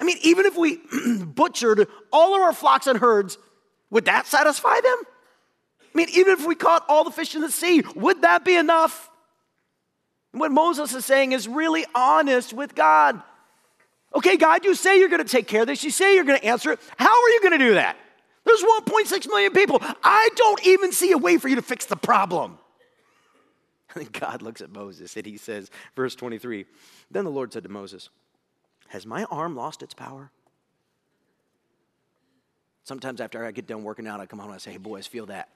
I 0.00 0.04
mean, 0.04 0.18
even 0.22 0.46
if 0.46 0.56
we 0.56 0.80
butchered 1.24 1.88
all 2.12 2.34
of 2.34 2.42
our 2.42 2.52
flocks 2.52 2.86
and 2.86 2.98
herds, 2.98 3.38
would 3.90 4.04
that 4.04 4.26
satisfy 4.26 4.80
them? 4.80 4.96
I 5.82 5.98
mean, 5.98 6.08
even 6.10 6.32
if 6.34 6.46
we 6.46 6.54
caught 6.54 6.84
all 6.88 7.04
the 7.04 7.10
fish 7.10 7.34
in 7.34 7.40
the 7.40 7.50
sea, 7.50 7.82
would 7.94 8.22
that 8.22 8.44
be 8.44 8.56
enough? 8.56 9.10
What 10.32 10.52
Moses 10.52 10.94
is 10.94 11.04
saying 11.04 11.32
is 11.32 11.48
really 11.48 11.84
honest 11.94 12.52
with 12.52 12.74
God. 12.74 13.22
Okay, 14.14 14.36
God, 14.36 14.64
you 14.64 14.74
say 14.74 14.98
you're 14.98 15.08
going 15.08 15.24
to 15.24 15.28
take 15.28 15.46
care 15.46 15.62
of 15.62 15.66
this. 15.66 15.82
You 15.82 15.90
say 15.90 16.14
you're 16.14 16.24
going 16.24 16.38
to 16.38 16.44
answer 16.44 16.72
it. 16.72 16.80
How 16.96 17.10
are 17.10 17.28
you 17.30 17.40
going 17.42 17.58
to 17.58 17.58
do 17.58 17.74
that? 17.74 17.96
There's 18.44 18.62
1.6 18.62 19.26
million 19.26 19.52
people. 19.52 19.78
I 20.02 20.30
don't 20.36 20.66
even 20.66 20.92
see 20.92 21.12
a 21.12 21.18
way 21.18 21.36
for 21.36 21.48
you 21.48 21.56
to 21.56 21.62
fix 21.62 21.86
the 21.86 21.96
problem. 21.96 22.58
God 24.12 24.42
looks 24.42 24.60
at 24.60 24.70
Moses 24.70 25.16
and 25.16 25.26
he 25.26 25.36
says, 25.36 25.70
verse 25.96 26.14
23 26.14 26.66
Then 27.10 27.24
the 27.24 27.30
Lord 27.30 27.52
said 27.52 27.62
to 27.62 27.68
Moses, 27.68 28.08
Has 28.88 29.06
my 29.06 29.24
arm 29.24 29.56
lost 29.56 29.82
its 29.82 29.94
power? 29.94 30.30
Sometimes 32.84 33.20
after 33.20 33.44
I 33.44 33.50
get 33.50 33.66
done 33.66 33.84
working 33.84 34.06
out, 34.06 34.20
I 34.20 34.26
come 34.26 34.38
home 34.38 34.48
and 34.48 34.54
I 34.54 34.58
say, 34.58 34.72
Hey, 34.72 34.78
boys, 34.78 35.06
feel 35.06 35.26
that. 35.26 35.48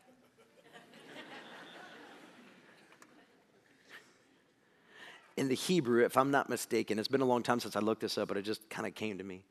In 5.36 5.48
the 5.48 5.54
Hebrew, 5.54 6.04
if 6.04 6.18
I'm 6.18 6.30
not 6.30 6.50
mistaken, 6.50 6.98
it's 6.98 7.08
been 7.08 7.22
a 7.22 7.26
long 7.26 7.42
time 7.42 7.58
since 7.58 7.74
I 7.74 7.80
looked 7.80 8.02
this 8.02 8.18
up, 8.18 8.28
but 8.28 8.36
it 8.36 8.42
just 8.42 8.68
kind 8.68 8.86
of 8.86 8.94
came 8.94 9.16
to 9.16 9.24
me. 9.24 9.44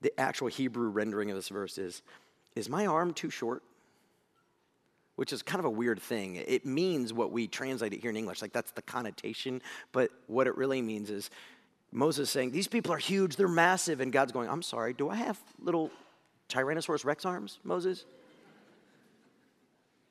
The 0.00 0.18
actual 0.18 0.48
Hebrew 0.48 0.88
rendering 0.88 1.30
of 1.30 1.36
this 1.36 1.48
verse 1.48 1.78
is 1.78 2.02
Is 2.56 2.68
my 2.68 2.86
arm 2.86 3.14
too 3.14 3.30
short? 3.30 3.62
Which 5.18 5.32
is 5.32 5.42
kind 5.42 5.58
of 5.58 5.64
a 5.64 5.70
weird 5.70 6.00
thing. 6.00 6.36
It 6.36 6.64
means 6.64 7.12
what 7.12 7.32
we 7.32 7.48
translate 7.48 7.92
it 7.92 8.00
here 8.00 8.10
in 8.10 8.16
English, 8.16 8.40
like 8.40 8.52
that's 8.52 8.70
the 8.70 8.82
connotation, 8.82 9.60
but 9.90 10.12
what 10.28 10.46
it 10.46 10.56
really 10.56 10.80
means 10.80 11.10
is 11.10 11.28
Moses 11.90 12.30
saying, 12.30 12.52
These 12.52 12.68
people 12.68 12.92
are 12.92 12.98
huge, 12.98 13.34
they're 13.34 13.48
massive, 13.48 14.00
and 14.00 14.12
God's 14.12 14.30
going, 14.30 14.48
I'm 14.48 14.62
sorry, 14.62 14.92
do 14.92 15.08
I 15.08 15.16
have 15.16 15.36
little 15.58 15.90
Tyrannosaurus 16.48 17.04
Rex 17.04 17.24
arms, 17.24 17.58
Moses? 17.64 18.04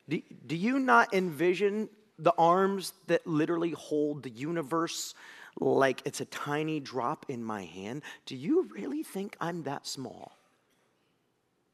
Do, 0.10 0.22
do 0.46 0.58
you 0.58 0.78
not 0.78 1.14
envision 1.14 1.88
the 2.20 2.34
arms 2.38 2.92
that 3.08 3.26
literally 3.26 3.72
hold 3.72 4.24
the 4.24 4.30
universe 4.30 5.16
like 5.58 6.02
it's 6.04 6.20
a 6.20 6.26
tiny 6.26 6.82
drop 6.82 7.26
in 7.30 7.42
my 7.42 7.64
hand? 7.64 8.02
Do 8.26 8.36
you 8.36 8.68
really 8.74 9.04
think 9.04 9.38
I'm 9.40 9.64
that 9.64 9.88
small? 9.88 10.34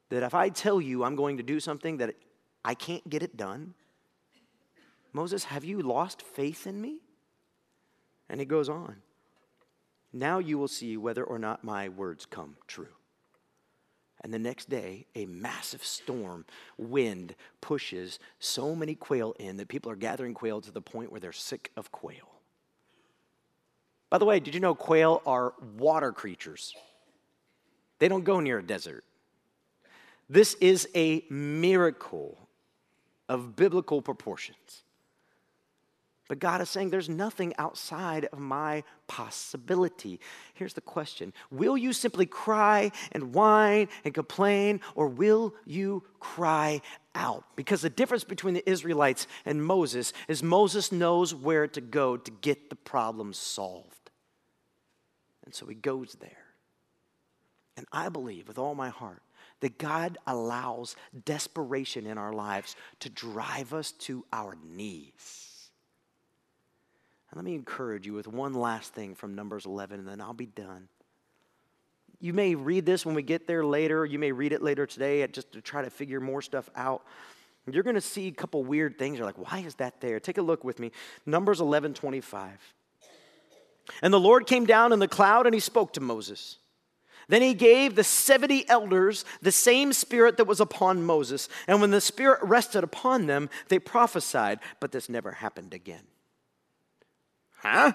That 0.09 0.21
if 0.21 0.35
I 0.35 0.49
tell 0.49 0.79
you 0.79 1.03
I'm 1.03 1.15
going 1.15 1.37
to 1.37 1.43
do 1.43 1.59
something 1.59 1.97
that 1.97 2.13
I 2.65 2.73
can't 2.73 3.07
get 3.09 3.23
it 3.23 3.35
done. 3.35 3.73
Moses, 5.11 5.45
have 5.45 5.63
you 5.63 5.81
lost 5.81 6.21
faith 6.21 6.65
in 6.65 6.81
me? 6.81 6.99
And 8.29 8.39
he 8.39 8.45
goes 8.45 8.69
on. 8.69 8.97
Now 10.11 10.39
you 10.39 10.57
will 10.57 10.67
see 10.67 10.95
whether 10.97 11.23
or 11.23 11.39
not 11.39 11.63
my 11.63 11.89
words 11.89 12.25
come 12.25 12.55
true. 12.67 12.87
And 14.23 14.33
the 14.33 14.39
next 14.39 14.69
day, 14.69 15.05
a 15.15 15.25
massive 15.25 15.83
storm, 15.83 16.45
wind 16.77 17.35
pushes 17.59 18.19
so 18.39 18.73
many 18.73 18.95
quail 18.95 19.35
in 19.37 19.57
that 19.57 19.67
people 19.67 19.91
are 19.91 19.97
gathering 19.97 20.33
quail 20.33 20.61
to 20.61 20.71
the 20.71 20.81
point 20.81 21.11
where 21.11 21.19
they're 21.19 21.33
sick 21.33 21.71
of 21.75 21.91
quail. 21.91 22.29
By 24.09 24.19
the 24.19 24.25
way, 24.25 24.39
did 24.39 24.53
you 24.53 24.61
know 24.61 24.75
quail 24.75 25.21
are 25.25 25.53
water 25.77 26.11
creatures? 26.11 26.73
They 27.99 28.07
don't 28.07 28.23
go 28.23 28.39
near 28.39 28.59
a 28.59 28.63
desert. 28.63 29.03
This 30.29 30.53
is 30.55 30.87
a 30.95 31.25
miracle 31.29 32.37
of 33.33 33.55
biblical 33.55 34.01
proportions. 34.01 34.83
But 36.29 36.39
God 36.39 36.61
is 36.61 36.69
saying 36.69 36.89
there's 36.89 37.09
nothing 37.09 37.53
outside 37.57 38.25
of 38.31 38.39
my 38.39 38.83
possibility. 39.07 40.19
Here's 40.53 40.73
the 40.73 40.81
question 40.81 41.33
Will 41.51 41.77
you 41.77 41.91
simply 41.91 42.25
cry 42.25 42.91
and 43.11 43.33
whine 43.33 43.89
and 44.05 44.13
complain, 44.13 44.79
or 44.95 45.07
will 45.07 45.53
you 45.65 46.03
cry 46.19 46.81
out? 47.13 47.43
Because 47.55 47.81
the 47.81 47.89
difference 47.89 48.23
between 48.23 48.53
the 48.53 48.67
Israelites 48.69 49.27
and 49.45 49.63
Moses 49.63 50.13
is 50.27 50.41
Moses 50.41 50.91
knows 50.91 51.35
where 51.35 51.67
to 51.67 51.81
go 51.81 52.15
to 52.15 52.31
get 52.31 52.69
the 52.69 52.77
problem 52.77 53.33
solved. 53.33 54.11
And 55.45 55.53
so 55.53 55.65
he 55.65 55.75
goes 55.75 56.15
there. 56.21 56.31
And 57.75 57.85
I 57.91 58.09
believe 58.09 58.47
with 58.47 58.57
all 58.57 58.75
my 58.75 58.89
heart 58.89 59.21
that 59.63 59.77
God 59.77 60.17
allows 60.27 60.97
desperation 61.23 62.05
in 62.05 62.17
our 62.17 62.33
lives 62.33 62.75
to 62.99 63.09
drive 63.09 63.73
us 63.73 63.93
to 63.93 64.25
our 64.33 64.57
knees. 64.75 65.69
And 67.31 67.37
let 67.37 67.45
me 67.45 67.55
encourage 67.55 68.05
you 68.05 68.11
with 68.11 68.27
one 68.27 68.53
last 68.53 68.93
thing 68.93 69.15
from 69.15 69.35
Numbers 69.35 69.65
11, 69.65 70.01
and 70.01 70.07
then 70.07 70.19
I'll 70.19 70.33
be 70.33 70.47
done. 70.47 70.89
You 72.19 72.33
may 72.33 72.55
read 72.55 72.85
this 72.85 73.05
when 73.05 73.15
we 73.15 73.23
get 73.23 73.47
there 73.47 73.63
later. 73.65 74.05
You 74.05 74.19
may 74.19 74.33
read 74.33 74.51
it 74.51 74.61
later 74.61 74.85
today 74.85 75.25
just 75.27 75.53
to 75.53 75.61
try 75.61 75.81
to 75.81 75.89
figure 75.89 76.19
more 76.19 76.41
stuff 76.41 76.69
out. 76.75 77.05
You're 77.65 77.83
going 77.83 77.95
to 77.95 78.01
see 78.01 78.27
a 78.27 78.31
couple 78.31 78.65
weird 78.65 78.99
things. 78.99 79.17
You're 79.17 79.25
like, 79.25 79.49
why 79.49 79.59
is 79.59 79.75
that 79.75 80.01
there? 80.01 80.19
Take 80.19 80.39
a 80.39 80.41
look 80.41 80.65
with 80.65 80.77
me. 80.77 80.91
Numbers 81.25 81.61
11 81.61 81.93
25. 81.93 82.51
And 84.01 84.13
the 84.13 84.19
Lord 84.19 84.45
came 84.45 84.65
down 84.65 84.91
in 84.91 84.99
the 84.99 85.07
cloud 85.07 85.45
and 85.45 85.53
he 85.53 85.61
spoke 85.61 85.93
to 85.93 86.01
Moses. 86.01 86.57
Then 87.27 87.41
he 87.41 87.53
gave 87.53 87.95
the 87.95 88.03
70 88.03 88.67
elders 88.69 89.25
the 89.41 89.51
same 89.51 89.93
spirit 89.93 90.37
that 90.37 90.47
was 90.47 90.59
upon 90.59 91.03
Moses. 91.03 91.49
And 91.67 91.81
when 91.81 91.91
the 91.91 92.01
spirit 92.01 92.39
rested 92.43 92.83
upon 92.83 93.27
them, 93.27 93.49
they 93.69 93.79
prophesied, 93.79 94.59
but 94.79 94.91
this 94.91 95.09
never 95.09 95.31
happened 95.31 95.73
again. 95.73 96.03
Huh? 97.57 97.93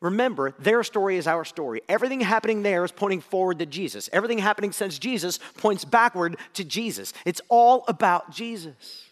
Remember, 0.00 0.54
their 0.58 0.82
story 0.82 1.16
is 1.16 1.26
our 1.26 1.44
story. 1.44 1.80
Everything 1.88 2.20
happening 2.20 2.62
there 2.62 2.84
is 2.84 2.92
pointing 2.92 3.22
forward 3.22 3.58
to 3.60 3.66
Jesus. 3.66 4.10
Everything 4.12 4.38
happening 4.38 4.72
since 4.72 4.98
Jesus 4.98 5.38
points 5.56 5.84
backward 5.84 6.36
to 6.54 6.64
Jesus. 6.64 7.14
It's 7.24 7.40
all 7.48 7.84
about 7.88 8.30
Jesus. 8.30 9.05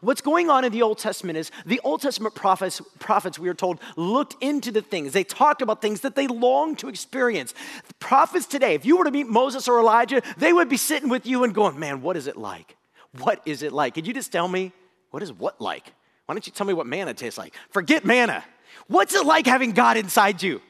What's 0.00 0.20
going 0.20 0.50
on 0.50 0.64
in 0.64 0.72
the 0.72 0.82
Old 0.82 0.98
Testament 0.98 1.38
is 1.38 1.50
the 1.66 1.80
Old 1.84 2.00
Testament 2.00 2.34
prophets, 2.34 2.80
prophets, 2.98 3.38
we 3.38 3.48
are 3.48 3.54
told, 3.54 3.80
looked 3.96 4.42
into 4.42 4.72
the 4.72 4.82
things. 4.82 5.12
They 5.12 5.24
talked 5.24 5.62
about 5.62 5.82
things 5.82 6.00
that 6.00 6.14
they 6.14 6.26
longed 6.26 6.78
to 6.80 6.88
experience. 6.88 7.54
The 7.86 7.94
prophets 7.94 8.46
today, 8.46 8.74
if 8.74 8.84
you 8.84 8.96
were 8.96 9.04
to 9.04 9.10
meet 9.10 9.26
Moses 9.26 9.68
or 9.68 9.78
Elijah, 9.78 10.22
they 10.38 10.52
would 10.52 10.68
be 10.68 10.76
sitting 10.76 11.08
with 11.08 11.26
you 11.26 11.44
and 11.44 11.54
going, 11.54 11.78
Man, 11.78 12.02
what 12.02 12.16
is 12.16 12.26
it 12.26 12.36
like? 12.36 12.76
What 13.18 13.40
is 13.46 13.62
it 13.62 13.72
like? 13.72 13.94
Could 13.94 14.06
you 14.06 14.14
just 14.14 14.32
tell 14.32 14.48
me 14.48 14.72
What 15.10 15.22
is 15.22 15.32
what 15.32 15.60
like? 15.60 15.92
Why 16.26 16.34
don't 16.34 16.46
you 16.46 16.52
tell 16.52 16.66
me 16.66 16.72
what 16.72 16.86
manna 16.86 17.14
tastes 17.14 17.38
like? 17.38 17.54
Forget 17.70 18.04
manna. 18.04 18.44
What's 18.86 19.14
it 19.14 19.26
like 19.26 19.46
having 19.46 19.72
God 19.72 19.96
inside 19.96 20.42
you? 20.42 20.60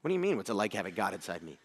What 0.00 0.08
do 0.08 0.14
you 0.14 0.20
mean, 0.20 0.36
what's 0.36 0.50
it 0.50 0.54
like 0.54 0.72
having 0.72 0.94
God 0.94 1.14
inside 1.14 1.42
me? 1.42 1.58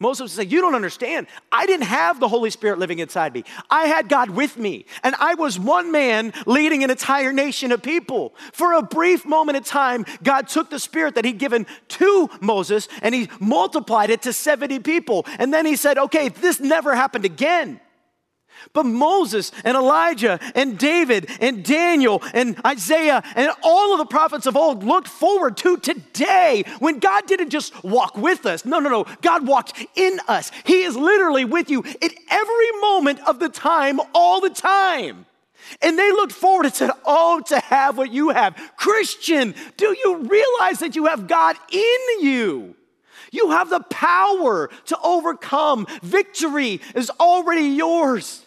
Moses 0.00 0.32
said, 0.32 0.50
You 0.50 0.62
don't 0.62 0.74
understand. 0.74 1.26
I 1.52 1.66
didn't 1.66 1.86
have 1.86 2.18
the 2.18 2.28
Holy 2.28 2.48
Spirit 2.50 2.78
living 2.78 2.98
inside 2.98 3.34
me. 3.34 3.44
I 3.70 3.84
had 3.84 4.08
God 4.08 4.30
with 4.30 4.56
me, 4.56 4.86
and 5.04 5.14
I 5.16 5.34
was 5.34 5.58
one 5.58 5.92
man 5.92 6.32
leading 6.46 6.82
an 6.82 6.90
entire 6.90 7.32
nation 7.32 7.70
of 7.70 7.82
people. 7.82 8.34
For 8.52 8.72
a 8.72 8.82
brief 8.82 9.26
moment 9.26 9.56
in 9.56 9.62
time, 9.62 10.06
God 10.22 10.48
took 10.48 10.70
the 10.70 10.80
Spirit 10.80 11.14
that 11.16 11.26
He'd 11.26 11.38
given 11.38 11.66
to 11.88 12.30
Moses 12.40 12.88
and 13.02 13.14
He 13.14 13.28
multiplied 13.38 14.08
it 14.08 14.22
to 14.22 14.32
70 14.32 14.80
people. 14.80 15.26
And 15.38 15.52
then 15.52 15.66
He 15.66 15.76
said, 15.76 15.98
Okay, 15.98 16.30
this 16.30 16.58
never 16.58 16.94
happened 16.94 17.26
again. 17.26 17.78
But 18.72 18.84
Moses 18.84 19.52
and 19.64 19.76
Elijah 19.76 20.38
and 20.54 20.78
David 20.78 21.30
and 21.40 21.64
Daniel 21.64 22.22
and 22.34 22.56
Isaiah 22.64 23.22
and 23.34 23.50
all 23.62 23.92
of 23.92 23.98
the 23.98 24.06
prophets 24.06 24.46
of 24.46 24.56
old 24.56 24.84
looked 24.84 25.08
forward 25.08 25.56
to 25.58 25.76
today 25.76 26.64
when 26.78 26.98
God 26.98 27.26
didn't 27.26 27.50
just 27.50 27.82
walk 27.82 28.16
with 28.16 28.46
us. 28.46 28.64
No, 28.64 28.78
no, 28.78 28.88
no. 28.88 29.06
God 29.22 29.46
walked 29.46 29.72
in 29.96 30.20
us. 30.28 30.50
He 30.64 30.82
is 30.82 30.96
literally 30.96 31.44
with 31.44 31.70
you 31.70 31.82
at 31.84 32.12
every 32.30 32.70
moment 32.80 33.20
of 33.26 33.38
the 33.38 33.48
time, 33.48 34.00
all 34.14 34.40
the 34.40 34.50
time. 34.50 35.26
And 35.82 35.98
they 35.98 36.10
looked 36.12 36.32
forward 36.32 36.66
and 36.66 36.74
said, 36.74 36.90
Oh, 37.04 37.42
to 37.46 37.58
have 37.60 37.96
what 37.96 38.12
you 38.12 38.30
have. 38.30 38.56
Christian, 38.76 39.54
do 39.76 39.96
you 40.04 40.16
realize 40.16 40.80
that 40.80 40.96
you 40.96 41.06
have 41.06 41.28
God 41.28 41.56
in 41.70 41.98
you? 42.20 42.74
You 43.30 43.50
have 43.50 43.70
the 43.70 43.80
power 43.80 44.70
to 44.86 44.98
overcome. 45.02 45.86
Victory 46.02 46.80
is 46.94 47.10
already 47.20 47.66
yours. 47.68 48.44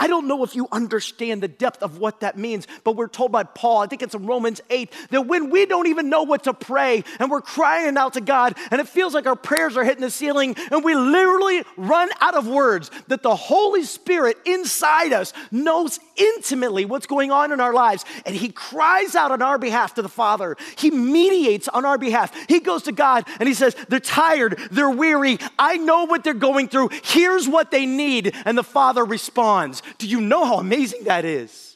I 0.00 0.06
don't 0.06 0.26
know 0.26 0.42
if 0.44 0.56
you 0.56 0.66
understand 0.72 1.42
the 1.42 1.48
depth 1.48 1.82
of 1.82 1.98
what 1.98 2.20
that 2.20 2.38
means, 2.38 2.66
but 2.84 2.96
we're 2.96 3.06
told 3.06 3.32
by 3.32 3.42
Paul, 3.42 3.82
I 3.82 3.86
think 3.86 4.02
it's 4.02 4.14
in 4.14 4.24
Romans 4.24 4.62
8, 4.70 4.90
that 5.10 5.26
when 5.26 5.50
we 5.50 5.66
don't 5.66 5.88
even 5.88 6.08
know 6.08 6.22
what 6.22 6.44
to 6.44 6.54
pray 6.54 7.04
and 7.18 7.30
we're 7.30 7.42
crying 7.42 7.98
out 7.98 8.14
to 8.14 8.22
God 8.22 8.56
and 8.70 8.80
it 8.80 8.88
feels 8.88 9.12
like 9.12 9.26
our 9.26 9.36
prayers 9.36 9.76
are 9.76 9.84
hitting 9.84 10.00
the 10.00 10.10
ceiling 10.10 10.56
and 10.70 10.82
we 10.82 10.94
literally 10.94 11.62
run 11.76 12.08
out 12.22 12.34
of 12.34 12.48
words, 12.48 12.90
that 13.08 13.22
the 13.22 13.36
Holy 13.36 13.84
Spirit 13.84 14.38
inside 14.46 15.12
us 15.12 15.34
knows 15.50 16.00
intimately 16.16 16.86
what's 16.86 17.06
going 17.06 17.30
on 17.30 17.52
in 17.52 17.60
our 17.60 17.74
lives 17.74 18.06
and 18.24 18.34
He 18.34 18.48
cries 18.48 19.14
out 19.14 19.32
on 19.32 19.42
our 19.42 19.58
behalf 19.58 19.96
to 19.96 20.02
the 20.02 20.08
Father. 20.08 20.56
He 20.78 20.90
mediates 20.90 21.68
on 21.68 21.84
our 21.84 21.98
behalf. 21.98 22.34
He 22.48 22.60
goes 22.60 22.84
to 22.84 22.92
God 22.92 23.26
and 23.38 23.46
He 23.46 23.54
says, 23.54 23.76
They're 23.90 24.00
tired, 24.00 24.58
they're 24.70 24.88
weary, 24.88 25.38
I 25.58 25.76
know 25.76 26.04
what 26.04 26.24
they're 26.24 26.32
going 26.32 26.68
through, 26.68 26.88
here's 27.02 27.46
what 27.46 27.70
they 27.70 27.84
need. 27.84 28.34
And 28.46 28.56
the 28.56 28.64
Father 28.64 29.04
responds. 29.04 29.82
Do 29.98 30.06
you 30.06 30.20
know 30.20 30.44
how 30.44 30.58
amazing 30.58 31.04
that 31.04 31.24
is? 31.24 31.70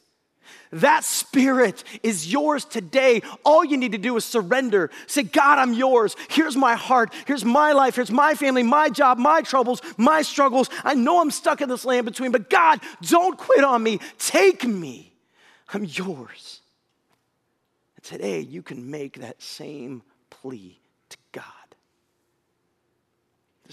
That 0.74 1.04
spirit 1.04 1.84
is 2.02 2.32
yours 2.32 2.64
today. 2.64 3.22
All 3.44 3.64
you 3.64 3.76
need 3.76 3.92
to 3.92 3.98
do 3.98 4.16
is 4.16 4.24
surrender. 4.24 4.90
Say, 5.06 5.22
God, 5.22 5.60
I'm 5.60 5.72
yours. 5.72 6.16
Here's 6.28 6.56
my 6.56 6.74
heart. 6.74 7.12
Here's 7.26 7.44
my 7.44 7.72
life. 7.72 7.94
Here's 7.94 8.10
my 8.10 8.34
family, 8.34 8.64
my 8.64 8.90
job, 8.90 9.18
my 9.18 9.42
troubles, 9.42 9.80
my 9.96 10.22
struggles. 10.22 10.68
I 10.82 10.94
know 10.94 11.20
I'm 11.20 11.30
stuck 11.30 11.60
in 11.60 11.68
this 11.68 11.84
land 11.84 12.06
between, 12.06 12.32
but 12.32 12.50
God, 12.50 12.80
don't 13.02 13.38
quit 13.38 13.62
on 13.62 13.84
me. 13.84 14.00
Take 14.18 14.64
me. 14.64 15.12
I'm 15.72 15.84
yours. 15.84 16.60
And 17.94 18.04
today, 18.04 18.40
you 18.40 18.62
can 18.62 18.90
make 18.90 19.20
that 19.20 19.40
same 19.40 20.02
plea. 20.28 20.80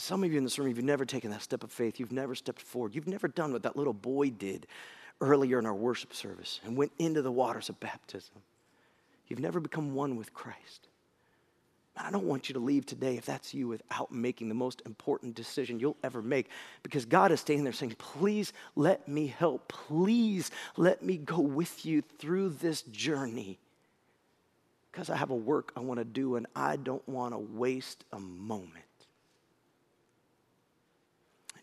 Some 0.02 0.24
of 0.24 0.32
you 0.32 0.40
in 0.40 0.44
this 0.44 0.58
room, 0.58 0.68
you've 0.68 0.84
never 0.84 1.06
taken 1.06 1.30
that 1.30 1.44
step 1.44 1.64
of 1.64 1.72
faith. 1.72 2.00
You've 2.00 2.12
never 2.12 2.34
stepped 2.34 2.64
forward. 2.64 2.96
You've 2.96 3.08
never 3.08 3.28
done 3.28 3.54
what 3.54 3.62
that 3.62 3.78
little 3.78 3.94
boy 3.94 4.32
did 4.32 4.66
earlier 5.22 5.60
in 5.60 5.68
our 5.68 5.76
worship 5.76 6.12
service 6.12 6.60
and 6.66 6.76
went 6.76 6.92
into 6.98 7.22
the 7.22 7.32
waters 7.32 7.70
of 7.70 7.80
baptism. 7.80 8.34
You've 9.28 9.40
never 9.40 9.60
become 9.60 9.94
one 9.94 10.16
with 10.16 10.34
Christ. 10.34 10.88
I 11.96 12.10
don't 12.10 12.26
want 12.26 12.50
you 12.50 12.54
to 12.54 12.60
leave 12.60 12.88
today, 12.88 13.16
if 13.16 13.28
that's 13.28 13.54
you, 13.54 13.68
without 13.68 14.12
making 14.12 14.50
the 14.50 14.56
most 14.56 14.82
important 14.88 15.36
decision 15.36 15.80
you'll 15.80 15.98
ever 16.04 16.24
make. 16.24 16.50
Because 16.82 17.06
God 17.06 17.32
is 17.32 17.42
standing 17.42 17.64
there 17.64 17.72
saying, 17.72 17.96
Please 18.00 18.54
let 18.76 19.08
me 19.08 19.28
help. 19.28 19.68
Please 19.68 20.50
let 20.78 21.04
me 21.04 21.18
go 21.18 21.42
with 21.42 21.86
you 21.86 22.02
through 22.18 22.50
this 22.50 22.82
journey. 22.82 23.60
Because 24.92 25.12
I 25.12 25.16
have 25.16 25.30
a 25.30 25.36
work 25.36 25.72
I 25.76 25.82
want 25.82 26.00
to 26.00 26.06
do 26.06 26.38
and 26.38 26.48
I 26.56 26.78
don't 26.78 27.08
want 27.08 27.36
to 27.36 27.38
waste 27.38 28.04
a 28.12 28.20
moment 28.20 28.86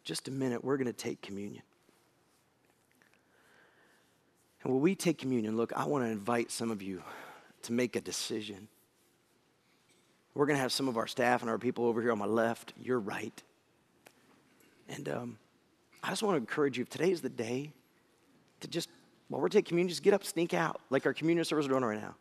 just 0.09 0.27
a 0.27 0.31
minute, 0.31 0.65
we're 0.65 0.79
going 0.79 0.87
to 0.87 0.93
take 0.95 1.21
communion. 1.21 1.63
And 4.63 4.73
when 4.73 4.81
we 4.81 4.95
take 4.95 5.19
communion, 5.19 5.59
look, 5.59 5.71
I 5.77 5.85
want 5.85 6.03
to 6.03 6.11
invite 6.11 6.51
some 6.51 6.71
of 6.71 6.81
you 6.81 7.03
to 7.65 7.75
make 7.75 7.95
a 7.95 8.01
decision. 8.01 8.69
We're 10.33 10.47
going 10.47 10.57
to 10.57 10.63
have 10.63 10.73
some 10.73 10.89
of 10.89 10.97
our 10.97 11.07
staff 11.07 11.43
and 11.43 11.51
our 11.51 11.59
people 11.59 11.85
over 11.85 12.01
here 12.01 12.11
on 12.11 12.19
my 12.19 12.25
left, 12.25 12.73
your 12.83 12.99
right. 12.99 13.43
And 14.89 15.11
um, 15.11 15.39
I 16.03 16.09
just 16.09 16.23
want 16.23 16.37
to 16.37 16.39
encourage 16.39 16.79
you, 16.79 16.85
if 16.85 16.89
today 16.89 17.11
is 17.11 17.21
the 17.21 17.29
day 17.29 17.71
to 18.61 18.69
just, 18.69 18.89
while 19.29 19.43
we're 19.43 19.51
taking 19.51 19.69
communion, 19.69 19.91
just 19.91 20.03
get 20.03 20.15
up, 20.15 20.25
sneak 20.25 20.55
out, 20.55 20.81
like 20.89 21.05
our 21.05 21.13
communion 21.13 21.45
service 21.45 21.65
is 21.65 21.69
doing 21.69 21.85
right 21.85 22.01
now. 22.01 22.15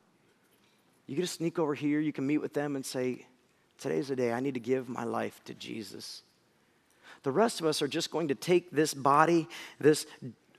You 1.05 1.15
get 1.15 1.21
to 1.21 1.27
sneak 1.27 1.57
over 1.57 1.73
here, 1.73 2.01
you 2.01 2.11
can 2.11 2.27
meet 2.27 2.39
with 2.39 2.53
them 2.53 2.75
and 2.75 2.85
say, 2.85 3.27
Today's 3.77 4.09
the 4.09 4.15
day 4.17 4.33
I 4.33 4.41
need 4.41 4.55
to 4.55 4.59
give 4.59 4.89
my 4.89 5.05
life 5.05 5.39
to 5.45 5.53
Jesus. 5.53 6.23
The 7.23 7.31
rest 7.31 7.59
of 7.59 7.65
us 7.65 7.81
are 7.81 7.87
just 7.87 8.11
going 8.11 8.29
to 8.29 8.35
take 8.35 8.71
this 8.71 8.93
body, 8.93 9.47
this 9.79 10.05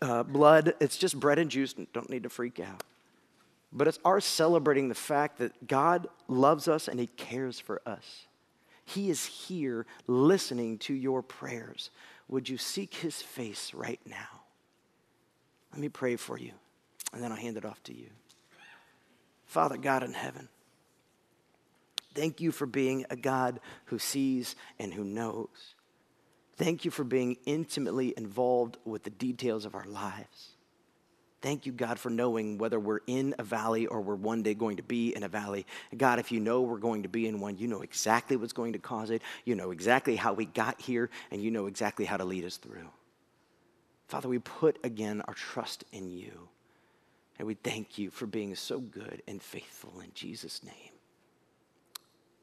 uh, 0.01 0.23
blood, 0.23 0.75
it's 0.81 0.97
just 0.97 1.19
bread 1.19 1.39
and 1.39 1.51
juice, 1.51 1.75
don't 1.93 2.11
need 2.11 2.23
to 2.25 2.29
freak 2.29 2.61
out. 2.61 2.83
But 3.73 3.89
it's 3.89 3.99
our 4.05 4.21
celebrating 4.21 4.89
the 4.89 4.95
fact 4.95 5.39
that 5.39 5.67
God 5.67 6.09
loves 6.27 6.69
us 6.69 6.89
and 6.89 6.99
He 6.99 7.07
cares 7.07 7.61
for 7.61 7.83
us. 7.87 8.27
He 8.85 9.11
is 9.11 9.27
here 9.27 9.85
listening 10.07 10.79
to 10.79 10.95
your 10.95 11.23
prayers. 11.23 11.91
Would 12.29 12.49
you 12.49 12.57
seek 12.57 12.95
His 12.95 13.21
face 13.21 13.75
right 13.75 14.01
now? 14.07 14.43
Let 15.73 15.81
me 15.81 15.91
pray 15.91 16.17
for 16.17 16.39
you, 16.39 16.53
and 17.13 17.23
then 17.23 17.31
I'll 17.31 17.39
hand 17.39 17.59
it 17.59 17.65
off 17.65 17.83
to 17.85 17.95
you. 17.95 18.09
Father 19.45 19.77
God 19.77 20.03
in 20.03 20.15
heaven, 20.15 20.49
thank 22.15 22.41
you 22.41 22.53
for 22.53 22.67
being 22.67 23.05
a 23.11 23.17
God 23.17 23.61
who 23.87 23.99
sees 23.99 24.57
and 24.79 24.93
who 24.93 25.05
knows. 25.05 25.75
Thank 26.59 26.85
you 26.85 26.91
for 26.91 27.05
being 27.05 27.37
intimately 27.47 28.13
involved 28.17 28.77
with 28.85 29.05
the 29.05 29.11
details 29.11 29.65
of 29.65 29.77
our 29.77 29.87
lives. 29.87 30.51
Thank 31.41 31.67
you, 31.67 31.73
God, 31.73 32.01
for 32.01 32.11
knowing 32.11 32.59
whether 32.59 32.81
we're 32.81 32.99
in 33.07 33.37
a 33.39 33.45
valley 33.45 33.87
or 33.87 34.01
we're 34.01 34.17
one 34.17 34.43
day 34.43 34.55
going 34.55 34.79
to 34.79 34.83
be 34.83 35.15
in 35.15 35.23
a 35.23 35.29
valley. 35.29 35.67
God, 35.97 36.19
if 36.19 36.33
you 36.33 36.41
know 36.41 36.63
we're 36.63 36.79
going 36.79 37.05
to 37.05 37.09
be 37.09 37.29
in 37.29 37.39
one, 37.39 37.57
you 37.59 37.69
know 37.69 37.83
exactly 37.83 38.37
what's 38.37 38.53
going 38.53 38.73
to 38.73 38.81
cause 38.81 39.11
it. 39.11 39.23
You 39.45 39.55
know 39.55 39.71
exactly 39.71 40.17
how 40.17 40.33
we 40.33 40.47
got 40.47 40.81
here, 40.81 41.11
and 41.31 41.41
you 41.41 41.53
know 41.53 41.67
exactly 41.67 42.05
how 42.05 42.17
to 42.17 42.25
lead 42.25 42.45
us 42.45 42.57
through. 42.57 42.89
Father, 44.09 44.29
we 44.29 44.41
put 44.41 44.79
again 44.83 45.23
our 45.29 45.35
trust 45.35 45.85
in 45.93 46.11
you. 46.11 46.49
And 47.39 47.47
we 47.47 47.55
thank 47.55 47.99
you 47.99 48.11
for 48.11 48.27
being 48.27 48.57
so 48.57 48.81
good 48.81 49.23
and 49.29 49.41
faithful 49.41 50.01
in 50.01 50.11
Jesus' 50.13 50.65
name. 50.65 50.98